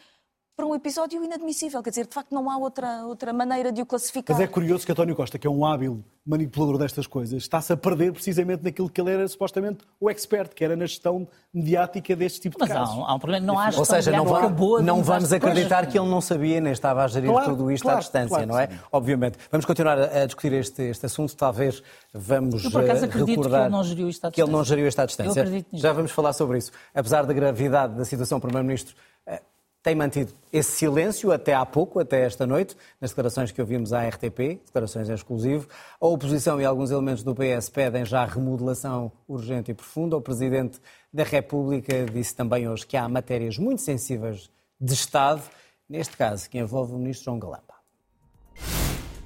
para 0.55 0.65
um 0.65 0.73
episódio 0.73 1.21
inadmissível. 1.23 1.83
Quer 1.83 1.89
dizer, 1.89 2.07
de 2.07 2.13
facto, 2.13 2.31
não 2.31 2.49
há 2.49 2.57
outra, 2.57 3.05
outra 3.05 3.33
maneira 3.33 3.71
de 3.71 3.81
o 3.81 3.85
classificar. 3.85 4.35
Mas 4.35 4.43
é 4.43 4.47
curioso 4.47 4.85
que 4.85 4.91
António 4.91 5.15
Costa, 5.15 5.37
que 5.37 5.45
é 5.45 5.49
um 5.49 5.65
hábil 5.65 6.01
manipulador 6.25 6.77
destas 6.77 7.05
coisas, 7.05 7.43
está-se 7.43 7.73
a 7.73 7.77
perder 7.77 8.11
precisamente 8.13 8.63
naquilo 8.63 8.89
que 8.89 8.99
ele 8.99 9.11
era 9.11 9.27
supostamente 9.27 9.79
o 9.99 10.09
expert, 10.09 10.55
que 10.55 10.63
era 10.63 10.75
na 10.75 10.85
gestão 10.85 11.27
mediática 11.53 12.15
deste 12.15 12.39
tipo 12.39 12.55
de 12.57 12.61
Mas 12.61 12.69
casos. 12.69 12.97
Há, 12.97 13.11
há 13.11 13.13
um 13.13 13.19
problema, 13.19 13.45
não 13.45 13.59
há 13.59 13.69
Ou 13.75 13.85
seja, 13.85 14.11
não, 14.11 14.25
vai, 14.25 14.49
não 14.81 15.03
vamos 15.03 15.33
acreditar 15.33 15.85
que 15.87 15.99
ele 15.99 16.07
não 16.07 16.21
sabia 16.21 16.61
nem 16.61 16.71
estava 16.71 17.03
a 17.03 17.07
gerir 17.07 17.29
claro, 17.29 17.55
tudo 17.55 17.69
isto 17.69 17.83
claro, 17.83 17.97
à 17.97 18.01
distância, 18.01 18.29
claro, 18.29 18.47
não 18.47 18.57
é? 18.57 18.67
sim. 18.67 18.79
Obviamente. 18.91 19.37
Vamos 19.51 19.65
continuar 19.65 19.99
a 19.99 20.25
discutir 20.25 20.53
este, 20.53 20.81
este 20.83 21.05
assunto, 21.05 21.35
talvez 21.35 21.83
vamos 22.13 22.63
Eu, 22.63 22.71
por 22.71 22.81
acaso, 22.81 23.03
eh, 23.03 23.07
acredito 23.07 23.29
recordar 23.29 23.59
que 23.59 23.65
ele 23.65 23.71
não 23.71 23.83
geriu 23.83 24.09
isto 24.09 24.25
à 24.25 24.31
que 24.31 24.41
ele 24.41 24.51
não 24.51 24.59
distância. 24.61 24.75
geriu 24.75 24.87
isto 24.87 24.99
à 24.99 25.05
distância. 25.05 25.39
Eu 25.39 25.43
acredito 25.43 25.67
nisso. 25.73 25.83
Já 25.83 25.93
vamos 25.93 26.11
falar 26.11 26.33
sobre 26.33 26.57
isso. 26.57 26.71
Apesar 26.93 27.25
da 27.25 27.33
gravidade 27.33 27.93
da 27.95 28.05
situação, 28.05 28.37
o 28.37 28.41
Primeiro-Ministro 28.41 28.95
eh, 29.27 29.41
tem 29.86 29.93
mantido 29.93 30.34
esse 30.52 30.71
silêncio 30.71 31.32
até 31.32 31.54
há 31.54 31.63
pouco, 31.63 32.00
até 32.00 32.26
esta 32.26 32.48
noite, 32.48 32.76
nas 33.00 33.12
declarações 33.12 33.52
que 33.52 33.62
ouvimos 33.62 33.93
à 33.93 34.02
RTP, 34.08 34.60
declarações 34.65 35.08
em 35.08 35.13
exclusivo. 35.13 35.67
A 36.02 36.08
oposição 36.08 36.60
e 36.60 36.65
alguns 36.65 36.89
elementos 36.89 37.21
do 37.21 37.36
PS 37.36 37.69
pedem 37.69 38.04
já 38.04 38.26
remodelação 38.26 39.12
urgente 39.28 39.69
e 39.69 39.76
profunda. 39.76 40.17
O 40.17 40.21
Presidente 40.21 40.80
da 41.13 41.24
República 41.24 42.04
disse 42.12 42.36
também 42.36 42.67
hoje 42.67 42.84
que 42.88 42.98
há 42.98 43.08
matérias 43.08 43.60
muito 43.60 43.84
sensíveis 43.84 44.50
de 44.82 44.93
Estado, 44.93 45.43
neste 45.88 46.17
caso, 46.17 46.50
que 46.50 46.58
envolve 46.58 46.93
o 46.93 46.98
Ministro 46.98 47.26
João 47.26 47.38
Galamba. 47.38 47.76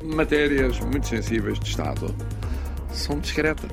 Matérias 0.04 0.78
muito 0.82 1.08
sensíveis 1.08 1.58
de 1.58 1.70
Estado 1.70 2.14
são 2.92 3.18
discretas. 3.18 3.72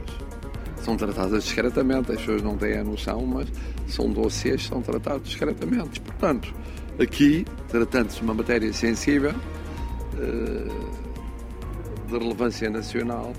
São 0.85 0.96
tratadas 0.96 1.42
discretamente, 1.42 2.12
as 2.12 2.18
pessoas 2.18 2.42
não 2.42 2.57
têm 2.57 2.79
a 2.79 2.85
noção, 2.85 3.27
mas 3.27 3.49
são 3.88 4.09
dossiês 4.09 4.62
que 4.62 4.68
são 4.68 4.81
tratados 4.81 5.29
discretamente. 5.29 6.01
Portanto, 6.01 6.55
aqui, 7.00 7.44
tratando-se 7.68 8.18
de 8.18 8.22
uma 8.22 8.35
matéria 8.35 8.72
sensível, 8.72 9.35
eh, 10.18 10.96
de 12.06 12.18
relevância 12.18 12.70
nacional, 12.70 13.32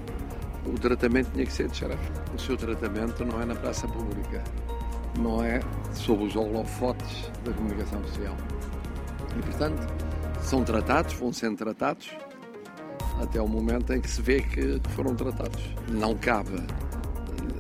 o 0.66 0.78
tratamento 0.78 1.32
tinha 1.32 1.46
que 1.46 1.54
ser 1.54 1.68
discreto. 1.70 2.00
O 2.36 2.40
seu 2.40 2.58
tratamento 2.58 3.26
não 3.26 3.42
é 3.42 3.46
na 3.46 3.56
praça 3.56 3.88
pública, 3.88 4.44
não 5.18 5.44
é 5.44 5.60
sob 5.94 6.26
os 6.26 6.36
holofotes 6.36 7.32
da 7.44 7.52
comunicação 7.54 8.04
social. 8.06 8.36
E, 9.38 9.42
portanto, 9.42 9.88
são 10.42 10.64
tratados, 10.64 11.14
vão 11.14 11.32
sendo 11.32 11.58
tratados, 11.58 12.10
até 13.22 13.42
o 13.42 13.48
momento 13.48 13.94
em 13.94 14.02
que 14.02 14.10
se 14.10 14.22
vê 14.22 14.42
que 14.42 14.80
foram 14.90 15.16
tratados. 15.16 15.62
Não 15.90 16.16
cabe, 16.16 16.62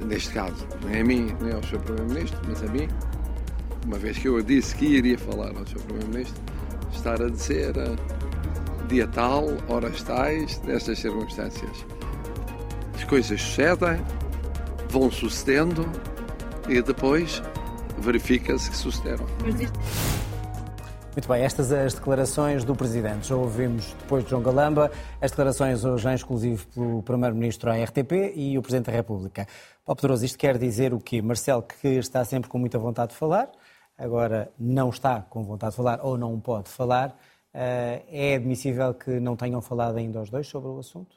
neste 0.05 0.31
caso, 0.31 0.67
nem 0.85 1.01
a 1.01 1.03
mim, 1.03 1.35
nem 1.41 1.53
ao 1.53 1.63
Sr. 1.63 1.79
Primeiro-Ministro, 1.79 2.39
mas 2.47 2.61
a 2.61 2.67
mim, 2.67 2.87
uma 3.87 3.97
vez 3.97 4.17
que 4.17 4.27
eu 4.27 4.41
disse 4.43 4.75
que 4.75 4.85
iria 4.85 5.17
falar 5.17 5.55
ao 5.57 5.65
Sr. 5.65 5.79
Primeiro-Ministro, 5.83 6.43
estar 6.91 7.21
a 7.21 7.29
dizer 7.29 7.75
eh, 7.77 7.95
dia 8.89 9.07
tal, 9.07 9.45
horas 9.69 10.03
tais, 10.03 10.61
nestas 10.63 10.99
circunstâncias. 10.99 11.85
As 12.93 13.05
coisas 13.05 13.41
sucedem, 13.41 14.01
vão 14.89 15.09
sucedendo 15.09 15.89
e 16.67 16.81
depois 16.81 17.41
verifica-se 17.99 18.69
que 18.69 18.75
sucederam. 18.75 19.25
Muito 19.41 21.29
bem, 21.29 21.43
estas 21.43 21.71
as 21.71 21.93
declarações 21.93 22.65
do 22.65 22.75
Presidente. 22.75 23.29
Já 23.29 23.35
ouvimos 23.35 23.95
depois 24.01 24.23
de 24.25 24.29
João 24.29 24.43
Galamba 24.43 24.91
as 25.21 25.31
declarações 25.31 25.85
hoje 25.85 26.09
em 26.09 26.13
exclusivo 26.13 26.67
pelo 26.67 27.01
Primeiro-Ministro 27.03 27.71
à 27.71 27.83
RTP 27.83 28.33
e 28.35 28.57
o 28.57 28.61
Presidente 28.61 28.87
da 28.87 28.91
República. 28.91 29.47
Paulo 29.85 29.95
Pedroso, 29.95 30.25
isto 30.25 30.37
quer 30.37 30.57
dizer 30.57 30.93
o 30.93 30.99
quê? 30.99 31.21
Marcelo, 31.21 31.63
que 31.63 31.87
está 31.87 32.23
sempre 32.25 32.49
com 32.49 32.59
muita 32.59 32.77
vontade 32.77 33.13
de 33.13 33.17
falar, 33.17 33.49
agora 33.97 34.51
não 34.59 34.89
está 34.89 35.21
com 35.21 35.43
vontade 35.43 35.71
de 35.71 35.77
falar 35.77 35.99
ou 36.03 36.17
não 36.17 36.39
pode 36.39 36.69
falar. 36.69 37.17
Eh, 37.53 38.03
É 38.07 38.35
admissível 38.35 38.93
que 38.93 39.19
não 39.19 39.35
tenham 39.35 39.61
falado 39.61 39.97
ainda 39.97 40.21
os 40.21 40.29
dois 40.29 40.47
sobre 40.47 40.69
o 40.69 40.79
assunto? 40.79 41.15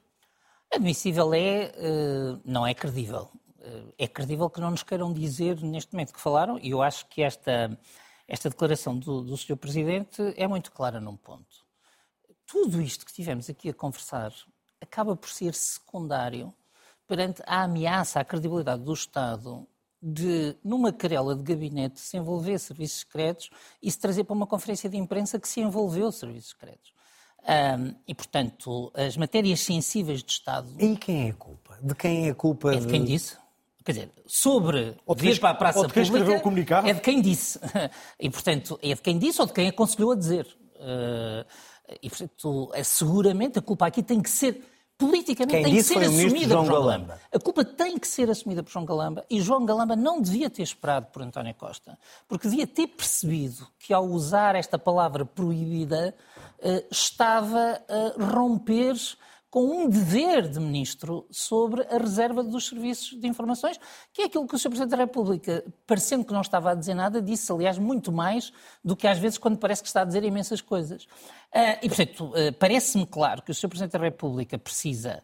Admissível 0.73 1.35
é, 1.35 1.73
eh, 1.75 2.38
não 2.45 2.66
é 2.66 2.73
credível. 2.75 3.29
Eh, 3.61 3.83
É 3.99 4.09
credível 4.09 4.49
que 4.49 4.61
não 4.61 4.71
nos 4.71 4.83
queiram 4.83 5.12
dizer 5.12 5.61
neste 5.62 5.93
momento 5.93 6.12
que 6.14 6.21
falaram, 6.21 6.59
e 6.59 6.71
eu 6.71 6.81
acho 6.83 7.07
que 7.09 7.23
esta, 7.23 7.79
esta 8.27 8.49
declaração 8.49 8.97
do, 8.99 9.23
do 9.23 9.37
Sr. 9.37 9.57
Presidente 9.57 10.23
é 10.37 10.47
muito 10.47 10.73
clara 10.73 11.01
num 11.01 11.16
ponto. 11.16 11.69
Tudo 12.47 12.81
isto 12.81 13.05
que 13.05 13.12
tivemos 13.12 13.49
aqui 13.51 13.69
a 13.69 13.75
conversar 13.75 14.33
acaba 14.81 15.14
por 15.14 15.29
ser 15.29 15.55
secundário 15.55 16.53
perante 17.07 17.43
a 17.47 17.62
ameaça 17.64 18.19
à 18.21 18.25
credibilidade 18.25 18.83
do 18.83 18.95
Estado 18.95 19.69
de, 20.03 20.57
numa 20.65 20.93
querela 20.93 21.35
de 21.35 21.43
gabinete, 21.43 22.01
se 22.01 22.17
envolver 22.17 22.59
serviços 22.59 23.01
secretos 23.01 23.51
e 23.83 23.91
se 23.91 23.99
trazer 23.99 24.25
para 24.25 24.35
uma 24.35 24.47
conferência 24.47 24.89
de 24.89 24.97
imprensa 24.97 25.39
que 25.39 25.49
se 25.49 25.61
envolveu 25.61 26.11
serviços 26.11 26.51
secretos. 26.51 26.93
Ahm, 27.47 27.95
e, 28.07 28.15
portanto, 28.15 28.93
as 28.95 29.17
matérias 29.17 29.61
sensíveis 29.61 30.23
de 30.23 30.33
Estado 30.33 30.69
E 30.79 30.97
quem 30.97 31.29
é 31.29 31.31
a 31.31 31.35
culpa? 31.35 31.79
De 31.83 31.95
quem 31.95 32.27
é 32.29 32.31
a 32.31 32.35
culpa? 32.35 32.75
é 32.75 32.79
de 32.79 32.87
quem 32.87 33.03
disse. 33.03 33.37
quer 33.83 33.93
dizer, 33.93 34.11
sobre 34.27 34.95
ou 35.07 35.15
vir 35.15 35.41
para 35.41 35.51
a 35.51 35.55
praça 35.55 35.89
pública 35.89 36.33
o 36.33 36.41
comunicado. 36.41 36.89
é 36.89 36.93
de 36.93 37.01
quem 37.01 37.21
disse. 37.21 37.59
E, 38.21 38.29
portanto, 38.29 38.79
é 38.83 38.95
de 38.95 39.01
quem 39.01 39.19
disse 39.19 39.41
ou 39.41 39.47
de 39.47 39.55
quem 39.55 39.69
aconselhou 39.69 40.13
a 40.13 40.17
dizer. 40.17 40.47
Eh, 40.81 41.47
e, 42.03 42.09
portanto, 42.09 42.71
é, 42.75 42.83
seguramente 42.83 43.59
a 43.59 43.63
culpa 43.63 43.87
aqui 43.87 44.03
tem 44.03 44.21
que 44.21 44.31
ser 44.31 44.63
politicamente 45.01 45.57
Quem 45.57 45.65
tem 45.65 45.75
que 45.75 45.83
ser 45.83 45.99
assumida 45.99 46.49
João 46.53 46.65
por 46.65 46.71
João 46.71 46.83
Galamba. 46.83 47.07
Galamba. 47.07 47.21
A 47.33 47.39
culpa 47.39 47.65
tem 47.65 47.99
que 47.99 48.07
ser 48.07 48.31
assumida 48.31 48.63
por 48.63 48.71
João 48.71 48.85
Galamba 48.85 49.25
e 49.31 49.41
João 49.41 49.65
Galamba 49.65 49.97
não 49.97 50.21
devia 50.21 50.51
ter 50.51 50.63
esperado 50.63 51.07
por 51.07 51.23
António 51.23 51.55
Costa, 51.55 51.99
porque 52.29 52.47
devia 52.47 52.67
ter 52.67 52.87
percebido 52.87 53.67
que 53.79 53.95
ao 53.95 54.05
usar 54.05 54.55
esta 54.55 54.79
palavra 54.79 55.25
proibida 55.25 56.15
eh, 56.61 56.85
estava 56.91 57.81
a 57.89 58.23
romper 58.23 58.95
com 59.51 59.65
um 59.65 59.89
dever 59.89 60.49
de 60.49 60.61
ministro 60.61 61.27
sobre 61.31 61.83
a 61.83 61.99
reserva 61.99 62.43
dos 62.43 62.69
serviços 62.69 63.19
de 63.19 63.27
informações, 63.27 63.79
que 64.13 64.23
é 64.23 64.25
aquilo 64.27 64.47
que 64.47 64.55
o 64.55 64.59
Sr. 64.59 64.69
Presidente 64.69 64.91
da 64.91 64.97
República, 64.97 65.65
parecendo 65.87 66.25
que 66.25 66.33
não 66.33 66.41
estava 66.41 66.71
a 66.71 66.75
dizer 66.75 66.95
nada, 66.95 67.21
disse, 67.21 67.51
aliás, 67.51 67.77
muito 67.77 68.13
mais 68.13 68.53
do 68.85 68.95
que 68.95 69.09
às 69.09 69.19
vezes 69.19 69.39
quando 69.39 69.59
parece 69.59 69.83
que 69.83 69.89
está 69.89 70.03
a 70.03 70.05
dizer 70.05 70.23
imensas 70.23 70.61
coisas. 70.61 71.05
Uh, 71.05 71.77
e, 71.83 71.89
portanto, 71.89 72.27
uh, 72.27 72.53
parece-me 72.59 73.05
claro 73.05 73.43
que 73.43 73.51
o 73.51 73.55
Sr. 73.55 73.69
Presidente 73.69 73.93
da 73.93 73.99
República 73.99 74.57
precisa 74.57 75.21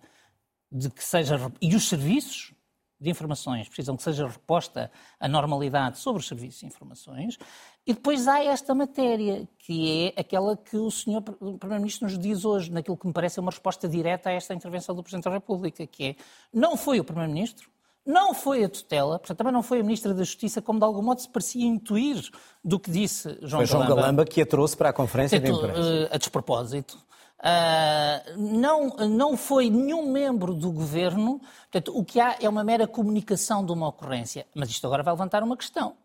de 0.73 0.91
que 0.91 1.05
seja. 1.05 1.39
E 1.61 1.77
os 1.77 1.89
serviços 1.89 2.53
de 3.01 3.11
informações 3.11 3.69
precisam 3.69 3.97
que 3.97 4.03
seja 4.03 4.27
reposta 4.27 4.91
a 5.21 5.29
normalidade 5.29 5.99
sobre 5.99 6.21
os 6.21 6.29
serviços 6.29 6.61
de 6.61 6.67
informações. 6.67 7.39
E 7.87 7.93
depois 7.93 8.27
há 8.27 8.43
esta 8.43 8.75
matéria, 8.75 9.47
que 9.59 10.13
é 10.17 10.21
aquela 10.21 10.57
que 10.57 10.77
o 10.77 10.91
Sr. 10.91 11.23
Primeiro-Ministro 11.59 12.09
nos 12.09 12.19
diz 12.19 12.45
hoje, 12.45 12.73
naquilo 12.73 12.97
que 12.97 13.07
me 13.07 13.13
parece 13.13 13.39
uma 13.39 13.51
resposta 13.51 13.89
direta 13.89 14.31
a 14.31 14.33
esta 14.33 14.55
intervenção 14.55 14.95
do 14.95 15.03
Presidente 15.03 15.25
da 15.25 15.31
República, 15.31 15.87
que 15.87 16.05
é 16.05 16.17
não 16.53 16.77
foi 16.77 16.99
o 16.99 17.05
Primeiro-Ministro, 17.05 17.71
não 18.07 18.33
foi 18.33 18.63
a 18.65 18.69
tutela, 18.69 19.19
portanto 19.19 19.39
também 19.39 19.53
não 19.53 19.63
foi 19.63 19.81
a 19.81 19.83
Ministra 19.83 20.15
da 20.15 20.23
Justiça, 20.23 20.63
como 20.63 20.79
de 20.79 20.85
algum 20.85 21.03
modo 21.03 21.21
se 21.21 21.29
parecia 21.29 21.67
intuir 21.67 22.31
do 22.65 22.79
que 22.79 22.91
disse 22.91 23.37
João 23.43 23.61
foi 23.61 23.67
João 23.67 23.89
Galamba. 23.89 24.25
que 24.25 24.41
a 24.41 24.47
trouxe 24.47 24.77
para 24.77 24.91
a 24.91 24.93
conferência 24.93 25.41
de 25.41 25.51
imprensa. 25.51 25.81
Eh, 25.81 26.09
a 26.13 26.17
despropósito. 26.17 27.05
Uh, 27.39 28.39
não, 28.39 28.89
não 29.09 29.37
foi 29.37 29.69
nenhum 29.69 30.11
membro 30.11 30.55
do 30.55 30.73
governo, 30.73 31.39
portanto, 31.71 31.97
o 31.97 32.05
que 32.05 32.19
há 32.19 32.37
é 32.41 32.49
uma 32.49 32.65
mera 32.65 32.87
comunicação 32.87 33.65
de 33.65 33.73
uma 33.73 33.89
ocorrência. 33.89 34.47
Mas 34.55 34.71
isto 34.71 34.87
agora 34.87 35.03
vai 35.03 35.13
levantar 35.13 35.43
uma 35.43 35.57
questão 35.57 35.97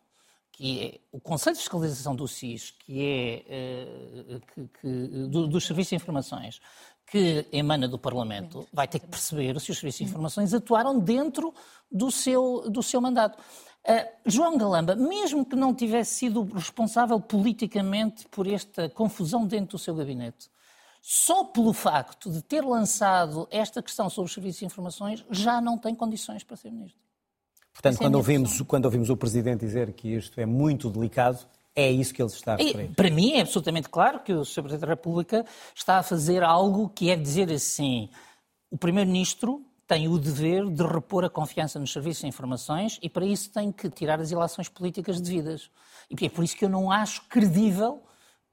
que 0.51 0.79
é 0.79 0.99
o 1.11 1.19
Conselho 1.19 1.55
de 1.55 1.61
Fiscalização 1.61 2.15
do 2.15 2.27
SIS, 2.27 2.71
que 2.85 3.01
é 3.01 4.35
uh, 4.35 4.41
que, 4.53 4.69
que, 4.79 5.07
do, 5.27 5.47
dos 5.47 5.65
Serviços 5.65 5.89
de 5.89 5.95
Informações, 5.95 6.61
que 7.07 7.47
emana 7.51 7.87
do 7.87 7.97
Parlamento, 7.97 8.67
vai 8.71 8.87
ter 8.87 8.99
que 8.99 9.07
perceber 9.07 9.59
se 9.59 9.71
os 9.71 9.79
Serviços 9.79 9.97
de 9.97 10.03
Informações 10.03 10.53
atuaram 10.53 10.99
dentro 10.99 11.51
do 11.91 12.11
seu, 12.11 12.69
do 12.69 12.83
seu 12.83 13.01
mandato. 13.01 13.39
Uh, 13.39 14.07
João 14.25 14.55
Galamba, 14.55 14.95
mesmo 14.95 15.43
que 15.43 15.55
não 15.55 15.73
tivesse 15.73 16.13
sido 16.13 16.43
responsável 16.43 17.19
politicamente 17.19 18.27
por 18.27 18.45
esta 18.45 18.87
confusão 18.87 19.47
dentro 19.47 19.77
do 19.77 19.79
seu 19.79 19.95
gabinete, 19.95 20.47
só 21.01 21.43
pelo 21.43 21.73
facto 21.73 22.29
de 22.29 22.41
ter 22.43 22.63
lançado 22.63 23.47
esta 23.49 23.81
questão 23.81 24.09
sobre 24.09 24.27
os 24.27 24.33
serviços 24.33 24.59
de 24.59 24.65
informações, 24.65 25.25
já 25.31 25.59
não 25.59 25.77
tem 25.77 25.95
condições 25.95 26.43
para 26.43 26.55
ser 26.55 26.71
ministro. 26.71 27.01
Portanto, 27.73 27.95
é 27.95 27.97
quando 27.97 28.15
ouvimos, 28.15 28.61
quando 28.61 28.85
ouvimos 28.85 29.09
o 29.09 29.17
Presidente 29.17 29.61
dizer 29.61 29.93
que 29.93 30.13
isto 30.13 30.39
é 30.39 30.45
muito 30.45 30.89
delicado, 30.89 31.39
é 31.75 31.89
isso 31.89 32.13
que 32.13 32.21
ele 32.21 32.29
está 32.29 32.53
a 32.53 32.57
referir. 32.57 32.93
para 32.95 33.09
mim 33.09 33.33
é 33.33 33.41
absolutamente 33.41 33.89
claro 33.89 34.19
que 34.19 34.33
o 34.33 34.45
Sr. 34.45 34.61
Presidente 34.61 34.81
da 34.81 34.87
República 34.87 35.45
está 35.73 35.97
a 35.97 36.03
fazer 36.03 36.43
algo 36.43 36.89
que 36.89 37.09
é 37.09 37.15
dizer 37.15 37.51
assim: 37.51 38.09
o 38.69 38.77
Primeiro-Ministro 38.77 39.65
tem 39.87 40.07
o 40.07 40.17
dever 40.17 40.69
de 40.69 40.83
repor 40.83 41.25
a 41.25 41.29
confiança 41.29 41.79
nos 41.79 41.91
serviços 41.91 42.21
de 42.21 42.27
informações 42.27 42.99
e 43.01 43.09
para 43.09 43.25
isso 43.25 43.51
tem 43.51 43.71
que 43.71 43.89
tirar 43.89 44.19
as 44.19 44.31
ilações 44.31 44.69
políticas 44.69 45.19
devidas. 45.19 45.69
E 46.09 46.25
é 46.25 46.29
por 46.29 46.43
isso 46.43 46.55
que 46.55 46.65
eu 46.65 46.69
não 46.69 46.91
acho 46.91 47.23
credível 47.27 48.03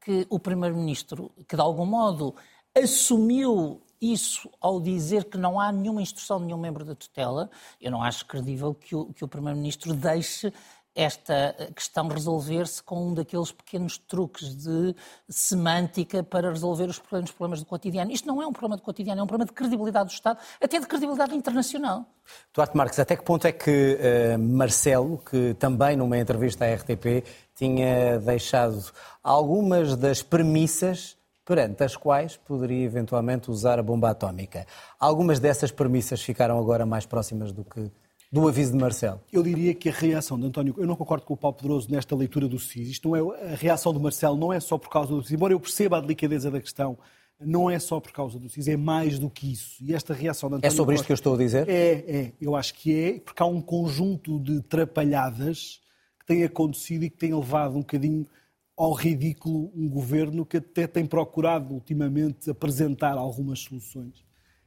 que 0.09 0.27
o 0.31 0.39
Primeiro-Ministro, 0.39 1.31
que 1.47 1.55
de 1.55 1.61
algum 1.61 1.85
modo 1.85 2.35
assumiu 2.75 3.83
isso 4.01 4.49
ao 4.59 4.81
dizer 4.81 5.25
que 5.25 5.37
não 5.37 5.61
há 5.61 5.71
nenhuma 5.71 6.01
instrução 6.01 6.39
de 6.39 6.47
nenhum 6.47 6.57
membro 6.57 6.83
da 6.83 6.95
tutela, 6.95 7.51
eu 7.79 7.91
não 7.91 8.03
acho 8.03 8.25
credível 8.25 8.73
que 8.73 8.97
o, 8.97 9.13
que 9.13 9.23
o 9.23 9.29
Primeiro-Ministro 9.29 9.93
deixe 9.93 10.51
esta 10.99 11.55
questão 11.77 12.09
resolver-se 12.09 12.83
com 12.83 13.11
um 13.11 13.15
daqueles 13.15 13.53
pequenos 13.53 13.97
truques 13.97 14.53
de 14.57 14.97
semântica 15.29 16.25
para 16.25 16.51
resolver 16.51 16.87
os 16.87 16.99
problemas, 16.99 17.31
problemas 17.31 17.61
do 17.61 17.67
cotidiano. 17.67 18.11
Isto 18.11 18.27
não 18.27 18.43
é 18.43 18.47
um 18.49 18.53
problema 18.53 18.77
de 18.77 18.83
cotidiano, 18.83 19.21
é 19.21 19.23
um 19.23 19.27
problema 19.27 19.47
de 19.47 19.53
credibilidade 19.53 20.09
do 20.09 20.13
Estado, 20.13 20.41
até 20.61 20.81
de 20.81 20.87
credibilidade 20.89 21.37
internacional. 21.37 22.05
Duarte 22.53 22.77
Marques, 22.77 22.99
até 22.99 23.15
que 23.15 23.23
ponto 23.23 23.47
é 23.47 23.53
que 23.53 23.97
uh, 23.97 24.39
Marcelo, 24.41 25.19
que 25.19 25.55
também 25.55 25.97
numa 25.97 26.19
entrevista 26.19 26.65
à 26.65 26.75
RTP 26.75 27.25
tinha 27.55 28.19
deixado 28.19 28.85
algumas 29.23 29.97
das 29.97 30.21
premissas 30.21 31.17
perante 31.45 31.85
as 31.85 31.97
quais 31.97 32.37
poderia 32.37 32.85
eventualmente 32.85 33.53
usar 33.53 33.79
a 33.79 33.83
bomba 33.85 34.11
atómica. 34.11 34.67
Algumas 34.99 35.39
dessas 35.39 35.71
premissas 35.71 36.21
ficaram 36.21 36.59
agora 36.59 36.85
mais 36.85 37.07
próximas 37.07 37.53
do 37.53 37.65
que 37.65 37.89
do 38.31 38.47
aviso 38.47 38.73
de 38.73 38.79
Marcelo? 38.79 39.21
Eu 39.33 39.43
diria 39.43 39.75
que 39.75 39.89
a 39.89 39.93
reação 39.93 40.39
de 40.39 40.47
António, 40.47 40.75
eu 40.77 40.87
não 40.87 40.97
concordo 40.97 41.25
com 41.25 41.35
o 41.35 41.37
Paulo 41.37 41.57
Pedroso 41.57 41.91
nesta 41.91 42.15
leitura 42.15 42.47
do 42.47 42.59
SIS. 42.59 42.89
Isto 42.89 43.09
não 43.09 43.17
é, 43.17 43.53
a 43.53 43.57
reação 43.57 43.93
de 43.93 43.99
Marcelo 43.99 44.37
não 44.37 44.53
é 44.53 44.61
só 44.61 44.77
por 44.77 44.91
causa 44.91 45.15
do 45.15 45.23
SIS, 45.23 45.33
embora 45.33 45.53
eu 45.53 45.61
perceba 45.61 45.99
a 45.99 46.01
delicadeza 46.01 46.51
da 46.51 46.61
questão, 46.61 46.99
não 47.41 47.71
é 47.71 47.79
só 47.79 48.01
por 48.01 48.13
causa 48.13 48.39
do 48.39 48.49
SIS, 48.49 48.69
é 48.69 48.77
mais 48.77 49.19
do 49.19 49.31
que 49.31 49.51
isso. 49.53 49.83
E 49.83 49.95
esta 49.95 50.13
reação 50.13 50.49
de 50.51 50.57
António 50.57 50.73
É 50.73 50.77
sobre 50.77 50.95
isto 50.95 51.07
que 51.07 51.13
eu 51.13 51.15
estou 51.15 51.35
a 51.35 51.39
dizer? 51.39 51.69
É, 51.69 51.93
é. 52.07 52.33
Eu 52.41 52.55
acho 52.57 52.75
que 52.75 52.95
é, 52.95 53.21
porque 53.21 53.43
há 53.43 53.47
um 53.47 53.61
conjunto 53.61 54.39
de 54.41 54.61
trapalhadas 54.63 55.81
que 56.19 56.27
têm 56.27 56.45
acontecido 56.45 57.05
e 57.05 57.11
que 57.11 57.17
têm 57.17 57.35
levado 57.35 57.77
um 57.77 57.81
bocadinho 57.81 58.27
ao 58.77 58.93
ridículo 58.93 59.73
um 59.75 59.89
governo 59.89 60.47
que 60.47 60.59
até 60.59 60.87
tem 60.87 61.05
procurado 61.05 61.75
ultimamente 61.75 62.51
apresentar 62.51 63.17
algumas 63.17 63.61
soluções. 63.61 64.25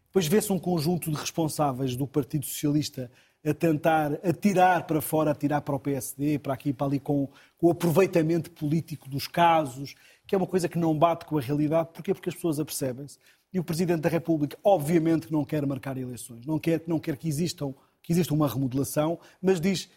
Depois 0.07 0.27
vê-se 0.27 0.51
um 0.51 0.59
conjunto 0.59 1.09
de 1.09 1.15
responsáveis 1.15 1.95
do 1.95 2.05
Partido 2.05 2.45
Socialista 2.45 3.09
a 3.45 3.53
tentar 3.53 4.13
atirar 4.23 4.85
para 4.85 5.01
fora, 5.01 5.31
atirar 5.31 5.61
para 5.61 5.75
o 5.75 5.79
PSD, 5.79 6.39
para 6.39 6.53
aqui 6.53 6.69
e 6.69 6.73
para 6.73 6.87
ali, 6.87 6.99
com, 6.99 7.27
com 7.57 7.67
o 7.67 7.71
aproveitamento 7.71 8.51
político 8.51 9.09
dos 9.09 9.27
casos, 9.27 9.95
que 10.27 10.35
é 10.35 10.37
uma 10.37 10.47
coisa 10.47 10.69
que 10.69 10.77
não 10.77 10.97
bate 10.97 11.25
com 11.25 11.37
a 11.37 11.41
realidade. 11.41 11.89
Porquê? 11.93 12.13
Porque 12.13 12.29
as 12.29 12.35
pessoas 12.35 12.59
apercebem-se. 12.59 13.17
E 13.53 13.59
o 13.59 13.63
Presidente 13.63 14.01
da 14.01 14.09
República, 14.09 14.57
obviamente, 14.63 15.31
não 15.31 15.43
quer 15.43 15.65
marcar 15.65 15.97
eleições, 15.97 16.45
não 16.45 16.57
quer, 16.57 16.83
não 16.87 16.99
quer 16.99 17.17
que, 17.17 17.27
existam, 17.27 17.73
que 18.01 18.13
exista 18.13 18.33
uma 18.33 18.47
remodelação, 18.47 19.19
mas 19.41 19.59
diz 19.59 19.89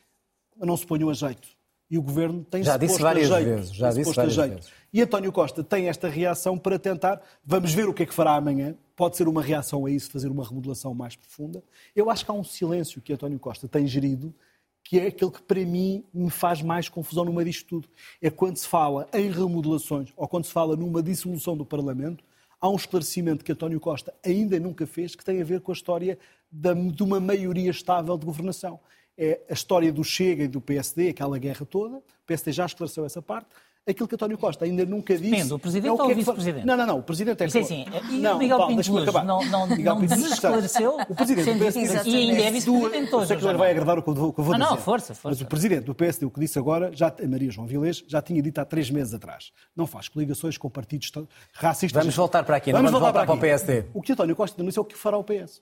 não 0.57 0.77
se 0.77 0.87
ponham 0.87 1.11
a 1.11 1.15
jeito 1.15 1.49
e 1.95 1.99
o 1.99 2.03
governo 2.03 2.45
tem 2.51 2.61
já 2.61 2.77
disse 2.77 3.01
várias 3.01 3.29
jeito, 3.29 3.45
vezes, 3.45 3.73
já 3.73 3.93
disse 3.93 4.13
várias 4.13 4.35
vezes. 4.35 4.73
E 4.93 5.01
António 5.01 5.31
Costa 5.31 5.63
tem 5.63 5.89
esta 5.89 6.09
reação 6.09 6.59
para 6.59 6.77
tentar, 6.77 7.23
vamos 7.45 7.73
ver 7.73 7.89
o 7.89 7.95
que 7.95 8.03
é 8.03 8.07
que 8.07 8.13
fará 8.13 8.35
amanhã. 8.35 8.75
Pode 8.97 9.17
ser 9.17 9.29
uma 9.29 9.41
reação 9.41 9.87
a 9.87 9.91
isso, 9.93 10.11
fazer 10.11 10.29
uma 10.29 10.45
remodelação 10.45 10.93
mais 10.93 11.15
profunda. 11.15 11.63
Eu 11.95 12.11
acho 12.11 12.25
que 12.25 12.31
há 12.33 12.35
um 12.35 12.43
silêncio 12.43 13.01
que 13.01 13.13
António 13.13 13.39
Costa 13.39 13.69
tem 13.69 13.87
gerido, 13.87 14.35
que 14.83 14.99
é 14.99 15.07
aquele 15.07 15.31
que 15.31 15.43
para 15.43 15.65
mim 15.65 16.05
me 16.13 16.31
faz 16.31 16.63
mais 16.63 16.89
confusão 16.89 17.25
no 17.25 17.33
meio 17.33 17.45
disto 17.45 17.65
tudo. 17.69 17.89
É 18.21 18.29
quando 18.29 18.57
se 18.57 18.67
fala 18.67 19.09
em 19.13 19.31
remodelações 19.31 20.13
ou 20.17 20.27
quando 20.27 20.47
se 20.47 20.53
fala 20.53 20.75
numa 20.75 21.01
dissolução 21.01 21.57
do 21.57 21.65
Parlamento, 21.65 22.25
há 22.61 22.69
um 22.69 22.75
esclarecimento 22.75 23.45
que 23.45 23.53
António 23.53 23.79
Costa 23.79 24.13
ainda 24.25 24.59
nunca 24.59 24.85
fez 24.85 25.15
que 25.15 25.25
tem 25.25 25.41
a 25.41 25.45
ver 25.45 25.61
com 25.61 25.71
a 25.71 25.75
história 25.75 26.19
de 26.51 27.03
uma 27.05 27.21
maioria 27.21 27.71
estável 27.71 28.19
de 28.19 28.27
governação 28.27 28.81
é 29.17 29.41
a 29.49 29.53
história 29.53 29.93
do 29.93 30.03
Chega 30.03 30.45
e 30.45 30.49
do 30.49 30.61
PSD, 30.61 31.11
aquela 31.11 31.39
guerra 31.39 31.65
toda. 31.65 31.97
O 31.97 32.27
PSD 32.27 32.53
já 32.53 32.67
esclareceu 32.67 33.05
essa 33.05 33.23
parte. 33.23 33.49
Aquilo 33.87 34.09
que 34.09 34.15
António 34.15 34.39
Costa 34.39 34.65
ainda 34.65 34.87
nunca 34.87 35.15
disse. 35.15 35.31
Depende, 35.31 35.53
o 35.53 35.59
Presidente 35.59 35.89
é 35.89 35.93
o, 35.93 36.01
ou 36.01 36.09
o 36.09 36.11
é 36.11 36.15
Vice-Presidente? 36.15 36.65
Não, 36.65 36.75
não, 36.75 36.87
não. 36.87 36.99
O 37.01 37.03
Presidente 37.03 37.43
é 37.43 37.47
que. 37.47 37.53
Sim, 37.53 37.65
sim. 37.65 37.85
E 38.11 38.17
não, 38.17 38.37
o 38.37 38.39
Miguel 38.39 38.57
Paulo, 38.57 38.75
Pinto 38.75 38.93
Luz 38.93 39.13
não, 39.13 39.45
não, 39.45 39.67
não 39.67 40.01
desesclareceu. 40.01 40.97
O 41.07 41.15
Presidente 41.15 41.53
do 41.53 41.59
PSD. 41.59 42.11
E 42.11 42.17
ainda 42.17 42.43
é 42.45 42.51
Vice-Presidente 42.51 43.15
hoje. 43.15 43.27
Sei 43.27 43.37
que 43.37 43.43
vai 43.45 43.71
agradar 43.71 43.99
o 43.99 44.03
que 44.03 44.09
eu 44.09 44.15
vou 44.15 44.33
dizer. 44.33 44.55
Ah, 44.55 44.59
não, 44.59 44.79
força, 44.79 45.15
força. 45.15 45.29
Mas 45.29 45.41
o 45.43 45.47
Presidente 45.47 45.85
do 45.85 45.95
PSD, 45.95 46.25
o 46.25 46.31
que 46.31 46.41
disse 46.41 46.59
agora, 46.59 46.91
já, 46.95 47.09
a 47.09 47.29
Maria 47.29 47.51
João 47.51 47.67
Vilês, 47.67 48.03
já 48.09 48.23
tinha 48.23 48.41
dito 48.41 48.59
há 48.59 48.65
três 48.65 48.91
meses 48.91 49.13
atrás. 49.13 49.53
Não 49.77 49.87
faz 49.87 50.09
coligações 50.09 50.57
com 50.57 50.71
partidos 50.71 51.13
racistas. 51.53 52.03
Vamos 52.03 52.17
voltar 52.17 52.43
para 52.43 52.57
aqui, 52.57 52.73
vamos, 52.73 52.91
vamos 52.91 53.01
voltar, 53.03 53.27
voltar 53.27 53.27
para, 53.27 53.39
para 53.39 53.59
o 53.59 53.59
PSD. 53.61 53.91
O 53.93 54.01
que 54.01 54.13
António 54.13 54.35
Costa 54.35 54.57
denuncia 54.57 54.81
é 54.81 54.83
o 54.83 54.85
que 54.87 54.97
fará 54.97 55.19
o 55.19 55.25
PS. 55.25 55.61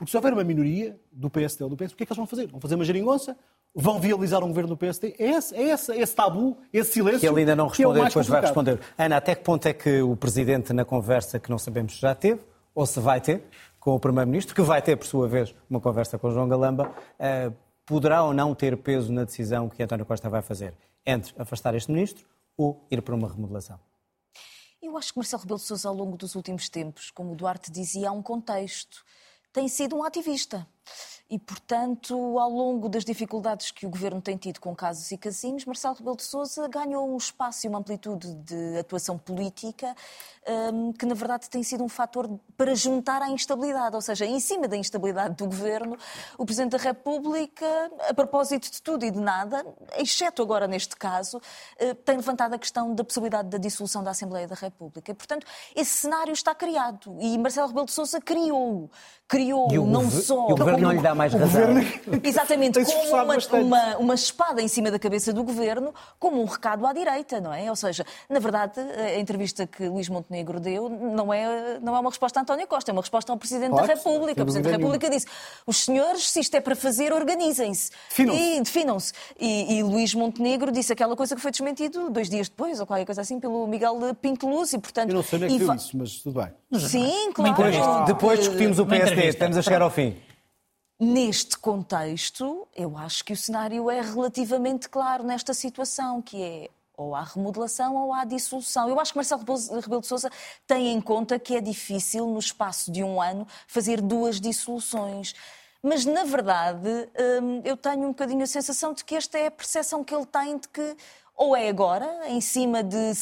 Porque 0.00 0.12
se 0.12 0.16
houver 0.16 0.32
uma 0.32 0.42
minoria 0.42 0.98
do 1.12 1.28
PSD 1.28 1.62
ou 1.62 1.68
do 1.68 1.76
PS, 1.76 1.92
o 1.92 1.96
que 1.96 2.04
é 2.04 2.06
que 2.06 2.12
eles 2.12 2.16
vão 2.16 2.26
fazer? 2.26 2.46
Vão 2.46 2.58
fazer 2.58 2.74
uma 2.74 2.86
geringonça? 2.86 3.36
Vão 3.74 4.00
viabilizar 4.00 4.42
um 4.42 4.48
governo 4.48 4.70
do 4.70 4.76
PSD? 4.78 5.14
É 5.18 5.32
esse, 5.32 5.54
é 5.54 5.74
esse, 5.74 5.92
esse 5.92 6.16
tabu, 6.16 6.56
esse 6.72 6.94
silêncio. 6.94 7.20
Que 7.20 7.28
ele 7.28 7.40
ainda 7.40 7.54
não 7.54 7.66
respondeu, 7.66 8.04
é 8.04 8.08
depois 8.08 8.26
vai 8.26 8.40
responder. 8.40 8.80
Ana, 8.96 9.18
até 9.18 9.34
que 9.34 9.44
ponto 9.44 9.66
é 9.66 9.74
que 9.74 10.00
o 10.00 10.16
Presidente, 10.16 10.72
na 10.72 10.86
conversa 10.86 11.38
que 11.38 11.50
não 11.50 11.58
sabemos 11.58 11.96
se 11.96 12.00
já 12.00 12.14
teve, 12.14 12.40
ou 12.74 12.86
se 12.86 12.98
vai 12.98 13.20
ter, 13.20 13.42
com 13.78 13.94
o 13.94 14.00
Primeiro-Ministro, 14.00 14.54
que 14.54 14.62
vai 14.62 14.80
ter, 14.80 14.96
por 14.96 15.06
sua 15.06 15.28
vez, 15.28 15.54
uma 15.68 15.82
conversa 15.82 16.18
com 16.18 16.30
João 16.30 16.48
Galamba, 16.48 16.90
uh, 17.20 17.54
poderá 17.84 18.22
ou 18.22 18.32
não 18.32 18.54
ter 18.54 18.78
peso 18.78 19.12
na 19.12 19.24
decisão 19.24 19.68
que 19.68 19.82
António 19.82 20.06
Costa 20.06 20.30
vai 20.30 20.40
fazer 20.40 20.72
entre 21.04 21.34
afastar 21.36 21.74
este 21.74 21.92
Ministro 21.92 22.24
ou 22.56 22.86
ir 22.90 23.02
para 23.02 23.14
uma 23.14 23.28
remodelação? 23.28 23.78
Eu 24.80 24.96
acho 24.96 25.12
que 25.12 25.18
Marcelo 25.18 25.42
Rebelo 25.42 25.58
de 25.60 25.66
Sousa, 25.66 25.90
ao 25.90 25.94
longo 25.94 26.16
dos 26.16 26.34
últimos 26.34 26.70
tempos, 26.70 27.10
como 27.10 27.32
o 27.32 27.36
Duarte 27.36 27.70
dizia, 27.70 28.08
há 28.08 28.12
um 28.12 28.22
contexto 28.22 29.04
tem 29.52 29.68
sido 29.68 29.96
um 29.96 30.04
ativista. 30.04 30.66
E, 31.30 31.38
portanto, 31.38 32.38
ao 32.40 32.50
longo 32.50 32.88
das 32.88 33.04
dificuldades 33.04 33.70
que 33.70 33.86
o 33.86 33.88
governo 33.88 34.20
tem 34.20 34.36
tido 34.36 34.58
com 34.58 34.74
casos 34.74 35.12
e 35.12 35.16
casinhos, 35.16 35.64
Marcelo 35.64 35.94
Rebelo 35.94 36.16
de 36.16 36.24
Sousa 36.24 36.66
ganhou 36.66 37.08
um 37.08 37.16
espaço 37.16 37.64
e 37.64 37.68
uma 37.68 37.78
amplitude 37.78 38.34
de 38.34 38.78
atuação 38.78 39.16
política 39.16 39.94
um, 40.72 40.92
que, 40.92 41.06
na 41.06 41.14
verdade, 41.14 41.48
tem 41.48 41.62
sido 41.62 41.84
um 41.84 41.88
fator 41.88 42.28
para 42.56 42.74
juntar 42.74 43.22
à 43.22 43.30
instabilidade. 43.30 43.94
Ou 43.94 44.02
seja, 44.02 44.26
em 44.26 44.40
cima 44.40 44.66
da 44.66 44.76
instabilidade 44.76 45.36
do 45.36 45.44
governo, 45.44 45.96
o 46.36 46.44
Presidente 46.44 46.72
da 46.72 46.78
República, 46.78 47.64
a 48.08 48.12
propósito 48.12 48.68
de 48.68 48.82
tudo 48.82 49.04
e 49.04 49.10
de 49.12 49.20
nada, 49.20 49.64
exceto 49.98 50.42
agora 50.42 50.66
neste 50.66 50.96
caso, 50.96 51.40
eh, 51.78 51.94
tem 51.94 52.16
levantado 52.16 52.54
a 52.54 52.58
questão 52.58 52.92
da 52.92 53.04
possibilidade 53.04 53.48
da 53.48 53.58
dissolução 53.58 54.02
da 54.02 54.10
Assembleia 54.10 54.48
da 54.48 54.56
República. 54.56 55.12
E, 55.12 55.14
portanto, 55.14 55.46
esse 55.76 55.98
cenário 55.98 56.32
está 56.32 56.56
criado 56.56 57.16
e 57.20 57.38
Marcelo 57.38 57.68
Rebelo 57.68 57.86
de 57.86 57.92
Sousa 57.92 58.20
criou. 58.20 58.90
Criou 59.28 59.70
não 59.86 60.10
só. 60.10 60.48
Governo 60.70 60.88
não 60.88 60.92
lhe 60.92 61.02
dá 61.02 61.14
mais 61.14 61.32
razão. 61.32 61.70
Exatamente, 62.22 62.84
como 62.84 63.08
uma, 63.08 63.36
uma, 63.52 63.96
uma, 63.96 64.14
espada 64.14 64.62
em 64.62 64.68
cima 64.68 64.90
da 64.90 64.98
cabeça 64.98 65.32
do 65.32 65.42
governo, 65.42 65.94
como 66.18 66.40
um 66.40 66.44
recado 66.44 66.86
à 66.86 66.92
direita, 66.92 67.40
não 67.40 67.52
é? 67.52 67.68
Ou 67.68 67.76
seja, 67.76 68.04
na 68.28 68.38
verdade, 68.38 68.80
a 68.80 69.18
entrevista 69.18 69.66
que 69.66 69.88
Luís 69.88 70.08
Montenegro 70.08 70.60
deu 70.60 70.88
não 70.88 71.32
é, 71.32 71.78
não 71.80 71.96
é 71.96 72.00
uma 72.00 72.10
resposta 72.10 72.40
a 72.40 72.42
António 72.42 72.66
Costa, 72.66 72.90
é 72.90 72.92
uma 72.92 73.02
resposta 73.02 73.32
ao 73.32 73.38
Presidente 73.38 73.74
da 73.74 73.82
República. 73.82 74.42
O 74.42 74.44
Presidente 74.44 74.70
da 74.70 74.76
República 74.76 75.10
disse: 75.10 75.26
os 75.66 75.84
senhores, 75.84 76.30
se 76.30 76.40
isto 76.40 76.54
é 76.54 76.60
para 76.60 76.76
fazer, 76.76 77.12
organizem-se. 77.12 77.90
E 78.18 78.60
definam-se. 78.60 79.12
E, 79.38 79.78
e 79.78 79.82
Luís 79.82 80.14
Montenegro 80.14 80.70
disse 80.70 80.92
aquela 80.92 81.16
coisa 81.16 81.34
que 81.34 81.40
foi 81.40 81.50
desmentido 81.50 82.10
dois 82.10 82.28
dias 82.28 82.48
depois, 82.48 82.80
ou 82.80 82.86
qualquer 82.86 83.04
coisa 83.04 83.20
assim, 83.20 83.40
pelo 83.40 83.66
Miguel 83.66 83.98
Pinto 84.20 84.48
Luz, 84.48 84.72
e 84.72 84.78
portanto. 84.78 85.10
Eu 85.10 85.16
não 85.16 85.22
sei 85.22 85.38
nem 85.38 85.56
é 85.56 85.58
que 85.58 85.74
isso, 85.76 85.96
mas 85.96 86.18
tudo 86.18 86.40
bem. 86.40 86.80
Sim, 86.80 87.32
claro. 87.32 87.54
Depois, 87.54 88.06
depois 88.06 88.38
discutimos 88.38 88.78
o 88.78 88.86
PSD, 88.86 89.26
estamos 89.26 89.56
a 89.56 89.62
chegar 89.62 89.82
ao 89.82 89.90
fim. 89.90 90.16
Neste 91.00 91.56
contexto, 91.56 92.68
eu 92.76 92.94
acho 92.94 93.24
que 93.24 93.32
o 93.32 93.36
cenário 93.36 93.90
é 93.90 94.02
relativamente 94.02 94.86
claro 94.86 95.24
nesta 95.24 95.54
situação, 95.54 96.20
que 96.20 96.42
é 96.42 96.70
ou 96.94 97.14
há 97.14 97.22
remodelação 97.22 97.96
ou 97.96 98.12
há 98.12 98.26
dissolução. 98.26 98.86
Eu 98.86 99.00
acho 99.00 99.12
que 99.12 99.16
Marcelo 99.16 99.40
Rebelo 99.80 100.02
de 100.02 100.06
Sousa 100.06 100.30
tem 100.66 100.88
em 100.92 101.00
conta 101.00 101.38
que 101.38 101.56
é 101.56 101.60
difícil, 101.62 102.26
no 102.26 102.38
espaço 102.38 102.92
de 102.92 103.02
um 103.02 103.18
ano, 103.18 103.48
fazer 103.66 104.02
duas 104.02 104.38
dissoluções. 104.38 105.34
Mas, 105.82 106.04
na 106.04 106.24
verdade, 106.24 107.08
hum, 107.42 107.62
eu 107.64 107.78
tenho 107.78 108.02
um 108.02 108.08
bocadinho 108.08 108.42
a 108.42 108.46
sensação 108.46 108.92
de 108.92 109.02
que 109.02 109.14
esta 109.14 109.38
é 109.38 109.46
a 109.46 109.50
percepção 109.50 110.04
que 110.04 110.14
ele 110.14 110.26
tem 110.26 110.58
de 110.58 110.68
que 110.68 110.96
ou 111.40 111.56
é 111.56 111.70
agora, 111.70 112.28
em 112.28 112.38
cima 112.38 112.82
de 112.82 113.12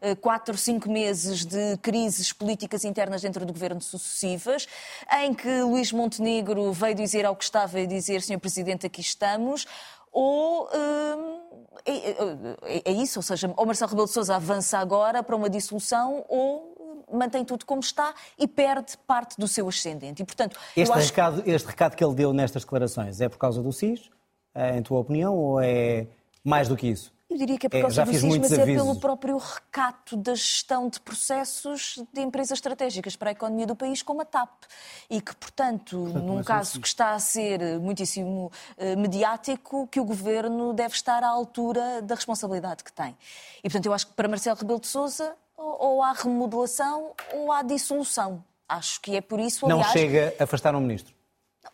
eh, 0.00 0.14
quatro, 0.14 0.56
cinco 0.56 0.90
meses 0.90 1.44
de 1.44 1.76
crises 1.82 2.32
políticas 2.32 2.82
internas 2.82 3.20
dentro 3.20 3.44
do 3.44 3.52
governo 3.52 3.78
sucessivas, 3.82 4.66
em 5.20 5.34
que 5.34 5.60
Luís 5.60 5.92
Montenegro 5.92 6.72
veio 6.72 6.94
dizer 6.94 7.26
ao 7.26 7.36
que 7.36 7.44
estava 7.44 7.78
e 7.78 7.86
dizer, 7.86 8.22
Sr. 8.22 8.38
Presidente, 8.38 8.86
aqui 8.86 9.02
estamos, 9.02 9.66
ou 10.10 10.66
hum, 10.66 11.40
é, 11.84 11.92
é, 11.92 12.82
é, 12.86 12.92
isso, 12.92 13.18
ou 13.18 13.22
seja, 13.22 13.52
ou 13.54 13.66
Marcelo 13.66 13.90
Rebelo 13.90 14.08
de 14.08 14.14
Sousa 14.14 14.36
avança 14.36 14.78
agora 14.78 15.22
para 15.22 15.36
uma 15.36 15.50
dissolução 15.50 16.24
ou 16.30 17.04
mantém 17.12 17.44
tudo 17.44 17.66
como 17.66 17.82
está 17.82 18.14
e 18.38 18.48
perde 18.48 18.96
parte 19.06 19.38
do 19.38 19.46
seu 19.46 19.68
ascendente. 19.68 20.22
E, 20.22 20.24
portanto, 20.24 20.58
este, 20.74 20.98
recado, 20.98 21.42
este 21.44 21.66
recado 21.66 21.96
que 21.96 22.02
ele 22.02 22.14
deu 22.14 22.32
nestas 22.32 22.62
declarações 22.62 23.20
é 23.20 23.28
por 23.28 23.36
causa 23.36 23.62
do 23.62 23.70
SIS, 23.72 24.08
eh, 24.54 24.78
em 24.78 24.82
tua 24.82 25.00
opinião, 25.00 25.36
ou 25.36 25.60
é 25.60 26.06
mais 26.42 26.66
do 26.66 26.76
que 26.78 26.86
isso? 26.86 27.11
Eu 27.32 27.38
diria 27.38 27.58
que 27.58 27.66
é 27.66 27.68
por 27.70 27.76
é, 27.78 27.80
causa 27.80 28.02
é, 28.02 28.04
do 28.04 28.12
SIS, 28.12 28.38
mas 28.38 28.52
é 28.52 28.64
pelo 28.64 29.00
próprio 29.00 29.38
recato 29.38 30.16
da 30.16 30.34
gestão 30.34 30.88
de 30.88 31.00
processos 31.00 31.98
de 32.12 32.20
empresas 32.20 32.58
estratégicas 32.58 33.16
para 33.16 33.30
a 33.30 33.32
economia 33.32 33.66
do 33.66 33.74
país, 33.74 34.02
como 34.02 34.20
a 34.20 34.24
TAP. 34.24 34.50
E 35.08 35.20
que, 35.20 35.34
portanto, 35.34 35.98
portanto 35.98 36.24
num 36.24 36.42
caso 36.42 36.78
que 36.78 36.86
está 36.86 37.14
a 37.14 37.18
ser 37.18 37.80
muitíssimo 37.80 38.52
uh, 38.76 38.98
mediático, 38.98 39.86
que 39.86 39.98
o 39.98 40.04
governo 40.04 40.74
deve 40.74 40.94
estar 40.94 41.24
à 41.24 41.28
altura 41.28 42.02
da 42.02 42.14
responsabilidade 42.14 42.84
que 42.84 42.92
tem. 42.92 43.16
E, 43.58 43.62
portanto, 43.62 43.86
eu 43.86 43.94
acho 43.94 44.06
que 44.08 44.12
para 44.12 44.28
Marcelo 44.28 44.58
Rebelo 44.58 44.80
de 44.80 44.88
Sousa 44.88 45.34
ou, 45.56 45.76
ou 45.80 46.02
há 46.02 46.12
remodelação 46.12 47.12
ou 47.32 47.50
há 47.50 47.62
dissolução. 47.62 48.44
Acho 48.68 49.00
que 49.00 49.16
é 49.16 49.20
por 49.20 49.40
isso, 49.40 49.64
aliás... 49.64 49.86
Não 49.86 49.92
chega 49.92 50.34
a 50.38 50.44
afastar 50.44 50.74
um 50.74 50.80
ministro? 50.80 51.14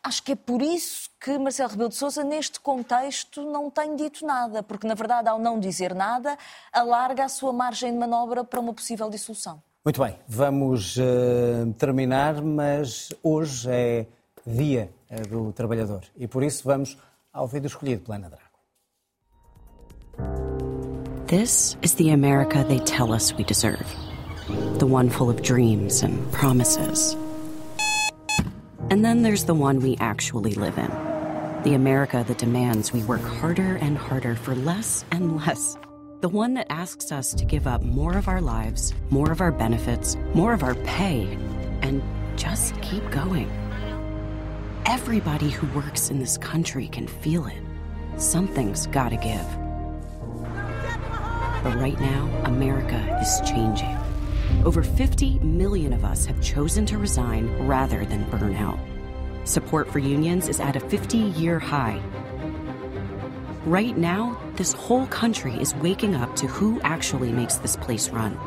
Acho 0.02 0.22
que 0.22 0.32
é 0.32 0.36
por 0.36 0.60
isso 0.60 1.08
que 1.20 1.38
Marcelo 1.38 1.70
Rebelo 1.70 1.88
de 1.88 1.96
Sousa, 1.96 2.22
neste 2.22 2.60
contexto, 2.60 3.42
não 3.42 3.70
tem 3.70 3.96
dito 3.96 4.24
nada, 4.24 4.62
porque, 4.62 4.86
na 4.86 4.94
verdade, 4.94 5.28
ao 5.28 5.38
não 5.38 5.58
dizer 5.58 5.94
nada, 5.94 6.36
alarga 6.72 7.24
a 7.24 7.28
sua 7.28 7.52
margem 7.52 7.92
de 7.92 7.98
manobra 7.98 8.44
para 8.44 8.60
uma 8.60 8.72
possível 8.74 9.08
dissolução. 9.08 9.62
Muito 9.84 10.02
bem, 10.02 10.18
vamos 10.28 10.96
uh, 10.96 11.72
terminar, 11.78 12.42
mas 12.42 13.08
hoje 13.22 13.70
é 13.70 14.06
Dia 14.46 14.90
uh, 15.10 15.28
do 15.28 15.52
Trabalhador 15.52 16.02
e 16.16 16.26
por 16.26 16.42
isso 16.42 16.62
vamos 16.64 16.98
ao 17.32 17.46
vídeo 17.46 17.68
escolhido 17.68 18.02
pela 18.02 18.16
Ana 18.16 18.28
Drago. 18.28 18.48
This 21.26 21.76
is 21.82 21.94
the 21.94 22.10
America 22.12 22.64
they 22.64 22.80
tell 22.80 23.12
us 23.12 23.32
we 23.32 23.44
deserve. 23.44 23.84
The 24.78 24.86
one 24.86 25.10
full 25.10 25.28
of 25.28 25.42
dreams 25.42 26.02
and 26.02 26.18
promises. 26.32 27.16
And 28.90 29.04
then 29.04 29.22
there's 29.22 29.44
the 29.44 29.54
one 29.54 29.80
we 29.80 29.98
actually 30.00 30.54
live 30.54 30.78
in. 30.78 30.90
The 31.62 31.74
America 31.74 32.24
that 32.26 32.38
demands 32.38 32.90
we 32.90 33.02
work 33.02 33.20
harder 33.20 33.76
and 33.76 33.98
harder 33.98 34.34
for 34.34 34.54
less 34.54 35.04
and 35.10 35.36
less. 35.36 35.76
The 36.22 36.30
one 36.30 36.54
that 36.54 36.68
asks 36.70 37.12
us 37.12 37.34
to 37.34 37.44
give 37.44 37.66
up 37.66 37.82
more 37.82 38.16
of 38.16 38.28
our 38.28 38.40
lives, 38.40 38.94
more 39.10 39.30
of 39.30 39.42
our 39.42 39.52
benefits, 39.52 40.16
more 40.32 40.54
of 40.54 40.62
our 40.62 40.74
pay, 40.74 41.24
and 41.82 42.02
just 42.38 42.80
keep 42.80 43.08
going. 43.10 43.50
Everybody 44.86 45.50
who 45.50 45.66
works 45.78 46.08
in 46.08 46.18
this 46.18 46.38
country 46.38 46.88
can 46.88 47.06
feel 47.06 47.46
it. 47.46 47.62
Something's 48.16 48.86
gotta 48.86 49.16
give. 49.16 49.46
But 51.62 51.76
right 51.76 52.00
now, 52.00 52.26
America 52.46 53.18
is 53.20 53.42
changing. 53.48 53.98
Over 54.64 54.82
50 54.82 55.38
million 55.40 55.92
of 55.92 56.04
us 56.04 56.26
have 56.26 56.40
chosen 56.42 56.84
to 56.86 56.98
resign 56.98 57.48
rather 57.66 58.04
than 58.04 58.28
burn 58.30 58.54
out. 58.54 58.78
Support 59.44 59.90
for 59.90 59.98
unions 59.98 60.48
is 60.48 60.60
at 60.60 60.76
a 60.76 60.80
50 60.80 61.16
year 61.16 61.58
high. 61.58 62.02
Right 63.64 63.96
now, 63.96 64.40
this 64.54 64.72
whole 64.72 65.06
country 65.06 65.54
is 65.54 65.74
waking 65.76 66.14
up 66.14 66.34
to 66.36 66.46
who 66.46 66.80
actually 66.82 67.32
makes 67.32 67.56
this 67.56 67.76
place 67.76 68.10
run. 68.10 68.38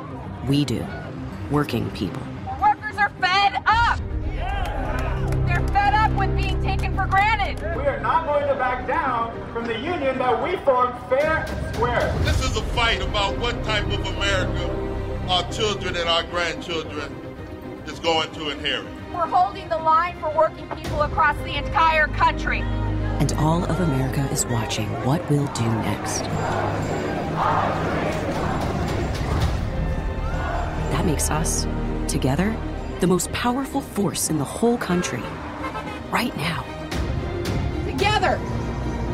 We 0.47 0.65
do. 0.65 0.85
Working 1.49 1.89
people. 1.91 2.21
Workers 2.61 2.97
are 2.97 3.09
fed 3.21 3.61
up! 3.65 3.99
They're 5.45 5.67
fed 5.69 5.93
up 5.93 6.11
with 6.13 6.35
being 6.35 6.61
taken 6.61 6.95
for 6.95 7.05
granted. 7.05 7.61
We 7.77 7.83
are 7.83 7.99
not 7.99 8.25
going 8.25 8.47
to 8.47 8.55
back 8.55 8.87
down 8.87 9.31
from 9.53 9.65
the 9.65 9.77
union 9.77 10.17
that 10.17 10.43
we 10.43 10.55
formed 10.65 10.93
fair 11.09 11.45
and 11.47 11.75
square. 11.75 12.15
This 12.23 12.43
is 12.43 12.57
a 12.57 12.63
fight 12.73 13.01
about 13.01 13.37
what 13.37 13.63
type 13.63 13.85
of 13.85 14.05
America 14.05 14.90
our 15.29 15.49
children 15.51 15.95
and 15.95 16.09
our 16.09 16.23
grandchildren 16.23 17.11
is 17.85 17.99
going 17.99 18.31
to 18.33 18.49
inherit. 18.49 18.87
We're 19.13 19.27
holding 19.27 19.67
the 19.69 19.77
line 19.77 20.19
for 20.19 20.35
working 20.35 20.67
people 20.69 21.01
across 21.01 21.35
the 21.37 21.55
entire 21.57 22.07
country. 22.07 22.61
And 22.61 23.33
all 23.33 23.63
of 23.63 23.79
America 23.79 24.27
is 24.31 24.45
watching 24.45 24.87
what 25.05 25.27
we'll 25.29 25.47
do 25.53 25.65
next. 25.65 26.21
That 30.91 31.05
makes 31.05 31.29
us, 31.29 31.67
together, 32.07 32.55
the 32.99 33.07
most 33.07 33.31
powerful 33.31 33.81
force 33.81 34.29
in 34.29 34.37
the 34.37 34.45
whole 34.45 34.77
country. 34.77 35.23
Right 36.11 36.35
now. 36.37 36.70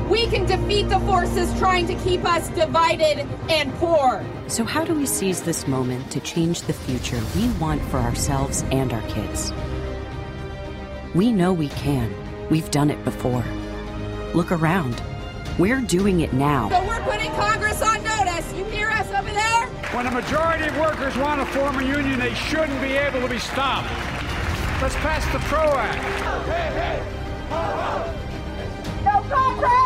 Together, 0.07 0.11
we 0.11 0.27
can 0.27 0.45
defeat 0.45 0.89
the 0.89 0.99
forces 1.01 1.57
trying 1.59 1.87
to 1.87 1.95
keep 1.95 2.23
us 2.25 2.49
divided 2.49 3.27
and 3.49 3.73
poor. 3.75 4.25
So, 4.47 4.63
how 4.63 4.85
do 4.85 4.93
we 4.93 5.05
seize 5.05 5.41
this 5.41 5.67
moment 5.67 6.11
to 6.11 6.19
change 6.19 6.61
the 6.61 6.73
future 6.73 7.19
we 7.35 7.49
want 7.59 7.81
for 7.83 7.97
ourselves 7.97 8.63
and 8.71 8.93
our 8.93 9.01
kids? 9.09 9.53
We 11.13 11.31
know 11.31 11.53
we 11.53 11.69
can. 11.69 12.13
We've 12.49 12.69
done 12.71 12.89
it 12.89 13.03
before. 13.03 13.43
Look 14.33 14.51
around. 14.51 15.01
We're 15.57 15.81
doing 15.81 16.21
it 16.21 16.33
now. 16.33 16.69
So, 16.69 16.85
we're 16.87 17.03
putting 17.03 17.31
Congress 17.31 17.81
on 17.81 18.03
notice. 18.03 18.53
You 18.53 18.65
hear 18.65 18.89
us 18.89 19.07
over 19.11 19.31
there? 19.31 19.67
When 19.95 20.05
a 20.05 20.11
majority 20.11 20.67
of 20.67 20.77
workers 20.77 21.17
want 21.17 21.39
to 21.39 21.45
form 21.57 21.79
a 21.79 21.83
union, 21.83 22.19
they 22.19 22.33
shouldn't 22.33 22.81
be 22.81 22.91
able 22.91 23.21
to 23.21 23.29
be 23.29 23.39
stopped. 23.39 23.89
Let's 24.81 24.95
pass 24.95 25.25
the 25.33 25.39
PRO 25.47 25.63
Act. 25.75 26.03
Hey, 26.45 26.71
hey. 26.77 27.17
No 27.49 29.21
contract! 29.23 29.25
No 29.27 29.35
contract! 29.35 29.76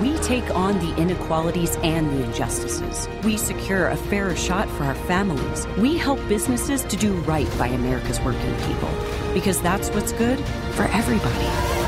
We 0.00 0.16
take 0.18 0.54
on 0.54 0.78
the 0.78 0.94
inequalities 0.96 1.76
and 1.82 2.10
the 2.10 2.24
injustices. 2.24 3.08
We 3.24 3.36
secure 3.36 3.88
a 3.88 3.96
fairer 3.96 4.36
shot 4.36 4.68
for 4.70 4.84
our 4.84 4.94
families. 4.94 5.66
We 5.76 5.96
help 5.96 6.20
businesses 6.28 6.84
to 6.84 6.96
do 6.96 7.14
right 7.22 7.48
by 7.58 7.68
America's 7.68 8.20
working 8.20 8.54
people. 8.66 8.90
Because 9.34 9.60
that's 9.60 9.90
what's 9.90 10.12
good 10.12 10.38
for 10.74 10.84
everybody. 10.84 11.78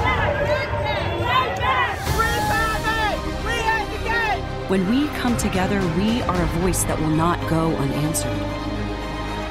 When 4.70 4.88
we 4.88 5.08
come 5.18 5.36
together, 5.36 5.80
we 5.96 6.22
are 6.22 6.42
a 6.42 6.46
voice 6.61 6.84
that 6.84 6.98
will 7.00 7.08
not 7.08 7.40
go 7.48 7.74
unanswered. 7.76 8.59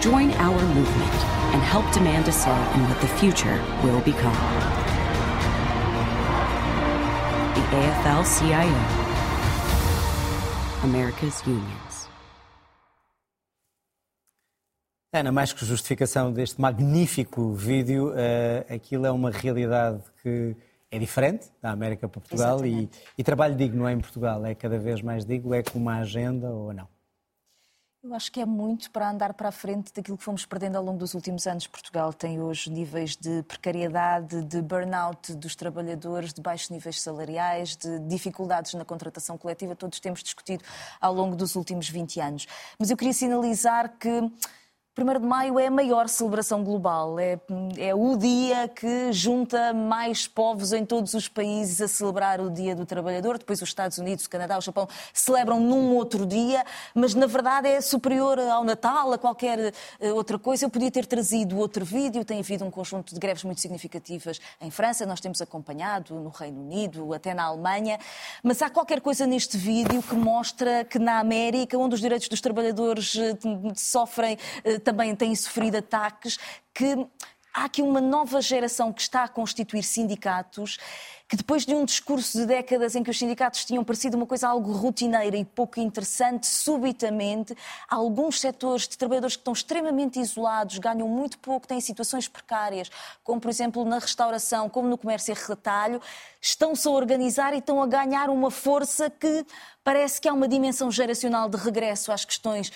Join 0.01 0.31
our 0.35 0.61
movement 0.73 1.19
and 1.53 1.61
help 1.61 1.83
demand 1.91 2.25
a 2.29 2.31
say 2.31 2.55
in 2.73 2.87
what 2.87 3.01
the 3.01 3.07
future 3.19 3.61
will 3.83 3.99
become. 3.99 4.39
The 7.53 7.63
AFL 7.75 8.23
CIO, 8.23 8.79
America's 10.83 11.45
Unions. 11.45 12.07
Ana, 15.11 15.33
mais 15.33 15.51
que 15.51 15.65
justificação 15.65 16.31
deste 16.31 16.61
magnífico 16.61 17.51
vídeo, 17.51 18.11
uh, 18.11 18.73
aquilo 18.73 19.05
é 19.05 19.11
uma 19.11 19.31
realidade 19.31 20.01
que 20.23 20.55
é 20.89 20.97
diferente 20.97 21.51
da 21.61 21.71
América 21.71 22.07
para 22.07 22.21
Portugal 22.21 22.65
e, 22.65 22.89
e, 23.17 23.23
trabalho 23.23 23.53
digno 23.53 23.85
é 23.85 23.91
em 23.91 23.99
Portugal 23.99 24.45
é 24.45 24.55
cada 24.55 24.79
vez 24.79 25.01
mais 25.01 25.25
digno, 25.25 25.53
é 25.53 25.61
com 25.61 25.77
uma 25.77 25.97
agenda 25.97 26.49
ou 26.49 26.71
não? 26.71 26.87
Eu 28.01 28.13
acho 28.13 28.31
que 28.31 28.39
é 28.39 28.45
muito 28.45 28.89
para 28.91 29.09
andar 29.09 29.33
para 29.33 29.49
a 29.49 29.51
frente 29.51 29.91
daquilo 29.93 30.17
que 30.17 30.23
fomos 30.23 30.45
perdendo 30.45 30.77
ao 30.77 30.83
longo 30.83 30.97
dos 30.97 31.13
últimos 31.13 31.45
anos. 31.45 31.67
Portugal 31.67 32.13
tem 32.13 32.39
hoje 32.39 32.69
níveis 32.69 33.17
de 33.17 33.43
precariedade, 33.43 34.41
de 34.45 34.61
burnout 34.61 35.35
dos 35.35 35.53
trabalhadores, 35.53 36.33
de 36.33 36.41
baixos 36.41 36.69
níveis 36.69 37.01
salariais, 37.01 37.75
de 37.75 37.99
dificuldades 37.99 38.73
na 38.73 38.85
contratação 38.85 39.37
coletiva, 39.37 39.75
todos 39.75 39.99
temos 39.99 40.23
discutido 40.23 40.63
ao 41.01 41.13
longo 41.13 41.35
dos 41.35 41.57
últimos 41.57 41.89
20 41.89 42.21
anos. 42.21 42.47
Mas 42.79 42.89
eu 42.89 42.95
queria 42.95 43.11
sinalizar 43.11 43.93
que 43.99 44.31
1 45.01 45.19
de 45.19 45.25
Maio 45.25 45.57
é 45.57 45.67
a 45.67 45.71
maior 45.71 46.09
celebração 46.09 46.63
global, 46.63 47.17
é, 47.19 47.39
é 47.77 47.95
o 47.95 48.17
dia 48.17 48.67
que 48.67 49.13
junta 49.13 49.73
mais 49.73 50.27
povos 50.27 50.73
em 50.73 50.85
todos 50.85 51.13
os 51.13 51.27
países 51.27 51.79
a 51.79 51.87
celebrar 51.87 52.41
o 52.41 52.49
Dia 52.49 52.75
do 52.75 52.85
Trabalhador. 52.85 53.37
Depois 53.37 53.61
os 53.61 53.69
Estados 53.69 53.97
Unidos, 53.97 54.25
o 54.25 54.29
Canadá, 54.29 54.57
o 54.57 54.61
Japão 54.61 54.87
celebram 55.13 55.59
num 55.59 55.95
outro 55.95 56.25
dia, 56.25 56.65
mas 56.93 57.13
na 57.13 57.27
verdade 57.27 57.69
é 57.69 57.79
superior 57.79 58.39
ao 58.39 58.63
Natal, 58.63 59.13
a 59.13 59.17
qualquer 59.17 59.73
eh, 59.99 60.11
outra 60.11 60.37
coisa. 60.37 60.65
Eu 60.65 60.69
podia 60.69 60.91
ter 60.91 61.05
trazido 61.05 61.57
outro 61.57 61.85
vídeo, 61.85 62.25
tem 62.25 62.39
havido 62.39 62.65
um 62.65 62.71
conjunto 62.71 63.13
de 63.13 63.19
greves 63.19 63.43
muito 63.43 63.61
significativas 63.61 64.39
em 64.59 64.69
França, 64.69 65.05
nós 65.05 65.21
temos 65.21 65.41
acompanhado 65.41 66.15
no 66.15 66.29
Reino 66.29 66.61
Unido, 66.61 67.13
até 67.13 67.33
na 67.33 67.43
Alemanha, 67.43 67.97
mas 68.43 68.61
há 68.61 68.69
qualquer 68.69 68.99
coisa 68.99 69.25
neste 69.25 69.57
vídeo 69.57 70.03
que 70.03 70.15
mostra 70.15 70.83
que 70.83 70.99
na 70.99 71.19
América, 71.19 71.77
onde 71.77 71.95
os 71.95 72.01
direitos 72.01 72.27
dos 72.27 72.41
trabalhadores 72.41 73.15
eh, 73.15 73.37
sofrem 73.75 74.37
eh, 74.63 74.79
também 74.89 75.15
têm 75.15 75.35
sofrido 75.35 75.75
ataques, 75.75 76.39
que 76.73 77.07
há 77.53 77.65
aqui 77.65 77.81
uma 77.81 78.01
nova 78.01 78.41
geração 78.41 78.91
que 78.91 79.01
está 79.01 79.23
a 79.23 79.27
constituir 79.27 79.83
sindicatos 79.83 80.79
que 81.29 81.37
depois 81.37 81.63
de 81.63 81.75
um 81.75 81.85
discurso 81.85 82.39
de 82.39 82.47
décadas 82.47 82.95
em 82.95 83.03
que 83.03 83.11
os 83.11 83.19
sindicatos 83.19 83.63
tinham 83.63 83.83
parecido 83.83 84.17
uma 84.17 84.25
coisa 84.25 84.47
algo 84.47 84.71
rotineira 84.71 85.37
e 85.37 85.45
pouco 85.45 85.79
interessante, 85.79 86.47
subitamente, 86.47 87.55
alguns 87.87 88.39
setores 88.39 88.87
de 88.87 88.97
trabalhadores 88.97 89.35
que 89.35 89.41
estão 89.41 89.53
extremamente 89.53 90.19
isolados, 90.19 90.79
ganham 90.79 91.07
muito 91.07 91.37
pouco, 91.37 91.67
têm 91.67 91.79
situações 91.79 92.27
precárias, 92.27 92.89
como 93.23 93.39
por 93.39 93.47
exemplo 93.47 93.85
na 93.85 93.99
restauração, 93.99 94.67
como 94.67 94.89
no 94.89 94.97
comércio 94.97 95.31
e 95.31 95.35
retalho, 95.35 96.01
estão-se 96.41 96.87
a 96.87 96.91
organizar 96.91 97.53
e 97.53 97.59
estão 97.59 97.79
a 97.79 97.85
ganhar 97.85 98.31
uma 98.31 98.49
força 98.49 99.07
que 99.07 99.45
parece 99.83 100.19
que 100.19 100.27
há 100.27 100.33
uma 100.33 100.47
dimensão 100.47 100.89
geracional 100.91 101.47
de 101.47 101.57
regresso 101.57 102.11
às 102.11 102.25
questões 102.25 102.71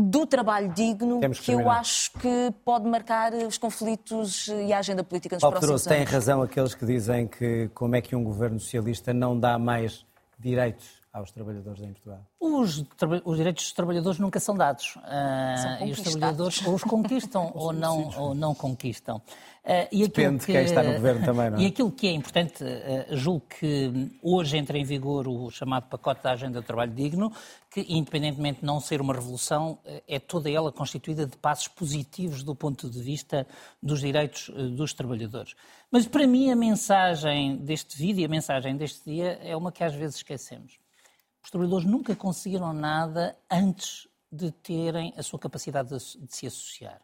do 0.00 0.26
trabalho 0.26 0.68
digno 0.72 1.20
que, 1.20 1.28
que 1.28 1.52
eu 1.52 1.70
acho 1.70 2.12
que 2.12 2.52
pode 2.64 2.88
marcar 2.88 3.32
os 3.34 3.58
conflitos 3.58 4.48
e 4.48 4.72
a 4.72 4.78
agenda 4.78 5.04
política 5.04 5.36
nos 5.36 5.40
Paulo 5.40 5.58
próximos 5.58 5.82
Pedroso, 5.82 5.88
anos. 5.88 6.10
Tem 6.10 6.14
razão 6.14 6.42
aqueles 6.42 6.74
que 6.74 6.86
dizem 6.86 7.26
que 7.26 7.68
como 7.74 7.96
é 7.96 8.00
que 8.00 8.16
um 8.16 8.24
governo 8.24 8.58
socialista 8.58 9.12
não 9.12 9.38
dá 9.38 9.58
mais 9.58 10.04
direitos 10.38 11.00
aos 11.12 11.30
trabalhadores 11.32 11.82
em 11.82 11.92
Portugal? 11.92 12.24
Os, 12.38 12.84
os, 13.24 13.36
direitos 13.36 13.64
dos 13.64 13.72
trabalhadores 13.72 14.18
nunca 14.18 14.38
são 14.38 14.54
dados. 14.54 14.96
Uh, 14.96 15.84
e 15.86 15.92
os 15.92 16.00
trabalhadores 16.00 16.66
ou 16.66 16.74
os 16.74 16.84
conquistam 16.84 17.50
ou, 17.54 17.72
não, 17.72 18.10
ou 18.16 18.34
não 18.34 18.54
conquistam. 18.54 19.20
Uh, 19.62 19.86
e 19.92 20.08
Depende 20.08 20.38
que, 20.38 20.46
de 20.46 20.52
quem 20.52 20.64
está 20.64 20.82
no 20.82 20.94
governo 20.94 21.22
também, 21.22 21.50
não 21.50 21.58
é? 21.58 21.62
E 21.62 21.66
aquilo 21.66 21.92
que 21.92 22.06
é 22.08 22.12
importante, 22.12 22.64
uh, 22.64 23.14
julgo 23.14 23.44
que 23.46 24.10
hoje 24.22 24.56
entra 24.56 24.78
em 24.78 24.84
vigor 24.84 25.28
o 25.28 25.50
chamado 25.50 25.86
pacote 25.86 26.22
da 26.22 26.32
Agenda 26.32 26.62
do 26.62 26.66
Trabalho 26.66 26.92
Digno, 26.92 27.30
que, 27.70 27.84
independentemente 27.88 28.60
de 28.60 28.66
não 28.66 28.80
ser 28.80 29.02
uma 29.02 29.12
revolução, 29.12 29.78
é 30.08 30.18
toda 30.18 30.50
ela 30.50 30.72
constituída 30.72 31.26
de 31.26 31.36
passos 31.36 31.68
positivos 31.68 32.42
do 32.42 32.54
ponto 32.54 32.88
de 32.88 33.02
vista 33.02 33.46
dos 33.82 34.00
direitos 34.00 34.50
dos 34.76 34.94
trabalhadores. 34.94 35.54
Mas 35.90 36.06
para 36.06 36.26
mim 36.26 36.50
a 36.50 36.56
mensagem 36.56 37.56
deste 37.58 37.98
vídeo, 37.98 38.24
a 38.24 38.28
mensagem 38.28 38.76
deste 38.76 39.04
dia, 39.04 39.38
é 39.42 39.54
uma 39.54 39.70
que 39.70 39.84
às 39.84 39.94
vezes 39.94 40.16
esquecemos. 40.16 40.78
Os 41.44 41.50
trabalhadores 41.50 41.86
nunca 41.86 42.16
conseguiram 42.16 42.72
nada 42.72 43.36
antes 43.50 44.08
de 44.32 44.50
terem 44.50 45.12
a 45.16 45.22
sua 45.22 45.38
capacidade 45.38 45.88
de, 45.88 46.18
de 46.26 46.34
se 46.34 46.46
associar. 46.46 47.00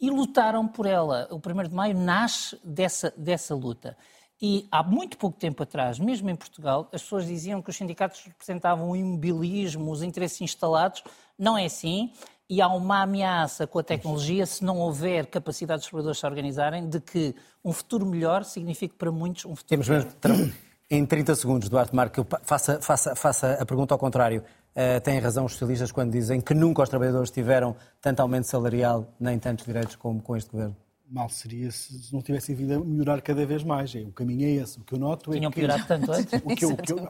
E 0.00 0.10
lutaram 0.10 0.66
por 0.66 0.86
ela. 0.86 1.28
O 1.30 1.36
1 1.36 1.68
de 1.68 1.74
Maio 1.74 1.96
nasce 1.96 2.58
dessa, 2.64 3.12
dessa 3.16 3.54
luta. 3.54 3.96
E 4.40 4.68
há 4.70 4.84
muito 4.84 5.18
pouco 5.18 5.36
tempo 5.36 5.64
atrás, 5.64 5.98
mesmo 5.98 6.30
em 6.30 6.36
Portugal, 6.36 6.88
as 6.92 7.02
pessoas 7.02 7.26
diziam 7.26 7.60
que 7.60 7.70
os 7.70 7.76
sindicatos 7.76 8.22
representavam 8.24 8.90
o 8.90 8.96
imobilismo, 8.96 9.90
os 9.90 10.02
interesses 10.02 10.40
instalados. 10.40 11.02
Não 11.36 11.58
é 11.58 11.64
assim. 11.64 12.12
E 12.48 12.62
há 12.62 12.68
uma 12.68 13.02
ameaça 13.02 13.66
com 13.66 13.78
a 13.78 13.82
tecnologia, 13.82 14.46
se 14.46 14.64
não 14.64 14.78
houver 14.78 15.26
capacidade 15.26 15.80
dos 15.80 15.88
trabalhadores 15.88 16.18
se 16.18 16.26
organizarem, 16.26 16.88
de 16.88 17.00
que 17.00 17.34
um 17.62 17.72
futuro 17.72 18.06
melhor 18.06 18.44
significa 18.44 18.94
para 18.96 19.12
muitos 19.12 19.44
um 19.44 19.54
futuro 19.54 19.82
Temos 19.82 19.88
mesmo 19.88 20.10
em 20.88 21.04
30 21.04 21.34
segundos, 21.34 21.68
Duarte 21.68 21.94
Marco, 21.94 22.26
faça, 22.42 22.80
faça, 22.80 23.14
faça 23.14 23.52
a 23.60 23.66
pergunta 23.66 23.92
ao 23.92 23.98
contrário. 23.98 24.42
Uh, 24.76 25.00
têm 25.02 25.18
razão 25.18 25.44
os 25.44 25.52
socialistas 25.52 25.90
quando 25.90 26.12
dizem 26.12 26.40
que 26.40 26.54
nunca 26.54 26.82
os 26.82 26.88
trabalhadores 26.88 27.30
tiveram 27.30 27.74
tanto 28.00 28.20
aumento 28.20 28.46
salarial 28.46 29.12
nem 29.18 29.38
tantos 29.38 29.66
direitos 29.66 29.96
como 29.96 30.22
com 30.22 30.36
este 30.36 30.50
governo? 30.50 30.76
Mal 31.10 31.28
seria 31.30 31.70
se 31.70 32.12
não 32.12 32.20
tivessem 32.20 32.54
vindo 32.54 32.74
a 32.74 32.84
melhorar 32.84 33.20
cada 33.22 33.44
vez 33.46 33.64
mais. 33.64 33.94
É, 33.94 34.00
o 34.00 34.12
caminho 34.12 34.46
é 34.46 34.62
esse. 34.62 34.78
O 34.78 34.84
que 34.84 34.94
eu 34.94 34.98
noto 34.98 35.32
Tinham 35.32 35.50
é 35.50 35.52
que... 35.52 35.60
piorado 35.60 35.86
tanto 35.86 36.12
antes? 36.12 36.32
O 36.44 36.54
que, 36.54 36.64
eu, 36.64 36.70
o, 36.70 36.76
que 36.76 36.92
eu, 36.92 36.96
o, 36.96 37.08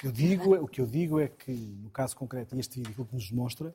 que 0.00 0.06
eu 0.06 0.12
digo, 0.12 0.56
é, 0.56 0.60
o 0.60 0.66
que 0.66 0.80
eu 0.80 0.86
digo 0.86 1.20
é 1.20 1.28
que, 1.28 1.52
no 1.52 1.90
caso 1.90 2.16
concreto, 2.16 2.58
este 2.58 2.76
vídeo, 2.76 2.92
aquilo 2.92 3.06
que 3.06 3.14
nos 3.14 3.30
demonstra 3.30 3.74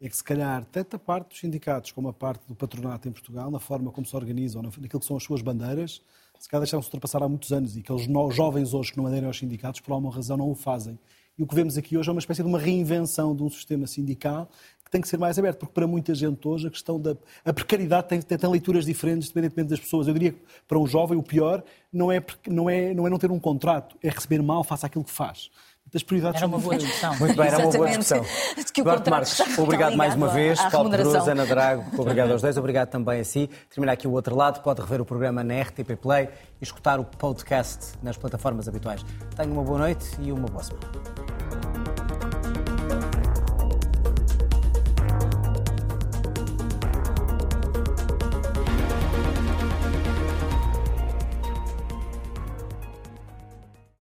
é 0.00 0.08
que, 0.08 0.16
se 0.16 0.24
calhar, 0.24 0.64
tanto 0.64 0.96
a 0.96 0.98
parte 0.98 1.28
dos 1.28 1.38
sindicatos 1.38 1.92
como 1.92 2.08
a 2.08 2.12
parte 2.12 2.42
do 2.48 2.54
patronato 2.54 3.06
em 3.06 3.12
Portugal, 3.12 3.50
na 3.50 3.60
forma 3.60 3.92
como 3.92 4.06
se 4.06 4.16
organizam, 4.16 4.62
naquilo 4.62 5.00
que 5.00 5.06
são 5.06 5.16
as 5.18 5.22
suas 5.22 5.42
bandeiras, 5.42 6.02
se 6.38 6.48
calhar 6.48 6.62
deixaram-se 6.62 6.88
ultrapassar 6.88 7.22
há 7.22 7.28
muitos 7.28 7.52
anos 7.52 7.76
e 7.76 7.80
aqueles 7.80 8.06
jovens 8.34 8.72
hoje 8.72 8.92
que 8.92 8.96
não 8.96 9.06
aderem 9.06 9.26
aos 9.26 9.38
sindicatos, 9.38 9.80
por 9.80 9.92
alguma 9.92 10.12
razão, 10.12 10.38
não 10.38 10.50
o 10.50 10.54
fazem. 10.54 10.98
E 11.40 11.42
o 11.42 11.46
que 11.46 11.54
vemos 11.54 11.78
aqui 11.78 11.96
hoje 11.96 12.06
é 12.06 12.12
uma 12.12 12.18
espécie 12.18 12.42
de 12.42 12.48
uma 12.48 12.58
reinvenção 12.58 13.34
de 13.34 13.42
um 13.42 13.48
sistema 13.48 13.86
sindical 13.86 14.50
que 14.84 14.90
tem 14.90 15.00
que 15.00 15.08
ser 15.08 15.16
mais 15.16 15.38
aberto, 15.38 15.60
porque 15.60 15.72
para 15.72 15.86
muita 15.86 16.14
gente 16.14 16.46
hoje 16.46 16.66
a 16.66 16.70
questão 16.70 17.00
da 17.00 17.16
a 17.42 17.50
precariedade 17.50 18.08
tem, 18.08 18.20
tem, 18.20 18.36
tem 18.36 18.50
leituras 18.50 18.84
diferentes, 18.84 19.30
independentemente 19.30 19.70
das 19.70 19.80
pessoas. 19.80 20.06
Eu 20.06 20.12
diria 20.12 20.32
que 20.32 20.40
para 20.68 20.78
um 20.78 20.86
jovem 20.86 21.16
o 21.16 21.22
pior 21.22 21.64
não 21.90 22.12
é, 22.12 22.22
não 22.46 22.68
é, 22.68 22.92
não 22.92 23.06
é 23.06 23.10
não 23.10 23.18
ter 23.18 23.30
um 23.30 23.40
contrato, 23.40 23.96
é 24.02 24.10
receber 24.10 24.42
mal, 24.42 24.62
faça 24.62 24.86
aquilo 24.86 25.02
que 25.02 25.10
faz 25.10 25.50
das 25.92 26.02
prioridades 26.02 26.38
era 26.38 26.46
uma 26.46 26.58
boa 26.58 26.76
discussão. 26.76 27.16
Muito 27.16 27.36
bem, 27.36 27.46
era 27.46 27.58
uma 27.58 27.72
boa 27.72 27.88
discussão. 27.88 28.24
Duarte 28.82 29.10
Marques, 29.10 29.58
obrigado 29.58 29.96
mais 29.96 30.14
uma 30.14 30.28
vez. 30.28 30.60
Paulo 30.70 30.90
Cruz, 30.90 31.28
Ana 31.28 31.44
Drago, 31.44 31.84
obrigado 32.00 32.32
aos 32.32 32.42
dois. 32.42 32.56
Obrigado 32.56 32.88
também 32.88 33.20
a 33.20 33.24
si. 33.24 33.50
Terminar 33.68 33.92
aqui 33.92 34.06
o 34.08 34.12
outro 34.12 34.36
lado. 34.36 34.60
Pode 34.62 34.80
rever 34.80 35.00
o 35.00 35.04
programa 35.04 35.42
na 35.44 35.60
RTP 35.60 35.96
Play 36.00 36.28
e 36.60 36.64
escutar 36.64 36.98
o 36.98 37.04
podcast 37.04 37.92
nas 38.02 38.16
plataformas 38.16 38.68
habituais. 38.68 39.04
Tenha 39.36 39.50
uma 39.50 39.62
boa 39.62 39.78
noite 39.78 40.06
e 40.20 40.32
uma 40.32 40.48
boa 40.48 40.62
semana. 40.62 41.69